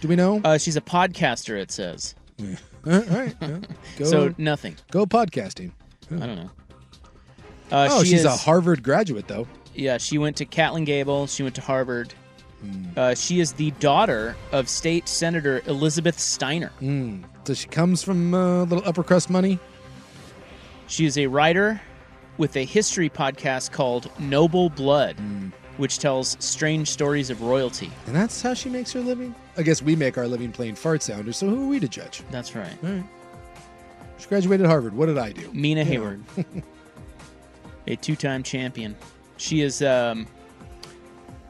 Do 0.00 0.08
we 0.08 0.16
know? 0.16 0.40
Uh, 0.44 0.58
she's 0.58 0.76
a 0.76 0.80
podcaster. 0.80 1.58
It 1.58 1.70
says. 1.70 2.14
Yeah. 2.36 2.56
All 2.86 3.00
right. 3.00 3.34
yeah. 3.40 3.58
Go, 3.96 4.04
so 4.04 4.34
nothing. 4.38 4.76
Go 4.90 5.06
podcasting. 5.06 5.72
Yeah. 6.10 6.16
I 6.22 6.26
don't 6.26 6.36
know. 6.36 6.50
Uh, 7.72 7.88
oh, 7.90 8.02
she 8.02 8.10
she's 8.10 8.20
is, 8.20 8.26
a 8.26 8.36
Harvard 8.36 8.82
graduate, 8.82 9.26
though. 9.26 9.46
Yeah, 9.74 9.98
she 9.98 10.18
went 10.18 10.36
to 10.36 10.44
Catlin 10.44 10.84
Gable. 10.84 11.26
She 11.26 11.42
went 11.42 11.54
to 11.54 11.60
Harvard. 11.60 12.12
Mm. 12.64 12.96
Uh, 12.96 13.14
she 13.14 13.40
is 13.40 13.52
the 13.52 13.70
daughter 13.72 14.36
of 14.52 14.68
State 14.68 15.08
Senator 15.08 15.62
Elizabeth 15.66 16.18
Steiner. 16.18 16.72
Mm. 16.80 17.24
So 17.46 17.54
she 17.54 17.68
comes 17.68 18.02
from 18.02 18.34
a 18.34 18.62
uh, 18.62 18.64
little 18.64 18.86
upper 18.86 19.02
crust 19.02 19.30
money. 19.30 19.58
She 20.86 21.06
is 21.06 21.16
a 21.18 21.26
writer 21.26 21.80
with 22.36 22.56
a 22.56 22.64
history 22.64 23.08
podcast 23.08 23.72
called 23.72 24.10
Noble 24.18 24.68
Blood. 24.70 25.16
Mm 25.16 25.52
which 25.76 25.98
tells 25.98 26.36
strange 26.40 26.88
stories 26.88 27.30
of 27.30 27.42
royalty. 27.42 27.90
And 28.06 28.14
that's 28.14 28.40
how 28.42 28.54
she 28.54 28.68
makes 28.68 28.92
her 28.92 29.00
living? 29.00 29.34
I 29.56 29.62
guess 29.62 29.82
we 29.82 29.96
make 29.96 30.16
our 30.18 30.26
living 30.28 30.52
playing 30.52 30.74
fart 30.76 31.02
sounders, 31.02 31.36
so 31.36 31.48
who 31.48 31.64
are 31.64 31.68
we 31.68 31.80
to 31.80 31.88
judge? 31.88 32.22
That's 32.30 32.54
right. 32.54 32.72
All 32.84 32.90
right. 32.90 33.04
She 34.18 34.26
graduated 34.28 34.66
Harvard. 34.66 34.94
What 34.96 35.06
did 35.06 35.18
I 35.18 35.32
do? 35.32 35.50
Mina 35.52 35.80
You. 35.80 35.86
Hayward, 35.86 36.22
a 37.86 37.96
two-time 37.96 38.42
champion. 38.42 38.96
She 39.36 39.60
is. 39.60 39.82
Um, 39.82 40.26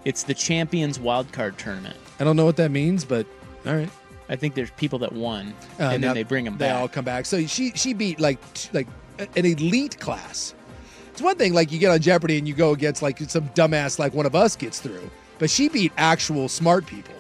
it's 0.05 0.23
the 0.25 0.35
Champions 0.35 0.99
Wildcard 0.99 1.57
Tournament. 1.57 1.97
I 2.21 2.25
don't 2.25 2.37
know 2.37 2.45
what 2.45 2.57
that 2.57 2.71
means, 2.71 3.05
but 3.05 3.27
all 3.67 3.75
right. 3.75 3.89
I 4.29 4.37
think 4.37 4.55
there's 4.55 4.71
people 4.73 4.99
that 5.01 5.13
won, 5.13 5.53
Uh, 5.79 5.85
and 5.85 6.03
then 6.03 6.15
they 6.15 6.23
bring 6.23 6.45
them 6.47 6.55
back. 6.55 6.59
They 6.61 6.67
back. 6.73 6.81
all 6.81 6.89
come 6.89 7.05
back. 7.05 7.27
So 7.27 7.47
she 7.47 7.73
she 7.73 7.93
beat 7.93 8.19
like 8.21 8.39
t- 8.55 8.71
like 8.73 8.89
a- 9.19 9.29
an 9.39 9.45
elite 9.47 10.01
class. 10.01 10.55
It's 11.15 11.23
one 11.23 11.37
thing 11.37 11.55
like 11.55 11.71
you 11.71 11.79
get 11.79 11.93
on 11.93 12.01
Jeopardy 12.01 12.39
and 12.39 12.49
you 12.49 12.55
go 12.55 12.73
against 12.73 13.01
like 13.01 13.21
some 13.21 13.49
dumbass 13.51 14.01
like 14.01 14.15
one 14.15 14.27
of 14.27 14.35
us 14.35 14.57
gets 14.57 14.81
through, 14.81 15.09
but 15.39 15.49
she 15.49 15.69
beat 15.69 15.93
actual 15.97 16.49
smart 16.49 16.87
people. 16.87 17.15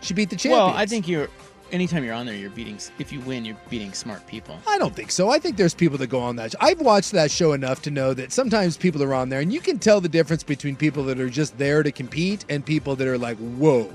She 0.00 0.14
beat 0.14 0.30
the 0.30 0.36
champions. 0.36 0.58
Well, 0.58 0.68
I 0.74 0.86
think 0.86 1.06
you're. 1.06 1.28
Anytime 1.70 2.02
you're 2.02 2.14
on 2.14 2.24
there, 2.24 2.34
you're 2.34 2.48
beating. 2.48 2.78
If 2.98 3.12
you 3.12 3.20
win, 3.20 3.44
you're 3.44 3.58
beating 3.68 3.92
smart 3.92 4.26
people. 4.26 4.58
I 4.66 4.78
don't 4.78 4.96
think 4.96 5.10
so. 5.10 5.28
I 5.28 5.38
think 5.38 5.58
there's 5.58 5.74
people 5.74 5.98
that 5.98 6.06
go 6.06 6.18
on 6.18 6.36
that. 6.36 6.54
I've 6.62 6.80
watched 6.80 7.12
that 7.12 7.30
show 7.30 7.52
enough 7.52 7.82
to 7.82 7.90
know 7.90 8.14
that 8.14 8.32
sometimes 8.32 8.78
people 8.78 9.02
are 9.02 9.12
on 9.12 9.28
there, 9.28 9.40
and 9.40 9.52
you 9.52 9.60
can 9.60 9.78
tell 9.78 10.00
the 10.00 10.08
difference 10.08 10.42
between 10.42 10.74
people 10.74 11.04
that 11.04 11.20
are 11.20 11.28
just 11.28 11.58
there 11.58 11.82
to 11.82 11.92
compete 11.92 12.46
and 12.48 12.64
people 12.64 12.96
that 12.96 13.06
are 13.06 13.18
like, 13.18 13.36
"Whoa, 13.36 13.92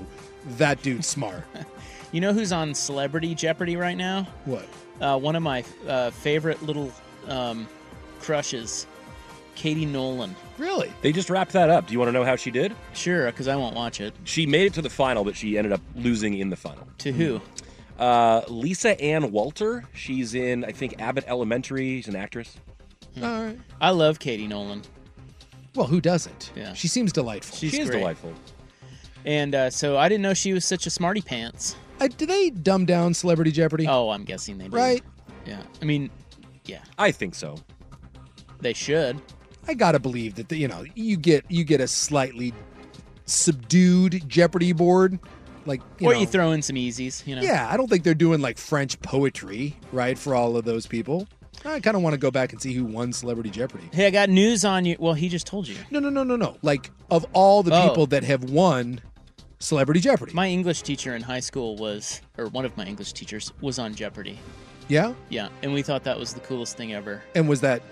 that 0.56 0.82
dude's 0.82 1.08
smart." 1.08 1.42
You 2.12 2.20
know 2.20 2.32
who's 2.32 2.52
on 2.52 2.72
Celebrity 2.72 3.34
Jeopardy 3.34 3.76
right 3.76 3.96
now? 3.96 4.28
What? 4.44 4.64
Uh, 5.00 5.18
one 5.18 5.34
of 5.34 5.42
my 5.42 5.64
uh, 5.88 6.12
favorite 6.12 6.62
little 6.62 6.92
um, 7.26 7.66
crushes, 8.20 8.86
Katie 9.56 9.86
Nolan. 9.86 10.36
Really? 10.58 10.92
They 11.02 11.12
just 11.12 11.28
wrapped 11.30 11.52
that 11.52 11.68
up. 11.70 11.86
Do 11.86 11.92
you 11.92 11.98
want 11.98 12.08
to 12.08 12.12
know 12.12 12.24
how 12.24 12.36
she 12.36 12.50
did? 12.50 12.74
Sure, 12.94 13.26
because 13.26 13.48
I 13.48 13.56
won't 13.56 13.74
watch 13.74 14.00
it. 14.00 14.14
She 14.24 14.46
made 14.46 14.66
it 14.66 14.74
to 14.74 14.82
the 14.82 14.90
final, 14.90 15.24
but 15.24 15.36
she 15.36 15.58
ended 15.58 15.72
up 15.72 15.80
losing 15.96 16.34
in 16.34 16.50
the 16.50 16.56
final. 16.56 16.86
To 16.98 17.12
who? 17.12 17.40
Uh, 17.98 18.42
Lisa 18.48 19.00
Ann 19.00 19.32
Walter. 19.32 19.84
She's 19.94 20.34
in, 20.34 20.64
I 20.64 20.72
think, 20.72 21.00
Abbott 21.00 21.24
Elementary. 21.26 21.96
She's 21.96 22.08
an 22.08 22.16
actress. 22.16 22.56
All 23.22 23.22
right. 23.44 23.58
I 23.80 23.90
love 23.90 24.18
Katie 24.18 24.46
Nolan. 24.46 24.82
Well, 25.74 25.86
who 25.86 26.00
doesn't? 26.00 26.52
Yeah. 26.54 26.74
She 26.74 26.88
seems 26.88 27.12
delightful. 27.12 27.56
She's 27.56 27.70
she 27.72 27.80
is 27.80 27.88
great. 27.90 27.98
delightful. 28.00 28.32
And 29.24 29.54
uh, 29.54 29.70
so 29.70 29.96
I 29.96 30.08
didn't 30.08 30.22
know 30.22 30.34
she 30.34 30.52
was 30.52 30.64
such 30.64 30.86
a 30.86 30.90
smarty 30.90 31.20
pants. 31.22 31.76
Uh, 32.00 32.08
do 32.08 32.26
they 32.26 32.50
dumb 32.50 32.84
down 32.86 33.12
Celebrity 33.14 33.50
Jeopardy? 33.50 33.86
Oh, 33.88 34.10
I'm 34.10 34.24
guessing 34.24 34.58
they 34.58 34.68
do. 34.68 34.76
Right. 34.76 35.02
Yeah. 35.46 35.62
I 35.80 35.84
mean, 35.84 36.10
yeah, 36.66 36.82
I 36.98 37.10
think 37.10 37.34
so. 37.34 37.56
they 38.60 38.72
should. 38.72 39.20
I 39.68 39.74
gotta 39.74 39.98
believe 39.98 40.34
that 40.36 40.48
the, 40.48 40.56
you 40.56 40.68
know 40.68 40.84
you 40.94 41.16
get 41.16 41.44
you 41.50 41.64
get 41.64 41.80
a 41.80 41.88
slightly 41.88 42.52
subdued 43.24 44.28
Jeopardy 44.28 44.72
board, 44.72 45.18
like 45.64 45.80
you 45.98 46.08
or 46.08 46.14
know, 46.14 46.20
you 46.20 46.26
throw 46.26 46.52
in 46.52 46.62
some 46.62 46.76
easies, 46.76 47.26
you 47.26 47.36
know. 47.36 47.42
Yeah, 47.42 47.68
I 47.70 47.76
don't 47.76 47.88
think 47.88 48.04
they're 48.04 48.14
doing 48.14 48.40
like 48.40 48.58
French 48.58 49.00
poetry, 49.02 49.76
right? 49.92 50.18
For 50.18 50.34
all 50.34 50.56
of 50.56 50.64
those 50.64 50.86
people, 50.86 51.26
I 51.64 51.80
kind 51.80 51.96
of 51.96 52.02
want 52.02 52.14
to 52.14 52.18
go 52.18 52.30
back 52.30 52.52
and 52.52 52.60
see 52.62 52.72
who 52.74 52.84
won 52.84 53.12
Celebrity 53.12 53.50
Jeopardy. 53.50 53.88
Hey, 53.92 54.06
I 54.06 54.10
got 54.10 54.28
news 54.28 54.64
on 54.64 54.84
you. 54.84 54.96
Well, 54.98 55.14
he 55.14 55.28
just 55.28 55.46
told 55.46 55.66
you. 55.68 55.76
No, 55.90 55.98
no, 55.98 56.08
no, 56.10 56.22
no, 56.22 56.36
no. 56.36 56.56
Like 56.62 56.90
of 57.10 57.26
all 57.32 57.62
the 57.62 57.74
Oh. 57.74 57.88
people 57.88 58.06
that 58.08 58.22
have 58.24 58.44
won 58.44 59.00
Celebrity 59.58 60.00
Jeopardy, 60.00 60.32
My 60.34 60.48
English 60.48 60.82
teacher 60.82 61.14
in 61.16 61.22
high 61.22 61.40
school 61.40 61.76
was, 61.76 62.20
or 62.38 62.46
one 62.48 62.64
of 62.64 62.76
my 62.76 62.84
English 62.84 63.12
teachers 63.14 63.52
was 63.60 63.78
on 63.78 63.94
Jeopardy. 63.94 64.38
yeah. 64.88 65.14
Yeah, 65.30 65.48
and 65.62 65.72
we 65.72 65.82
thought 65.82 66.04
that 66.04 66.18
was 66.18 66.34
the 66.34 66.40
coolest 66.40 66.76
thing 66.76 66.92
ever. 66.92 67.22
And 67.34 67.48
was 67.48 67.60
that? 67.62 67.82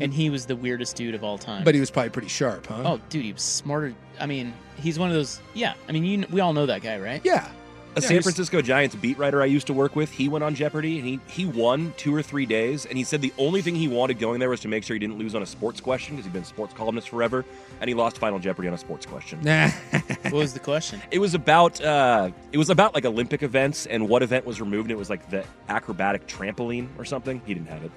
And 0.00 0.12
he 0.12 0.30
was 0.30 0.46
the 0.46 0.56
weirdest 0.56 0.96
dude 0.96 1.14
of 1.14 1.22
all 1.22 1.38
time. 1.38 1.64
But 1.64 1.74
he 1.74 1.80
was 1.80 1.90
probably 1.90 2.10
pretty 2.10 2.28
sharp, 2.28 2.66
huh? 2.66 2.82
oh, 2.84 3.00
dude, 3.08 3.24
he 3.24 3.32
was 3.32 3.42
smarter. 3.42 3.94
I 4.18 4.26
mean, 4.26 4.52
he's 4.76 4.98
one 4.98 5.08
of 5.08 5.14
those. 5.14 5.40
Yeah, 5.54 5.74
I 5.88 5.92
mean, 5.92 6.04
you, 6.04 6.26
we 6.30 6.40
all 6.40 6.52
know 6.52 6.66
that 6.66 6.82
guy, 6.82 6.98
right? 6.98 7.20
yeah. 7.24 7.48
A 7.96 8.00
Yeah, 8.00 8.08
San 8.08 8.22
Francisco 8.22 8.60
Giants 8.60 8.96
beat 8.96 9.16
writer 9.18 9.40
I 9.40 9.44
used 9.44 9.68
to 9.68 9.72
work 9.72 9.94
with, 9.94 10.10
he 10.10 10.28
went 10.28 10.42
on 10.42 10.56
Jeopardy 10.56 10.98
and 10.98 11.06
he, 11.06 11.20
he 11.28 11.46
won 11.46 11.94
two 11.96 12.12
or 12.12 12.22
three 12.22 12.44
days. 12.44 12.86
And 12.86 12.98
he 12.98 13.04
said 13.04 13.22
the 13.22 13.32
only 13.38 13.62
thing 13.62 13.76
he 13.76 13.86
wanted 13.86 14.18
going 14.18 14.40
there 14.40 14.50
was 14.50 14.58
to 14.60 14.68
make 14.68 14.82
sure 14.82 14.94
he 14.94 14.98
didn't 14.98 15.16
lose 15.18 15.36
on 15.36 15.42
a 15.42 15.46
sports 15.46 15.80
question 15.80 16.16
because 16.16 16.26
he'd 16.26 16.32
been 16.32 16.42
a 16.42 16.46
sports 16.46 16.74
columnist 16.74 17.08
forever. 17.08 17.44
And 17.80 17.86
he 17.86 17.94
lost 17.94 18.18
Final 18.18 18.40
Jeopardy 18.40 18.66
on 18.66 18.74
a 18.74 18.78
sports 18.78 19.06
question. 19.06 19.40
What 20.24 20.32
was 20.32 20.54
the 20.54 20.60
question? 20.60 21.00
It 21.12 21.18
was 21.20 21.34
about 21.34 21.80
uh, 21.80 22.30
it 22.50 22.58
was 22.58 22.70
about 22.70 22.94
like 22.94 23.04
Olympic 23.04 23.42
events 23.44 23.86
and 23.86 24.08
what 24.08 24.22
event 24.22 24.44
was 24.44 24.60
removed. 24.60 24.86
And 24.86 24.92
it 24.92 24.98
was 24.98 25.10
like 25.10 25.30
the 25.30 25.44
acrobatic 25.68 26.26
trampoline 26.26 26.88
or 26.98 27.04
something. 27.04 27.40
He 27.46 27.54
didn't 27.54 27.68
have 27.68 27.84
it. 27.84 27.92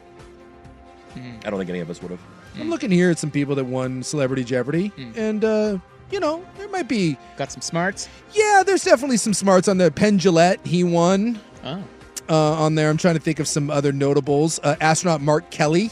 Hmm. 1.13 1.31
I 1.45 1.49
don't 1.49 1.59
think 1.59 1.69
any 1.69 1.79
of 1.79 1.89
us 1.89 2.01
would 2.01 2.11
have. 2.11 2.19
I'm 2.59 2.69
looking 2.69 2.89
here 2.91 3.11
at 3.11 3.19
some 3.19 3.29
people 3.31 3.55
that 3.55 3.65
won 3.65 4.01
Celebrity 4.01 4.43
Jeopardy, 4.43 4.91
and 5.15 5.43
uh, 5.45 5.77
you 6.11 6.19
know 6.19 6.43
there 6.57 6.67
might 6.69 6.87
be 6.87 7.17
got 7.37 7.51
some 7.51 7.61
smarts. 7.61 8.09
Yeah, 8.33 8.63
there's 8.65 8.83
definitely 8.83 9.17
some 9.17 9.33
smarts 9.33 9.67
on 9.67 9.77
there. 9.77 9.91
Penn 9.91 10.17
Jillette, 10.17 10.65
he 10.65 10.83
won. 10.83 11.39
Oh. 11.63 11.83
Uh, 12.29 12.53
on 12.53 12.75
there, 12.75 12.89
I'm 12.89 12.97
trying 12.97 13.15
to 13.15 13.21
think 13.21 13.39
of 13.39 13.47
some 13.47 13.69
other 13.69 13.93
notables. 13.93 14.59
Uh, 14.61 14.75
astronaut 14.81 15.21
Mark 15.21 15.49
Kelly. 15.49 15.91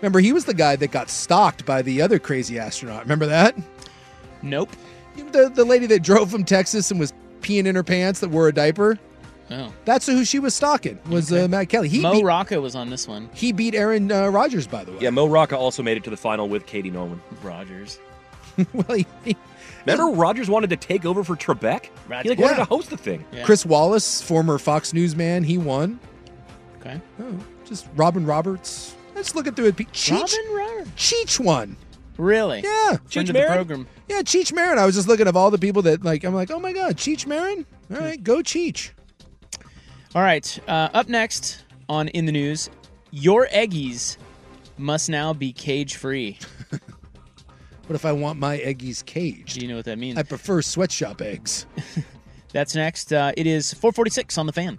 Remember, 0.00 0.18
he 0.20 0.32
was 0.32 0.44
the 0.44 0.54
guy 0.54 0.76
that 0.76 0.90
got 0.90 1.08
stalked 1.10 1.64
by 1.64 1.82
the 1.82 2.02
other 2.02 2.18
crazy 2.18 2.58
astronaut. 2.58 3.02
Remember 3.02 3.26
that? 3.26 3.56
Nope. 4.42 4.70
The 5.32 5.50
the 5.54 5.64
lady 5.64 5.86
that 5.86 6.02
drove 6.02 6.30
from 6.30 6.44
Texas 6.44 6.90
and 6.90 6.98
was 7.00 7.12
peeing 7.40 7.66
in 7.66 7.74
her 7.74 7.84
pants 7.84 8.20
that 8.20 8.30
wore 8.30 8.48
a 8.48 8.52
diaper. 8.52 8.98
Oh. 9.50 9.72
That's 9.84 10.06
who 10.06 10.24
she 10.24 10.38
was 10.38 10.54
stalking. 10.54 10.98
Was 11.08 11.32
uh, 11.32 11.46
Matt 11.48 11.68
Kelly? 11.68 11.88
He 11.88 12.00
Mo 12.00 12.12
beat, 12.12 12.24
Rocca 12.24 12.60
was 12.60 12.74
on 12.74 12.90
this 12.90 13.06
one. 13.06 13.30
he 13.32 13.52
beat 13.52 13.74
Aaron 13.74 14.10
uh, 14.10 14.28
Rodgers, 14.28 14.66
by 14.66 14.82
the 14.84 14.92
way. 14.92 14.98
Yeah, 15.00 15.10
Mo 15.10 15.26
Rocca 15.26 15.56
also 15.56 15.82
made 15.82 15.96
it 15.96 16.04
to 16.04 16.10
the 16.10 16.16
final 16.16 16.48
with 16.48 16.66
Katie 16.66 16.90
Nolan. 16.90 17.20
Rodgers. 17.42 18.00
well, 18.72 18.98
he, 19.24 19.36
Remember, 19.86 20.16
Rodgers 20.16 20.50
wanted 20.50 20.70
to 20.70 20.76
take 20.76 21.04
over 21.06 21.22
for 21.22 21.36
Trebek. 21.36 21.84
He 22.22 22.28
like 22.30 22.38
Yeah. 22.38 22.44
wanted 22.46 22.56
to 22.56 22.64
host 22.64 22.90
the 22.90 22.96
thing. 22.96 23.24
Chris 23.44 23.64
Wallace, 23.64 24.20
former 24.20 24.58
Fox 24.58 24.92
News 24.92 25.14
man, 25.14 25.44
he 25.44 25.58
won. 25.58 26.00
Okay. 26.80 27.00
Oh, 27.20 27.38
just 27.64 27.86
Robin 27.94 28.26
Roberts. 28.26 28.94
Let's 29.14 29.34
look 29.34 29.46
at 29.46 29.54
through 29.56 29.66
it. 29.66 29.76
Cheech, 29.76 30.10
Robin 30.12 30.54
Roberts. 30.54 30.90
Cheech 30.96 31.38
won. 31.38 31.76
Really? 32.18 32.60
Yeah. 32.60 32.96
Friend 33.08 33.28
of 33.28 33.34
the 33.34 33.46
program. 33.46 33.86
Yeah, 34.08 34.22
Cheech 34.22 34.52
Marin. 34.52 34.78
I 34.78 34.86
was 34.86 34.94
just 34.94 35.08
looking 35.08 35.26
of 35.28 35.36
all 35.36 35.50
the 35.50 35.58
people 35.58 35.82
that 35.82 36.04
like. 36.04 36.24
I'm 36.24 36.34
like, 36.34 36.50
oh 36.50 36.58
my 36.58 36.72
god, 36.72 36.96
Cheech 36.96 37.26
Marin. 37.26 37.66
All 37.92 37.98
right, 37.98 38.22
go 38.22 38.38
Cheech. 38.38 38.90
All 40.16 40.22
right. 40.22 40.58
Uh, 40.66 40.88
up 40.94 41.10
next 41.10 41.66
on 41.90 42.08
In 42.08 42.24
the 42.24 42.32
News, 42.32 42.70
your 43.10 43.48
Eggies 43.48 44.16
must 44.78 45.10
now 45.10 45.34
be 45.34 45.52
cage 45.52 45.96
free. 45.96 46.38
What 47.86 47.94
if 47.94 48.04
I 48.04 48.10
want 48.10 48.40
my 48.40 48.58
eggies 48.58 49.04
caged? 49.04 49.54
Do 49.54 49.60
you 49.60 49.68
know 49.68 49.76
what 49.76 49.84
that 49.84 49.96
means? 49.96 50.18
I 50.18 50.24
prefer 50.24 50.60
sweatshop 50.60 51.20
eggs. 51.20 51.66
That's 52.52 52.74
next. 52.74 53.12
Uh, 53.12 53.30
it 53.36 53.46
is 53.46 53.72
446 53.74 54.38
on 54.38 54.46
the 54.46 54.52
fan. 54.52 54.78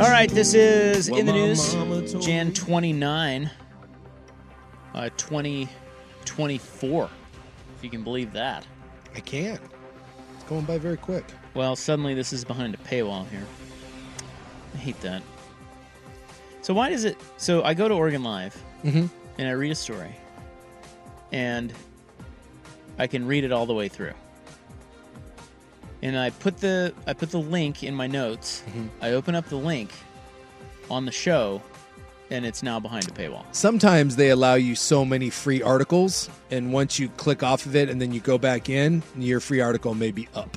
All 0.00 0.10
right, 0.10 0.28
this 0.28 0.54
is 0.54 1.08
In 1.08 1.24
the 1.24 1.32
News, 1.32 1.72
Jan 2.20 2.52
29, 2.52 3.48
uh, 4.92 5.10
2024, 5.16 7.10
if 7.76 7.84
you 7.84 7.90
can 7.90 8.02
believe 8.02 8.32
that. 8.32 8.66
I 9.14 9.20
can. 9.20 9.60
It's 10.34 10.44
going 10.48 10.64
by 10.64 10.78
very 10.78 10.96
quick. 10.96 11.24
Well, 11.54 11.76
suddenly 11.76 12.14
this 12.14 12.32
is 12.32 12.44
behind 12.44 12.74
a 12.74 12.78
paywall 12.78 13.28
here. 13.30 13.46
I 14.74 14.78
hate 14.78 15.00
that. 15.02 15.22
So 16.62 16.74
why 16.74 16.88
does 16.90 17.04
it? 17.04 17.16
So 17.36 17.62
I 17.62 17.74
go 17.74 17.86
to 17.86 17.94
Oregon 17.94 18.24
Live 18.24 18.60
Mhm. 18.82 19.08
and 19.38 19.48
I 19.48 19.52
read 19.52 19.70
a 19.70 19.76
story, 19.76 20.14
and 21.30 21.72
I 22.98 23.06
can 23.06 23.28
read 23.28 23.44
it 23.44 23.52
all 23.52 23.64
the 23.66 23.74
way 23.74 23.86
through. 23.88 24.14
And 26.02 26.16
I 26.18 26.30
put 26.30 26.58
the 26.58 26.94
I 27.06 27.12
put 27.12 27.30
the 27.30 27.40
link 27.40 27.82
in 27.82 27.94
my 27.94 28.06
notes. 28.06 28.62
Mm-hmm. 28.68 28.86
I 29.00 29.12
open 29.12 29.34
up 29.34 29.46
the 29.48 29.56
link 29.56 29.90
on 30.90 31.04
the 31.04 31.12
show, 31.12 31.60
and 32.30 32.46
it's 32.46 32.62
now 32.62 32.78
behind 32.80 33.08
a 33.08 33.10
paywall. 33.10 33.44
Sometimes 33.52 34.16
they 34.16 34.30
allow 34.30 34.54
you 34.54 34.74
so 34.74 35.04
many 35.04 35.30
free 35.30 35.62
articles, 35.62 36.30
and 36.50 36.72
once 36.72 36.98
you 36.98 37.08
click 37.10 37.42
off 37.42 37.66
of 37.66 37.74
it 37.74 37.88
and 37.88 38.00
then 38.00 38.12
you 38.12 38.20
go 38.20 38.38
back 38.38 38.68
in, 38.68 39.02
your 39.16 39.40
free 39.40 39.60
article 39.60 39.94
may 39.94 40.10
be 40.10 40.28
up. 40.34 40.56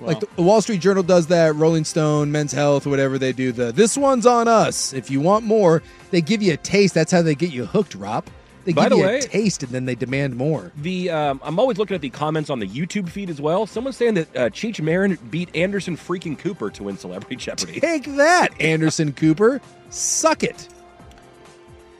like 0.00 0.20
the 0.20 0.42
Wall 0.42 0.60
Street 0.60 0.80
Journal 0.80 1.02
does 1.02 1.26
that, 1.28 1.54
Rolling 1.54 1.84
Stone, 1.84 2.32
Men's 2.32 2.52
Health, 2.52 2.86
whatever 2.86 3.18
they 3.18 3.32
do. 3.32 3.52
The 3.52 3.72
this 3.72 3.96
one's 3.96 4.26
on 4.26 4.48
us. 4.48 4.92
If 4.92 5.10
you 5.10 5.20
want 5.20 5.44
more, 5.44 5.82
they 6.10 6.20
give 6.20 6.42
you 6.42 6.54
a 6.54 6.58
taste. 6.58 6.94
That's 6.94 7.12
how 7.12 7.22
they 7.22 7.34
get 7.34 7.50
you 7.50 7.66
hooked, 7.66 7.94
Rob. 7.94 8.26
They 8.66 8.72
By 8.74 8.82
give 8.82 8.90
the 8.90 8.96
you 8.98 9.02
way- 9.04 9.18
a 9.18 9.22
taste 9.22 9.62
and 9.62 9.72
then 9.72 9.86
they 9.86 9.94
demand 9.94 10.36
more. 10.36 10.72
The 10.76 11.08
um, 11.10 11.40
I'm 11.42 11.58
always 11.58 11.78
looking 11.78 11.94
at 11.94 12.00
the 12.02 12.10
comments 12.10 12.50
on 12.50 12.58
the 12.58 12.66
YouTube 12.66 13.08
feed 13.08 13.30
as 13.30 13.40
well. 13.40 13.66
Someone's 13.66 13.96
saying 13.96 14.14
that 14.14 14.36
uh, 14.36 14.40
Cheech 14.50 14.80
Marin 14.82 15.16
beat 15.30 15.54
Anderson 15.56 15.96
freaking 15.96 16.38
Cooper 16.38 16.68
to 16.70 16.82
win 16.82 16.98
Celebrity 16.98 17.36
Jeopardy. 17.46 17.80
Take 17.80 18.04
that, 18.16 18.48
Anderson 18.60 19.12
Cooper. 19.14 19.60
Suck 19.88 20.42
it. 20.42 20.68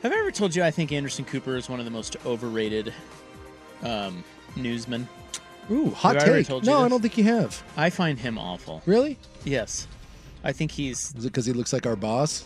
Have 0.03 0.11
I 0.11 0.17
ever 0.19 0.29
told 0.31 0.55
you 0.55 0.63
I 0.63 0.69
think 0.69 0.91
Anderson 0.91 1.25
Cooper 1.25 1.55
is 1.55 1.69
one 1.69 1.79
of 1.79 1.85
the 1.85 1.91
most 1.91 2.17
overrated 2.25 2.93
um, 3.83 4.23
newsmen? 4.55 5.07
Ooh, 5.71 5.89
hot 5.91 6.15
Have 6.15 6.23
I 6.23 6.27
ever 6.27 6.37
take. 6.37 6.47
told 6.47 6.65
you 6.65 6.71
No, 6.71 6.83
I 6.83 6.87
don't 6.89 7.01
think 7.01 7.17
you 7.17 7.23
have. 7.25 7.61
I 7.75 7.89
find 7.89 8.17
him 8.19 8.37
awful. 8.37 8.81
Really? 8.85 9.17
Yes. 9.43 9.87
I 10.43 10.51
think 10.53 10.71
he's 10.71 11.13
Is 11.15 11.25
it 11.25 11.29
because 11.29 11.45
he 11.45 11.53
looks 11.53 11.73
like 11.73 11.85
our 11.85 11.95
boss? 11.95 12.45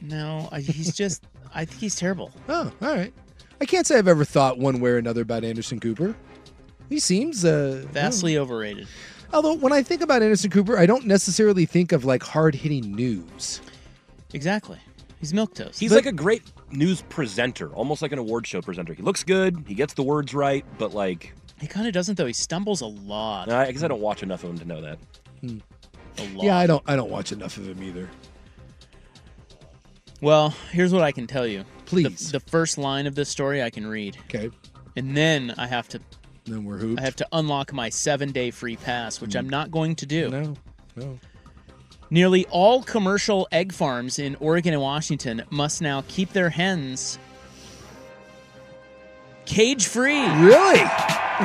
no. 0.00 0.48
I, 0.52 0.60
he's 0.60 0.94
just. 0.94 1.24
I 1.54 1.64
think 1.64 1.80
he's 1.80 1.96
terrible. 1.96 2.30
Oh, 2.48 2.70
all 2.82 2.94
right. 2.94 3.12
I 3.60 3.64
can't 3.64 3.86
say 3.86 3.98
I've 3.98 4.08
ever 4.08 4.24
thought 4.24 4.58
one 4.58 4.80
way 4.80 4.90
or 4.90 4.98
another 4.98 5.22
about 5.22 5.44
Anderson 5.44 5.80
Cooper. 5.80 6.14
He 6.88 7.00
seems 7.00 7.44
uh, 7.44 7.84
Vastly 7.90 8.38
overrated. 8.38 8.86
Although 9.32 9.54
when 9.54 9.72
I 9.72 9.82
think 9.82 10.02
about 10.02 10.22
Anderson 10.22 10.50
Cooper, 10.50 10.78
I 10.78 10.86
don't 10.86 11.06
necessarily 11.06 11.66
think 11.66 11.92
of 11.92 12.04
like 12.04 12.22
hard 12.22 12.54
hitting 12.54 12.94
news. 12.94 13.60
Exactly. 14.32 14.78
He's 15.18 15.32
milk 15.32 15.54
toast. 15.54 15.80
He's 15.80 15.92
like 15.92 16.06
a 16.06 16.12
great 16.12 16.42
news 16.70 17.02
presenter, 17.08 17.72
almost 17.72 18.02
like 18.02 18.12
an 18.12 18.18
award 18.18 18.46
show 18.46 18.60
presenter. 18.60 18.92
He 18.92 19.02
looks 19.02 19.24
good, 19.24 19.64
he 19.66 19.74
gets 19.74 19.94
the 19.94 20.02
words 20.02 20.34
right, 20.34 20.64
but 20.78 20.92
like 20.94 21.34
He 21.58 21.66
kind 21.66 21.86
of 21.86 21.94
doesn't 21.94 22.16
though. 22.16 22.26
He 22.26 22.32
stumbles 22.34 22.82
a 22.82 22.86
lot. 22.86 23.50
I 23.50 23.72
guess 23.72 23.82
I 23.82 23.88
don't 23.88 24.00
watch 24.02 24.22
enough 24.22 24.44
of 24.44 24.50
him 24.50 24.58
to 24.58 24.64
know 24.66 24.80
that. 24.82 24.98
A 25.42 26.22
lot. 26.34 26.44
Yeah, 26.44 26.56
I 26.56 26.66
don't. 26.66 26.82
I 26.86 26.96
don't 26.96 27.10
watch 27.10 27.32
enough 27.32 27.56
of 27.56 27.68
him 27.68 27.82
either. 27.82 28.08
Well, 30.20 30.50
here's 30.70 30.92
what 30.92 31.02
I 31.02 31.12
can 31.12 31.26
tell 31.26 31.46
you. 31.46 31.64
Please. 31.86 32.30
The, 32.30 32.38
the 32.38 32.50
first 32.50 32.78
line 32.78 33.06
of 33.06 33.14
this 33.14 33.28
story 33.28 33.62
I 33.62 33.70
can 33.70 33.86
read. 33.86 34.18
Okay. 34.24 34.50
And 34.96 35.16
then 35.16 35.54
I 35.56 35.66
have 35.66 35.88
to. 35.88 36.00
Then 36.44 36.64
we're 36.64 36.78
hooped. 36.78 37.00
I 37.00 37.04
have 37.04 37.16
to 37.16 37.28
unlock 37.32 37.72
my 37.72 37.88
seven 37.88 38.32
day 38.32 38.50
free 38.50 38.76
pass, 38.76 39.20
which 39.20 39.34
I'm 39.34 39.48
not 39.48 39.70
going 39.70 39.96
to 39.96 40.06
do. 40.06 40.30
No. 40.30 40.54
No. 40.96 41.18
Nearly 42.08 42.46
all 42.46 42.82
commercial 42.82 43.48
egg 43.50 43.72
farms 43.72 44.18
in 44.18 44.36
Oregon 44.36 44.72
and 44.74 44.82
Washington 44.82 45.42
must 45.50 45.82
now 45.82 46.04
keep 46.06 46.32
their 46.32 46.50
hens 46.50 47.18
cage 49.46 49.86
free. 49.86 50.26
Really? 50.38 50.82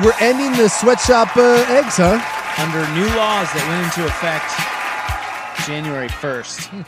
We're 0.04 0.14
ending 0.20 0.52
the 0.52 0.68
sweatshop 0.68 1.36
uh, 1.36 1.64
eggs, 1.68 1.96
huh? 1.96 2.20
Under 2.58 2.80
new 2.94 3.06
laws 3.16 3.50
that 3.54 3.64
went 3.68 3.86
into 3.86 4.04
effect 4.06 5.66
January 5.66 6.08
1st. 6.08 6.86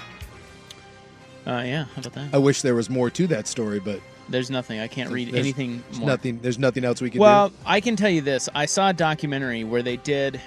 Uh, 1.46 1.62
yeah, 1.66 1.84
how 1.84 2.00
about 2.00 2.12
that? 2.14 2.34
I 2.34 2.38
wish 2.38 2.62
there 2.62 2.74
was 2.74 2.88
more 2.88 3.10
to 3.10 3.26
that 3.28 3.46
story, 3.46 3.78
but 3.80 4.00
There's 4.28 4.50
nothing. 4.50 4.80
I 4.80 4.88
can't 4.88 5.10
read 5.10 5.28
there's- 5.28 5.40
anything 5.40 5.82
there's 5.88 5.98
more. 6.00 6.08
Nothing. 6.08 6.38
There's 6.40 6.58
nothing 6.58 6.84
else 6.84 7.02
we 7.02 7.10
can 7.10 7.18
do. 7.18 7.22
Well, 7.22 7.50
do. 7.50 7.54
I 7.66 7.80
can 7.80 7.96
tell 7.96 8.08
you 8.08 8.22
this. 8.22 8.48
I 8.54 8.64
saw 8.66 8.88
a 8.88 8.92
documentary 8.94 9.64
where 9.64 9.82
they 9.82 9.98
did. 9.98 10.40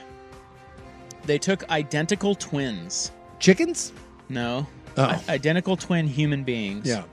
They 1.25 1.37
took 1.37 1.69
identical 1.69 2.35
twins. 2.35 3.11
Chickens? 3.39 3.93
No. 4.29 4.65
Oh. 4.97 5.03
I- 5.03 5.33
identical 5.33 5.77
twin 5.77 6.07
human 6.07 6.43
beings. 6.43 6.87
Yeah. 6.87 7.03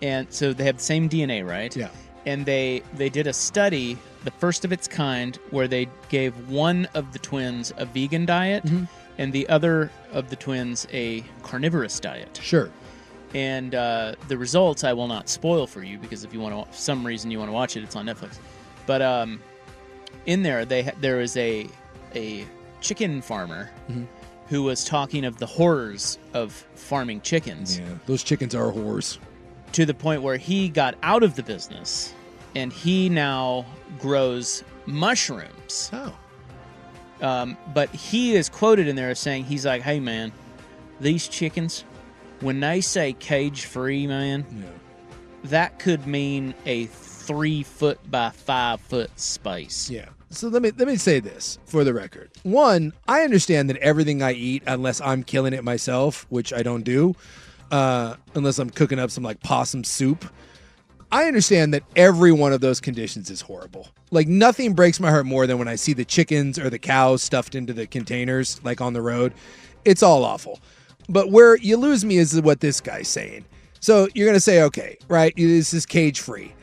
And 0.00 0.26
so 0.32 0.52
they 0.52 0.64
have 0.64 0.78
the 0.78 0.82
same 0.82 1.08
DNA, 1.08 1.46
right? 1.46 1.74
Yeah. 1.76 1.88
And 2.26 2.46
they 2.46 2.82
they 2.94 3.10
did 3.10 3.26
a 3.26 3.32
study, 3.34 3.98
the 4.24 4.30
first 4.30 4.64
of 4.64 4.72
its 4.72 4.88
kind, 4.88 5.36
where 5.50 5.68
they 5.68 5.88
gave 6.08 6.32
one 6.48 6.88
of 6.94 7.12
the 7.12 7.18
twins 7.18 7.72
a 7.76 7.84
vegan 7.84 8.24
diet 8.24 8.64
Mhm. 8.64 8.88
and 9.18 9.32
the 9.34 9.46
other 9.50 9.90
of 10.12 10.30
the 10.30 10.36
twins 10.36 10.86
a 10.92 11.22
carnivorous 11.42 12.00
diet. 12.00 12.40
Sure. 12.42 12.70
And 13.34 13.74
uh, 13.74 14.14
the 14.28 14.38
results 14.38 14.84
I 14.84 14.92
will 14.92 15.08
not 15.08 15.28
spoil 15.28 15.66
for 15.66 15.82
you 15.82 15.98
because 15.98 16.22
if 16.24 16.32
you 16.32 16.40
want 16.40 16.66
to, 16.66 16.72
for 16.72 16.78
some 16.78 17.04
reason 17.06 17.30
you 17.30 17.38
want 17.38 17.48
to 17.48 17.52
watch 17.52 17.76
it, 17.76 17.82
it's 17.82 17.96
on 17.96 18.06
Netflix. 18.06 18.38
But 18.86 19.02
um, 19.02 19.40
in 20.26 20.42
there, 20.42 20.64
they 20.64 20.82
there 21.00 21.16
was 21.16 21.36
a 21.36 21.66
a 22.14 22.46
chicken 22.80 23.20
farmer 23.22 23.70
Mhm. 23.90 24.06
who 24.48 24.62
was 24.62 24.84
talking 24.84 25.24
of 25.24 25.38
the 25.38 25.46
horrors 25.46 26.18
of 26.32 26.52
farming 26.76 27.22
chickens 27.22 27.78
Yeah, 27.78 27.86
those 28.06 28.22
chickens 28.22 28.54
are 28.54 28.70
whores. 28.70 29.18
to 29.72 29.84
the 29.86 29.94
point 29.94 30.22
where 30.22 30.36
he 30.36 30.68
got 30.68 30.94
out 31.02 31.22
of 31.24 31.34
the 31.34 31.42
business 31.42 32.12
and 32.54 32.72
he 32.72 33.08
now 33.08 33.64
grows 33.98 34.62
mushrooms. 34.86 35.90
Oh. 35.92 36.14
Um, 37.22 37.56
but 37.72 37.88
he 37.90 38.34
is 38.36 38.48
quoted 38.48 38.86
in 38.86 38.96
there 38.96 39.10
as 39.10 39.18
saying, 39.18 39.44
he's 39.44 39.64
like, 39.66 39.82
hey, 39.82 39.98
man, 39.98 40.30
these 41.00 41.26
chickens, 41.26 41.84
when 42.44 42.60
they 42.60 42.80
say 42.80 43.14
cage 43.14 43.64
free, 43.64 44.06
man, 44.06 44.44
that 45.44 45.78
could 45.78 46.06
mean 46.06 46.54
a 46.66 46.86
three 46.86 47.62
foot 47.62 47.98
by 48.10 48.30
five 48.30 48.80
foot 48.82 49.18
space. 49.18 49.88
Yeah. 49.90 50.10
So 50.30 50.48
let 50.48 50.62
me 50.62 50.72
let 50.76 50.86
me 50.86 50.96
say 50.96 51.20
this 51.20 51.58
for 51.64 51.84
the 51.84 51.94
record. 51.94 52.30
One, 52.42 52.92
I 53.08 53.22
understand 53.22 53.70
that 53.70 53.78
everything 53.78 54.22
I 54.22 54.32
eat, 54.32 54.62
unless 54.66 55.00
I'm 55.00 55.22
killing 55.22 55.52
it 55.52 55.64
myself, 55.64 56.26
which 56.28 56.52
I 56.52 56.62
don't 56.62 56.82
do, 56.82 57.14
uh, 57.70 58.16
unless 58.34 58.58
I'm 58.58 58.70
cooking 58.70 58.98
up 58.98 59.10
some 59.10 59.24
like 59.24 59.40
possum 59.40 59.84
soup. 59.84 60.24
I 61.12 61.26
understand 61.26 61.72
that 61.74 61.84
every 61.94 62.32
one 62.32 62.52
of 62.52 62.60
those 62.60 62.80
conditions 62.80 63.30
is 63.30 63.40
horrible. 63.40 63.88
Like 64.10 64.26
nothing 64.26 64.74
breaks 64.74 64.98
my 64.98 65.10
heart 65.10 65.26
more 65.26 65.46
than 65.46 65.58
when 65.58 65.68
I 65.68 65.76
see 65.76 65.92
the 65.92 66.04
chickens 66.04 66.58
or 66.58 66.68
the 66.68 66.78
cows 66.78 67.22
stuffed 67.22 67.54
into 67.54 67.72
the 67.72 67.86
containers, 67.86 68.62
like 68.64 68.80
on 68.80 68.92
the 68.92 69.02
road. 69.02 69.32
It's 69.84 70.02
all 70.02 70.24
awful. 70.24 70.60
But 71.08 71.30
where 71.30 71.56
you 71.56 71.76
lose 71.76 72.04
me 72.04 72.16
is 72.16 72.40
what 72.40 72.60
this 72.60 72.80
guy's 72.80 73.08
saying. 73.08 73.44
So 73.80 74.08
you're 74.14 74.26
gonna 74.26 74.40
say, 74.40 74.62
okay, 74.62 74.96
right? 75.08 75.34
This 75.36 75.74
is 75.74 75.86
cage 75.86 76.20
free 76.20 76.54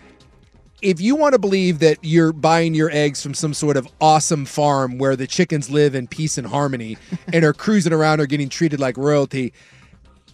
if 0.82 1.00
you 1.00 1.16
want 1.16 1.34
to 1.34 1.40
believe 1.40 1.80
that 1.80 1.98
you're 2.02 2.34
buying 2.34 2.74
your 2.74 2.90
eggs 2.92 3.22
from 3.22 3.34
some 3.34 3.54
sort 3.54 3.78
of 3.78 3.88
awesome 4.00 4.46
farm 4.46 4.98
where 4.98 5.16
the 5.16 5.28
chickens 5.28 5.70
live 5.70 5.94
in 5.94 6.08
peace 6.08 6.38
and 6.38 6.48
harmony 6.48 6.98
and 7.34 7.46
are 7.46 7.54
cruising 7.54 7.94
around 7.94 8.20
or 8.20 8.26
getting 8.26 8.50
treated 8.50 8.80
like 8.80 8.98
royalty, 8.98 9.54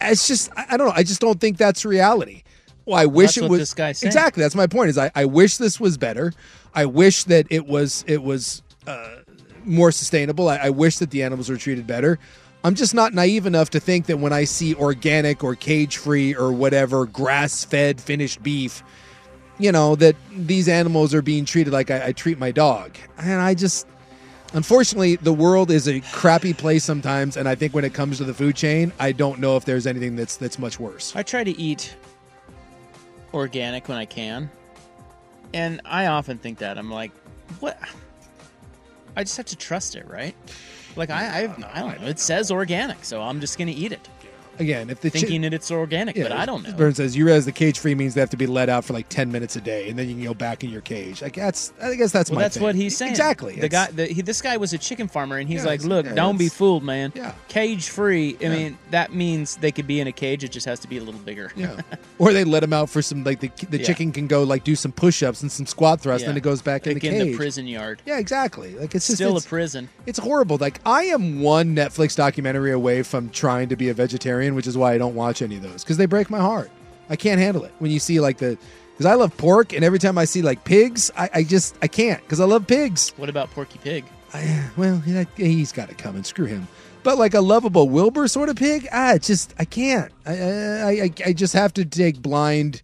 it's 0.00 0.26
just 0.26 0.50
I 0.56 0.76
don't 0.76 0.88
know. 0.88 0.94
I 0.94 1.02
just 1.02 1.20
don't 1.20 1.40
think 1.40 1.58
that's 1.58 1.84
reality. 1.84 2.42
Well, 2.86 2.96
I 2.96 3.06
wish 3.06 3.34
that's 3.34 3.38
it 3.38 3.42
what 3.42 3.50
was 3.50 3.72
exactly. 4.02 4.42
That's 4.42 4.54
my 4.54 4.66
point. 4.66 4.88
Is 4.90 4.98
I, 4.98 5.10
I 5.14 5.26
wish 5.26 5.58
this 5.58 5.78
was 5.78 5.98
better. 5.98 6.32
I 6.74 6.86
wish 6.86 7.24
that 7.24 7.46
it 7.50 7.66
was 7.66 8.04
it 8.06 8.22
was 8.22 8.62
uh, 8.86 9.16
more 9.64 9.92
sustainable. 9.92 10.48
I, 10.48 10.56
I 10.56 10.70
wish 10.70 10.96
that 10.98 11.10
the 11.10 11.22
animals 11.22 11.50
were 11.50 11.56
treated 11.56 11.86
better. 11.86 12.18
I'm 12.64 12.74
just 12.74 12.94
not 12.94 13.14
naive 13.14 13.46
enough 13.46 13.70
to 13.70 13.80
think 13.80 14.06
that 14.06 14.18
when 14.18 14.32
I 14.32 14.44
see 14.44 14.74
organic 14.74 15.44
or 15.44 15.54
cage 15.54 15.96
free 15.96 16.34
or 16.34 16.52
whatever 16.52 17.06
grass 17.06 17.64
fed 17.64 18.00
finished 18.00 18.42
beef, 18.42 18.82
you 19.58 19.72
know, 19.72 19.94
that 19.96 20.16
these 20.32 20.68
animals 20.68 21.14
are 21.14 21.22
being 21.22 21.44
treated 21.44 21.72
like 21.72 21.90
I, 21.90 22.06
I 22.08 22.12
treat 22.12 22.38
my 22.38 22.50
dog. 22.50 22.96
And 23.18 23.40
I 23.40 23.54
just, 23.54 23.86
unfortunately, 24.54 25.16
the 25.16 25.32
world 25.32 25.70
is 25.70 25.88
a 25.88 26.00
crappy 26.12 26.52
place 26.52 26.84
sometimes. 26.84 27.36
And 27.36 27.48
I 27.48 27.54
think 27.54 27.74
when 27.74 27.84
it 27.84 27.94
comes 27.94 28.18
to 28.18 28.24
the 28.24 28.34
food 28.34 28.56
chain, 28.56 28.92
I 28.98 29.12
don't 29.12 29.38
know 29.38 29.56
if 29.56 29.64
there's 29.64 29.86
anything 29.86 30.16
that's 30.16 30.36
that's 30.36 30.58
much 30.58 30.80
worse. 30.80 31.14
I 31.14 31.22
try 31.22 31.44
to 31.44 31.58
eat 31.58 31.94
organic 33.32 33.88
when 33.88 33.98
I 33.98 34.04
can. 34.04 34.50
And 35.54 35.80
I 35.84 36.06
often 36.06 36.38
think 36.38 36.58
that 36.58 36.76
I'm 36.76 36.90
like, 36.90 37.12
what? 37.60 37.78
I 39.16 39.24
just 39.24 39.36
have 39.36 39.46
to 39.46 39.56
trust 39.56 39.96
it, 39.96 40.06
right? 40.08 40.34
Like 40.98 41.10
I, 41.10 41.44
I, 41.44 41.56
I 41.72 41.80
don't 41.80 42.00
know. 42.00 42.08
It 42.08 42.18
says 42.18 42.50
organic, 42.50 43.04
so 43.04 43.22
I'm 43.22 43.40
just 43.40 43.56
gonna 43.56 43.70
eat 43.70 43.92
it, 43.92 44.08
Again, 44.58 44.90
if 44.90 45.00
the 45.00 45.10
chi- 45.10 45.20
thinking 45.20 45.42
that 45.42 45.54
it's 45.54 45.70
organic, 45.70 46.16
but 46.16 46.32
I 46.32 46.44
don't 46.46 46.62
know. 46.62 46.72
Burn 46.72 46.94
says 46.94 47.16
you 47.16 47.24
realize 47.24 47.44
the 47.44 47.52
cage 47.52 47.78
free 47.78 47.94
means 47.94 48.14
they 48.14 48.20
have 48.20 48.30
to 48.30 48.36
be 48.36 48.46
let 48.46 48.68
out 48.68 48.84
for 48.84 48.92
like 48.92 49.08
ten 49.08 49.30
minutes 49.32 49.56
a 49.56 49.60
day, 49.60 49.88
and 49.88 49.98
then 49.98 50.08
you 50.08 50.14
can 50.14 50.24
go 50.24 50.34
back 50.34 50.64
in 50.64 50.70
your 50.70 50.80
cage. 50.80 51.22
Like 51.22 51.34
that's, 51.34 51.72
I 51.82 51.94
guess 51.94 52.12
that's 52.12 52.30
well, 52.30 52.36
my. 52.36 52.42
that's 52.42 52.56
thing. 52.56 52.62
what 52.64 52.74
he's 52.74 52.96
saying. 52.96 53.10
Exactly. 53.10 53.56
The 53.56 53.68
guy, 53.68 53.86
the, 53.90 54.06
he, 54.06 54.22
this 54.22 54.42
guy 54.42 54.56
was 54.56 54.72
a 54.72 54.78
chicken 54.78 55.08
farmer, 55.08 55.36
and 55.38 55.48
he's 55.48 55.62
Yeah, 55.64 55.70
like, 55.70 55.82
"Look, 55.84 56.06
yeah, 56.06 56.14
don't 56.14 56.38
be 56.38 56.48
fooled, 56.48 56.82
man. 56.84 57.12
Yeah. 57.14 57.32
Cage 57.48 57.88
free. 57.88 58.36
I 58.40 58.44
Yeah. 58.44 58.48
mean, 58.50 58.78
that 58.90 59.12
means 59.12 59.56
they 59.56 59.72
could 59.72 59.86
be 59.86 60.00
in 60.00 60.06
a 60.06 60.12
cage. 60.12 60.44
It 60.44 60.50
just 60.52 60.66
has 60.66 60.80
to 60.80 60.88
be 60.88 60.98
a 60.98 61.02
little 61.02 61.20
bigger. 61.20 61.52
Yeah. 61.56 61.80
or 62.18 62.32
they 62.32 62.44
let 62.44 62.62
him 62.62 62.72
out 62.72 62.90
for 62.90 63.02
some 63.02 63.24
like 63.24 63.40
the 63.40 63.50
the 63.70 63.78
Yeah. 63.78 63.84
chicken 63.86 64.12
can 64.12 64.26
go 64.26 64.42
like 64.42 64.64
do 64.64 64.74
some 64.76 64.92
push 64.92 65.22
ups 65.22 65.42
and 65.42 65.50
some 65.50 65.66
squat 65.66 66.00
thrusts, 66.00 66.22
Yeah. 66.22 66.28
then 66.28 66.36
it 66.36 66.42
goes 66.42 66.62
back 66.62 66.86
in 66.86 66.94
Like 66.94 67.02
the 67.02 67.08
in 67.08 67.14
cage. 67.22 67.32
the 67.32 67.36
prison 67.36 67.66
yard. 67.66 68.02
Yeah, 68.06 68.18
exactly. 68.18 68.74
Like 68.74 68.94
it's 68.94 69.06
just 69.06 69.16
Still 69.18 69.36
it's, 69.36 69.46
a 69.46 69.48
prison. 69.48 69.88
It's 70.06 70.18
horrible. 70.18 70.56
Like 70.58 70.80
I 70.86 71.04
am 71.04 71.40
one 71.40 71.74
Netflix 71.74 72.16
documentary 72.16 72.72
away 72.72 73.02
from 73.02 73.30
trying 73.30 73.68
to 73.68 73.76
be 73.76 73.88
a 73.88 73.94
vegetarian, 73.94 74.47
which 74.54 74.66
is 74.66 74.76
why 74.76 74.92
I 74.92 74.98
don't 74.98 75.14
watch 75.14 75.42
any 75.42 75.56
of 75.56 75.62
those 75.62 75.82
because 75.84 75.96
they 75.96 76.06
break 76.06 76.30
my 76.30 76.40
heart. 76.40 76.70
I 77.10 77.16
can't 77.16 77.40
handle 77.40 77.64
it 77.64 77.72
when 77.78 77.90
you 77.90 77.98
see 77.98 78.20
like 78.20 78.38
the 78.38 78.58
because 78.92 79.06
I 79.06 79.14
love 79.14 79.36
pork, 79.36 79.72
and 79.72 79.84
every 79.84 80.00
time 80.00 80.18
I 80.18 80.24
see 80.24 80.42
like 80.42 80.64
pigs, 80.64 81.10
I, 81.16 81.30
I 81.34 81.42
just 81.44 81.76
I 81.80 81.86
can't 81.86 82.20
because 82.22 82.40
I 82.40 82.44
love 82.44 82.66
pigs. 82.66 83.12
What 83.16 83.28
about 83.28 83.50
Porky 83.50 83.78
Pig? 83.78 84.04
I, 84.34 84.70
well, 84.76 85.00
yeah, 85.06 85.24
he's 85.36 85.72
got 85.72 85.88
to 85.88 85.94
come 85.94 86.16
and 86.16 86.26
Screw 86.26 86.44
him. 86.46 86.68
But 87.02 87.16
like 87.16 87.32
a 87.32 87.40
lovable 87.40 87.88
Wilbur 87.88 88.28
sort 88.28 88.48
of 88.48 88.56
pig, 88.56 88.86
I 88.92 89.18
just 89.18 89.54
I 89.58 89.64
can't. 89.64 90.12
I, 90.26 90.32
I 90.32 90.90
I 90.90 91.10
I 91.26 91.32
just 91.32 91.54
have 91.54 91.72
to 91.74 91.84
take 91.84 92.20
blind. 92.20 92.82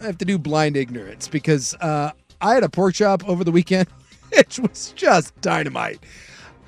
I 0.00 0.06
have 0.06 0.18
to 0.18 0.24
do 0.24 0.38
blind 0.38 0.76
ignorance 0.76 1.28
because 1.28 1.74
uh, 1.74 2.12
I 2.40 2.54
had 2.54 2.64
a 2.64 2.68
pork 2.68 2.94
chop 2.94 3.28
over 3.28 3.44
the 3.44 3.52
weekend, 3.52 3.88
which 4.36 4.58
was 4.58 4.92
just 4.96 5.38
dynamite. 5.40 6.00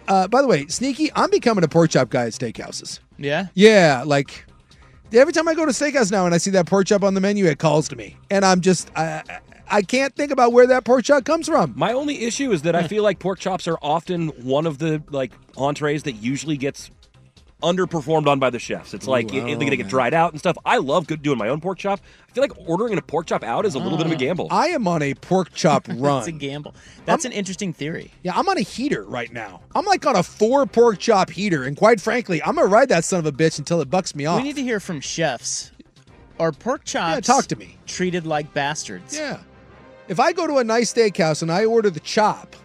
Uh, 0.09 0.26
by 0.28 0.43
the 0.43 0.49
way, 0.49 0.66
sneaky, 0.66 1.11
I'm 1.14 1.30
becoming 1.30 1.64
a 1.64 1.68
pork 1.68 1.91
chop 1.91 2.11
guy 2.11 2.26
at 2.26 2.33
steakhouses. 2.33 2.99
Yeah. 3.23 3.47
Yeah, 3.55 4.03
like 4.07 4.45
every 5.12 5.33
time 5.33 5.47
I 5.49 5.55
go 5.55 5.64
to 5.66 5.73
steakhouse 5.73 6.11
now 6.11 6.27
and 6.27 6.35
I 6.35 6.39
see 6.39 6.51
that 6.53 6.66
pork 6.66 6.87
chop 6.87 7.03
on 7.03 7.14
the 7.14 7.20
menu, 7.20 7.47
it 7.47 7.59
calls 7.59 7.89
to 7.89 7.97
me, 7.97 8.16
and 8.31 8.45
I'm 8.45 8.61
just 8.61 8.91
I 8.97 9.23
I- 9.29 9.39
I 9.70 9.81
can't 9.81 10.14
think 10.14 10.31
about 10.33 10.53
where 10.53 10.66
that 10.66 10.85
pork 10.85 11.03
chop 11.05 11.25
comes 11.25 11.47
from. 11.49 11.73
My 11.77 11.95
only 11.95 12.25
issue 12.25 12.53
is 12.53 12.61
that 12.62 12.77
I 12.77 12.83
feel 12.87 13.03
like 13.03 13.18
pork 13.20 13.39
chops 13.39 13.66
are 13.66 13.79
often 13.81 14.29
one 14.45 14.66
of 14.66 14.77
the 14.77 15.03
like 15.09 15.33
entrees 15.57 16.03
that 16.03 16.12
usually 16.16 16.59
gets 16.59 16.91
underperformed 17.63 18.27
on 18.27 18.39
by 18.39 18.51
the 18.51 18.59
chefs. 18.59 18.95
It's 18.95 19.07
like 19.07 19.33
Ooh, 19.33 19.37
it, 19.37 19.55
oh, 19.55 19.59
they 19.59 19.65
get 19.65 19.75
oh, 19.75 19.83
man. 19.83 19.89
dried 19.89 20.15
out 20.15 20.33
and 20.33 20.39
stuff. 20.39 20.57
I 20.65 20.79
love 20.79 21.07
good, 21.07 21.23
doing 21.23 21.39
my 21.39 21.49
own 21.49 21.61
pork 21.61 21.79
chop. 21.79 22.01
I 22.29 22.33
feel 22.33 22.43
like 22.43 22.53
ordering 22.69 22.99
a 22.99 23.03
pork 23.03 23.27
chop 23.27 23.43
out 23.43 23.65
is 23.65 23.75
a 23.75 23.79
little 23.79 23.97
bit 23.97 24.07
of 24.07 24.13
a 24.13 24.17
ah. 24.17 24.19
gamble. 24.19 24.49
I 24.51 24.69
am 24.69 24.87
on 24.87 25.03
a 25.03 25.15
pork 25.15 25.53
chop 25.55 25.87
run. 25.97 26.19
It's 26.19 26.29
a 26.29 26.33
gamble. 26.33 26.75
That's 27.05 27.25
an 27.25 27.33
interesting 27.33 27.73
theory. 27.73 28.13
Yeah, 28.23 28.33
I'm 28.35 28.49
on 28.49 28.59
a 28.59 28.63
heater 28.63 29.05
right 29.05 29.33
now. 29.33 29.63
I'm 29.75 29.85
like 29.85 30.05
on 30.07 30.17
a 30.17 30.23
four 30.23 30.67
pork 30.67 30.99
chop 30.99 31.31
heater, 31.31 31.65
and 31.65 31.77
quite 31.77 32.01
frankly, 32.01 32.43
I'm 32.43 32.57
gonna 32.57 32.67
ride 32.69 32.89
that 32.91 33.05
son 33.05 33.21
of 33.21 33.27
a 33.27 33.33
bitch 33.33 33.59
until 33.59 33.81
it 33.81 33.91
bucks 33.91 34.15
me 34.15 34.27
off. 34.27 34.39
We 34.39 34.45
need 34.45 34.57
to 34.57 34.63
hear 34.63 34.81
from 34.81 35.01
chefs. 35.01 35.73
Are 36.39 36.53
pork 36.53 36.85
chops 36.85 37.27
talk 37.27 37.47
to 37.47 37.57
me. 37.57 37.77
treated 37.87 38.27
like 38.27 38.53
bastards? 38.53 39.17
yeah. 39.17 39.41
If 40.09 40.19
I 40.19 40.33
go 40.33 40.47
to 40.47 40.59
a 40.59 40.65
nice 40.65 40.93
steakhouse 40.93 41.43
and 41.43 41.51
I 41.51 41.65
order 41.65 41.89
the 41.89 42.01
chop, 42.01 42.57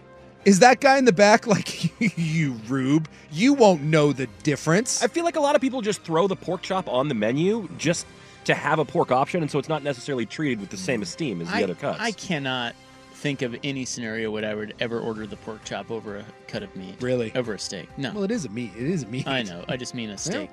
is 0.47 0.59
that 0.59 0.79
guy 0.79 0.97
in 0.97 1.03
the 1.03 1.11
back 1.11 1.45
like 1.45 1.91
you 2.17 2.53
rube? 2.69 3.09
You 3.31 3.53
won't 3.53 3.81
know 3.81 4.13
the 4.13 4.27
difference. 4.43 5.03
I 5.03 5.07
feel 5.07 5.25
like 5.25 5.35
a 5.35 5.41
lot 5.41 5.55
of 5.55 5.61
people 5.61 5.81
just 5.81 6.03
throw 6.03 6.25
the 6.25 6.37
pork 6.37 6.61
chop 6.61 6.87
on 6.87 7.09
the 7.09 7.13
menu 7.13 7.67
just 7.77 8.07
to 8.45 8.55
have 8.55 8.79
a 8.79 8.85
pork 8.85 9.11
option, 9.11 9.41
and 9.41 9.51
so 9.51 9.59
it's 9.59 9.67
not 9.67 9.83
necessarily 9.83 10.25
treated 10.25 10.61
with 10.61 10.69
the 10.69 10.77
same 10.77 11.01
esteem 11.01 11.41
as 11.41 11.49
the 11.49 11.55
I, 11.55 11.63
other 11.63 11.75
cuts. 11.75 11.99
I 11.99 12.11
cannot 12.11 12.75
think 13.15 13.41
of 13.41 13.57
any 13.61 13.83
scenario 13.83 14.31
where 14.31 14.49
I 14.49 14.53
would 14.53 14.73
ever 14.79 15.01
order 15.01 15.27
the 15.27 15.35
pork 15.35 15.65
chop 15.65 15.91
over 15.91 16.15
a 16.15 16.25
cut 16.47 16.63
of 16.63 16.73
meat. 16.77 16.95
Really? 17.01 17.35
Over 17.35 17.55
a 17.55 17.59
steak. 17.59 17.89
No. 17.97 18.13
Well, 18.13 18.23
it 18.23 18.31
is 18.31 18.45
a 18.45 18.49
meat. 18.49 18.71
It 18.77 18.87
is 18.87 19.03
a 19.03 19.07
meat. 19.07 19.27
I 19.27 19.43
know. 19.43 19.65
I 19.67 19.75
just 19.75 19.93
mean 19.93 20.11
a 20.11 20.17
steak. 20.17 20.49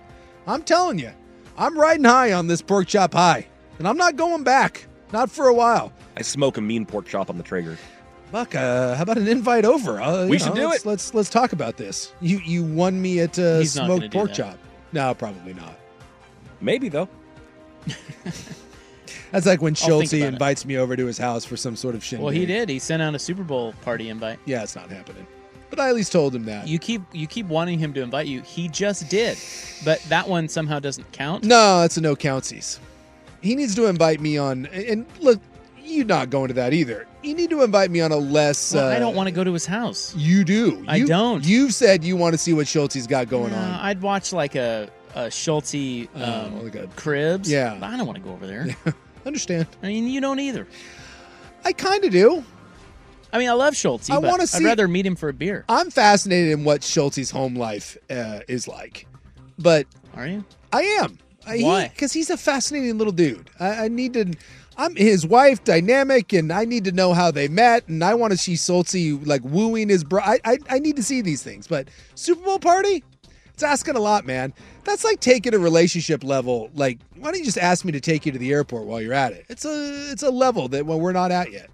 I'm 0.48 0.64
telling 0.64 0.98
you, 0.98 1.12
I'm 1.56 1.78
riding 1.78 2.04
high 2.04 2.32
on 2.32 2.48
this 2.48 2.62
pork 2.62 2.88
chop 2.88 3.14
high, 3.14 3.46
and 3.78 3.86
I'm 3.86 3.96
not 3.96 4.16
going 4.16 4.42
back. 4.42 4.88
Not 5.12 5.30
for 5.30 5.46
a 5.46 5.54
while. 5.54 5.92
I 6.16 6.22
smoke 6.22 6.56
a 6.56 6.60
mean 6.60 6.84
pork 6.84 7.06
chop 7.06 7.30
on 7.30 7.36
the 7.38 7.44
Traeger. 7.44 7.78
Buck, 8.34 8.56
uh, 8.56 8.96
how 8.96 9.04
about 9.04 9.16
an 9.16 9.28
invite 9.28 9.64
over? 9.64 10.00
Uh, 10.00 10.26
We 10.26 10.32
you 10.32 10.38
should 10.40 10.56
do 10.56 10.66
let's, 10.66 10.84
it. 10.84 10.88
Let's 10.88 11.14
let's 11.14 11.30
talk 11.30 11.52
about 11.52 11.76
this. 11.76 12.12
You 12.20 12.40
you 12.44 12.64
won 12.64 13.00
me 13.00 13.20
at 13.20 13.38
uh, 13.38 13.60
He's 13.60 13.76
not 13.76 13.86
gonna 13.86 13.98
smoked 13.98 14.12
do 14.12 14.18
pork 14.18 14.30
that. 14.30 14.36
chop. 14.36 14.58
No, 14.92 15.14
probably 15.14 15.54
not. 15.54 15.78
Maybe 16.60 16.88
though. 16.88 17.08
That's 19.30 19.46
like 19.46 19.62
when 19.62 19.74
I'll 19.74 19.76
think 19.76 20.10
Schulte 20.10 20.14
about 20.14 20.26
it. 20.26 20.32
invites 20.32 20.64
me 20.66 20.78
over 20.78 20.96
to 20.96 21.06
his 21.06 21.16
house 21.16 21.44
for 21.44 21.56
some 21.56 21.76
sort 21.76 21.94
of 21.94 22.02
shindig. 22.02 22.24
Well, 22.24 22.32
he 22.34 22.44
did. 22.44 22.68
He 22.68 22.80
sent 22.80 23.00
out 23.00 23.14
a 23.14 23.20
Super 23.20 23.44
Bowl 23.44 23.72
party 23.82 24.08
invite. 24.08 24.40
Yeah, 24.46 24.64
it's 24.64 24.74
not 24.74 24.90
happening. 24.90 25.28
But 25.70 25.78
I 25.78 25.88
at 25.90 25.94
least 25.94 26.10
told 26.10 26.34
him 26.34 26.44
that. 26.46 26.66
You 26.66 26.80
keep 26.80 27.02
you 27.12 27.28
keep 27.28 27.46
wanting 27.46 27.78
him 27.78 27.94
to 27.94 28.02
invite 28.02 28.26
you. 28.26 28.42
He 28.42 28.66
just 28.66 29.08
did, 29.08 29.38
but 29.84 30.02
that 30.08 30.28
one 30.28 30.48
somehow 30.48 30.80
doesn't 30.80 31.12
count. 31.12 31.44
No, 31.44 31.82
it's 31.82 31.98
a 31.98 32.00
no 32.00 32.16
countsies. 32.16 32.80
He 33.42 33.54
needs 33.54 33.76
to 33.76 33.86
invite 33.86 34.20
me 34.20 34.38
on. 34.38 34.66
And 34.66 35.06
look, 35.20 35.40
you're 35.84 36.04
not 36.06 36.30
going 36.30 36.48
to 36.48 36.54
that 36.54 36.72
either. 36.72 37.06
You 37.22 37.34
need 37.34 37.50
to 37.50 37.62
invite 37.62 37.90
me 37.90 38.00
on 38.00 38.10
a 38.12 38.16
less. 38.16 38.74
Well, 38.74 38.88
I 38.88 38.96
uh, 38.96 38.98
don't 38.98 39.14
want 39.14 39.28
to 39.28 39.34
go 39.34 39.44
to 39.44 39.52
his 39.52 39.66
house. 39.66 40.14
You 40.16 40.44
do. 40.44 40.84
I 40.88 40.96
You- 40.96 41.06
don't. 41.06 41.44
You've 41.44 41.74
said 41.74 42.02
you 42.04 42.16
want 42.16 42.34
to 42.34 42.38
see 42.38 42.52
what 42.52 42.66
Schulte's 42.66 43.06
got 43.06 43.28
going 43.28 43.52
No, 43.52 43.58
on. 43.58 43.74
I'd 43.80 44.00
watch 44.02 44.32
like 44.32 44.54
a 44.54 44.88
a 45.14 45.30
Schulte 45.30 45.74
um, 46.16 46.58
Oh, 46.58 46.60
like 46.72 46.96
cribs. 46.96 47.50
Yeah. 47.50 47.76
but 47.78 47.86
I 47.90 47.96
don't 47.96 48.06
want 48.06 48.16
to 48.18 48.24
go 48.24 48.32
over 48.32 48.46
there. 48.46 48.66
Understand? 49.26 49.66
I 49.82 49.86
mean, 49.86 50.08
you 50.08 50.20
don't 50.20 50.40
either. 50.40 50.66
I 51.64 51.72
kind 51.72 52.04
of 52.04 52.10
do. 52.10 52.44
I 53.32 53.38
mean, 53.38 53.48
I 53.48 53.52
love 53.52 53.76
Schulte. 53.76 54.10
I 54.10 54.18
wanna 54.18 54.46
see. 54.46 54.58
I'd 54.64 54.68
rather 54.68 54.86
meet 54.86 55.06
him 55.06 55.16
for 55.16 55.28
a 55.28 55.32
beer. 55.32 55.64
I'm 55.68 55.90
fascinated 55.90 56.52
in 56.52 56.64
what 56.64 56.82
Schulte's 56.84 57.30
home 57.30 57.54
life 57.56 57.96
uh, 58.10 58.40
is 58.48 58.68
like, 58.68 59.06
but 59.58 59.86
Are 60.14 60.26
you? 60.26 60.44
I 60.72 60.82
am. 61.00 61.18
Why? 61.46 61.88
Because 61.88 62.12
he's 62.12 62.30
a 62.30 62.36
fascinating 62.36 62.96
little 62.96 63.12
dude. 63.12 63.50
I, 63.60 63.84
I 63.84 63.88
need 63.88 64.14
to. 64.14 64.32
I'm 64.76 64.96
his 64.96 65.26
wife, 65.26 65.62
dynamic, 65.64 66.32
and 66.32 66.52
I 66.52 66.64
need 66.64 66.84
to 66.84 66.92
know 66.92 67.12
how 67.12 67.30
they 67.30 67.48
met, 67.48 67.86
and 67.88 68.02
I 68.02 68.14
want 68.14 68.32
to 68.32 68.36
see 68.36 68.56
Schulte 68.56 69.24
like 69.26 69.42
wooing 69.44 69.88
his 69.88 70.04
bro. 70.04 70.20
I, 70.22 70.40
I 70.44 70.58
I 70.68 70.78
need 70.78 70.96
to 70.96 71.02
see 71.02 71.20
these 71.20 71.42
things, 71.42 71.66
but 71.66 71.88
Super 72.14 72.42
Bowl 72.44 72.58
party, 72.58 73.04
it's 73.52 73.62
asking 73.62 73.96
a 73.96 74.00
lot, 74.00 74.26
man. 74.26 74.52
That's 74.82 75.04
like 75.04 75.20
taking 75.20 75.54
a 75.54 75.58
relationship 75.58 76.24
level. 76.24 76.70
Like, 76.74 76.98
why 77.16 77.30
don't 77.30 77.38
you 77.38 77.44
just 77.44 77.58
ask 77.58 77.84
me 77.84 77.92
to 77.92 78.00
take 78.00 78.26
you 78.26 78.32
to 78.32 78.38
the 78.38 78.52
airport 78.52 78.84
while 78.84 79.00
you're 79.00 79.14
at 79.14 79.32
it? 79.32 79.46
It's 79.48 79.64
a 79.64 80.10
it's 80.10 80.22
a 80.22 80.30
level 80.30 80.68
that 80.68 80.86
well, 80.86 81.00
we're 81.00 81.12
not 81.12 81.30
at 81.30 81.52
yet. 81.52 81.70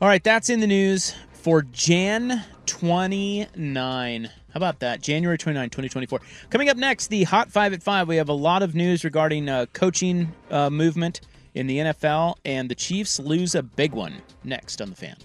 All 0.00 0.08
right, 0.08 0.22
that's 0.22 0.48
in 0.48 0.60
the 0.60 0.66
news 0.66 1.14
for 1.32 1.62
Jan 1.62 2.44
29. 2.66 4.24
How 4.24 4.58
about 4.58 4.80
that? 4.80 5.02
January 5.02 5.36
29, 5.36 5.68
2024. 5.68 6.20
Coming 6.50 6.68
up 6.70 6.76
next, 6.76 7.08
the 7.08 7.24
Hot 7.24 7.50
5 7.50 7.74
at 7.74 7.82
5. 7.82 8.08
We 8.08 8.16
have 8.16 8.28
a 8.28 8.34
lot 8.34 8.62
of 8.62 8.74
news 8.74 9.04
regarding 9.04 9.48
uh, 9.48 9.66
coaching 9.72 10.32
uh, 10.50 10.70
movement 10.70 11.20
in 11.56 11.66
the 11.66 11.78
NFL, 11.78 12.36
and 12.44 12.68
the 12.68 12.74
Chiefs 12.74 13.18
lose 13.18 13.54
a 13.54 13.62
big 13.62 13.92
one. 13.92 14.22
Next 14.44 14.80
on 14.80 14.90
the 14.90 14.96
fan. 14.96 15.16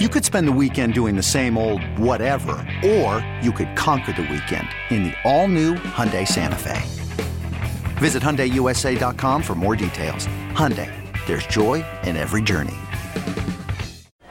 You 0.00 0.08
could 0.08 0.24
spend 0.24 0.48
the 0.48 0.52
weekend 0.52 0.94
doing 0.94 1.16
the 1.16 1.22
same 1.22 1.58
old 1.58 1.84
whatever, 1.98 2.52
or 2.84 3.26
you 3.42 3.52
could 3.52 3.76
conquer 3.76 4.12
the 4.12 4.22
weekend 4.22 4.68
in 4.90 5.04
the 5.04 5.14
all-new 5.24 5.74
Hyundai 5.74 6.26
Santa 6.26 6.56
Fe. 6.56 6.80
Visit 7.98 8.22
HyundaiUSA.com 8.22 9.42
for 9.42 9.54
more 9.54 9.76
details. 9.76 10.26
Hyundai, 10.54 10.90
there's 11.26 11.46
joy 11.46 11.84
in 12.04 12.16
every 12.16 12.42
journey. 12.42 12.74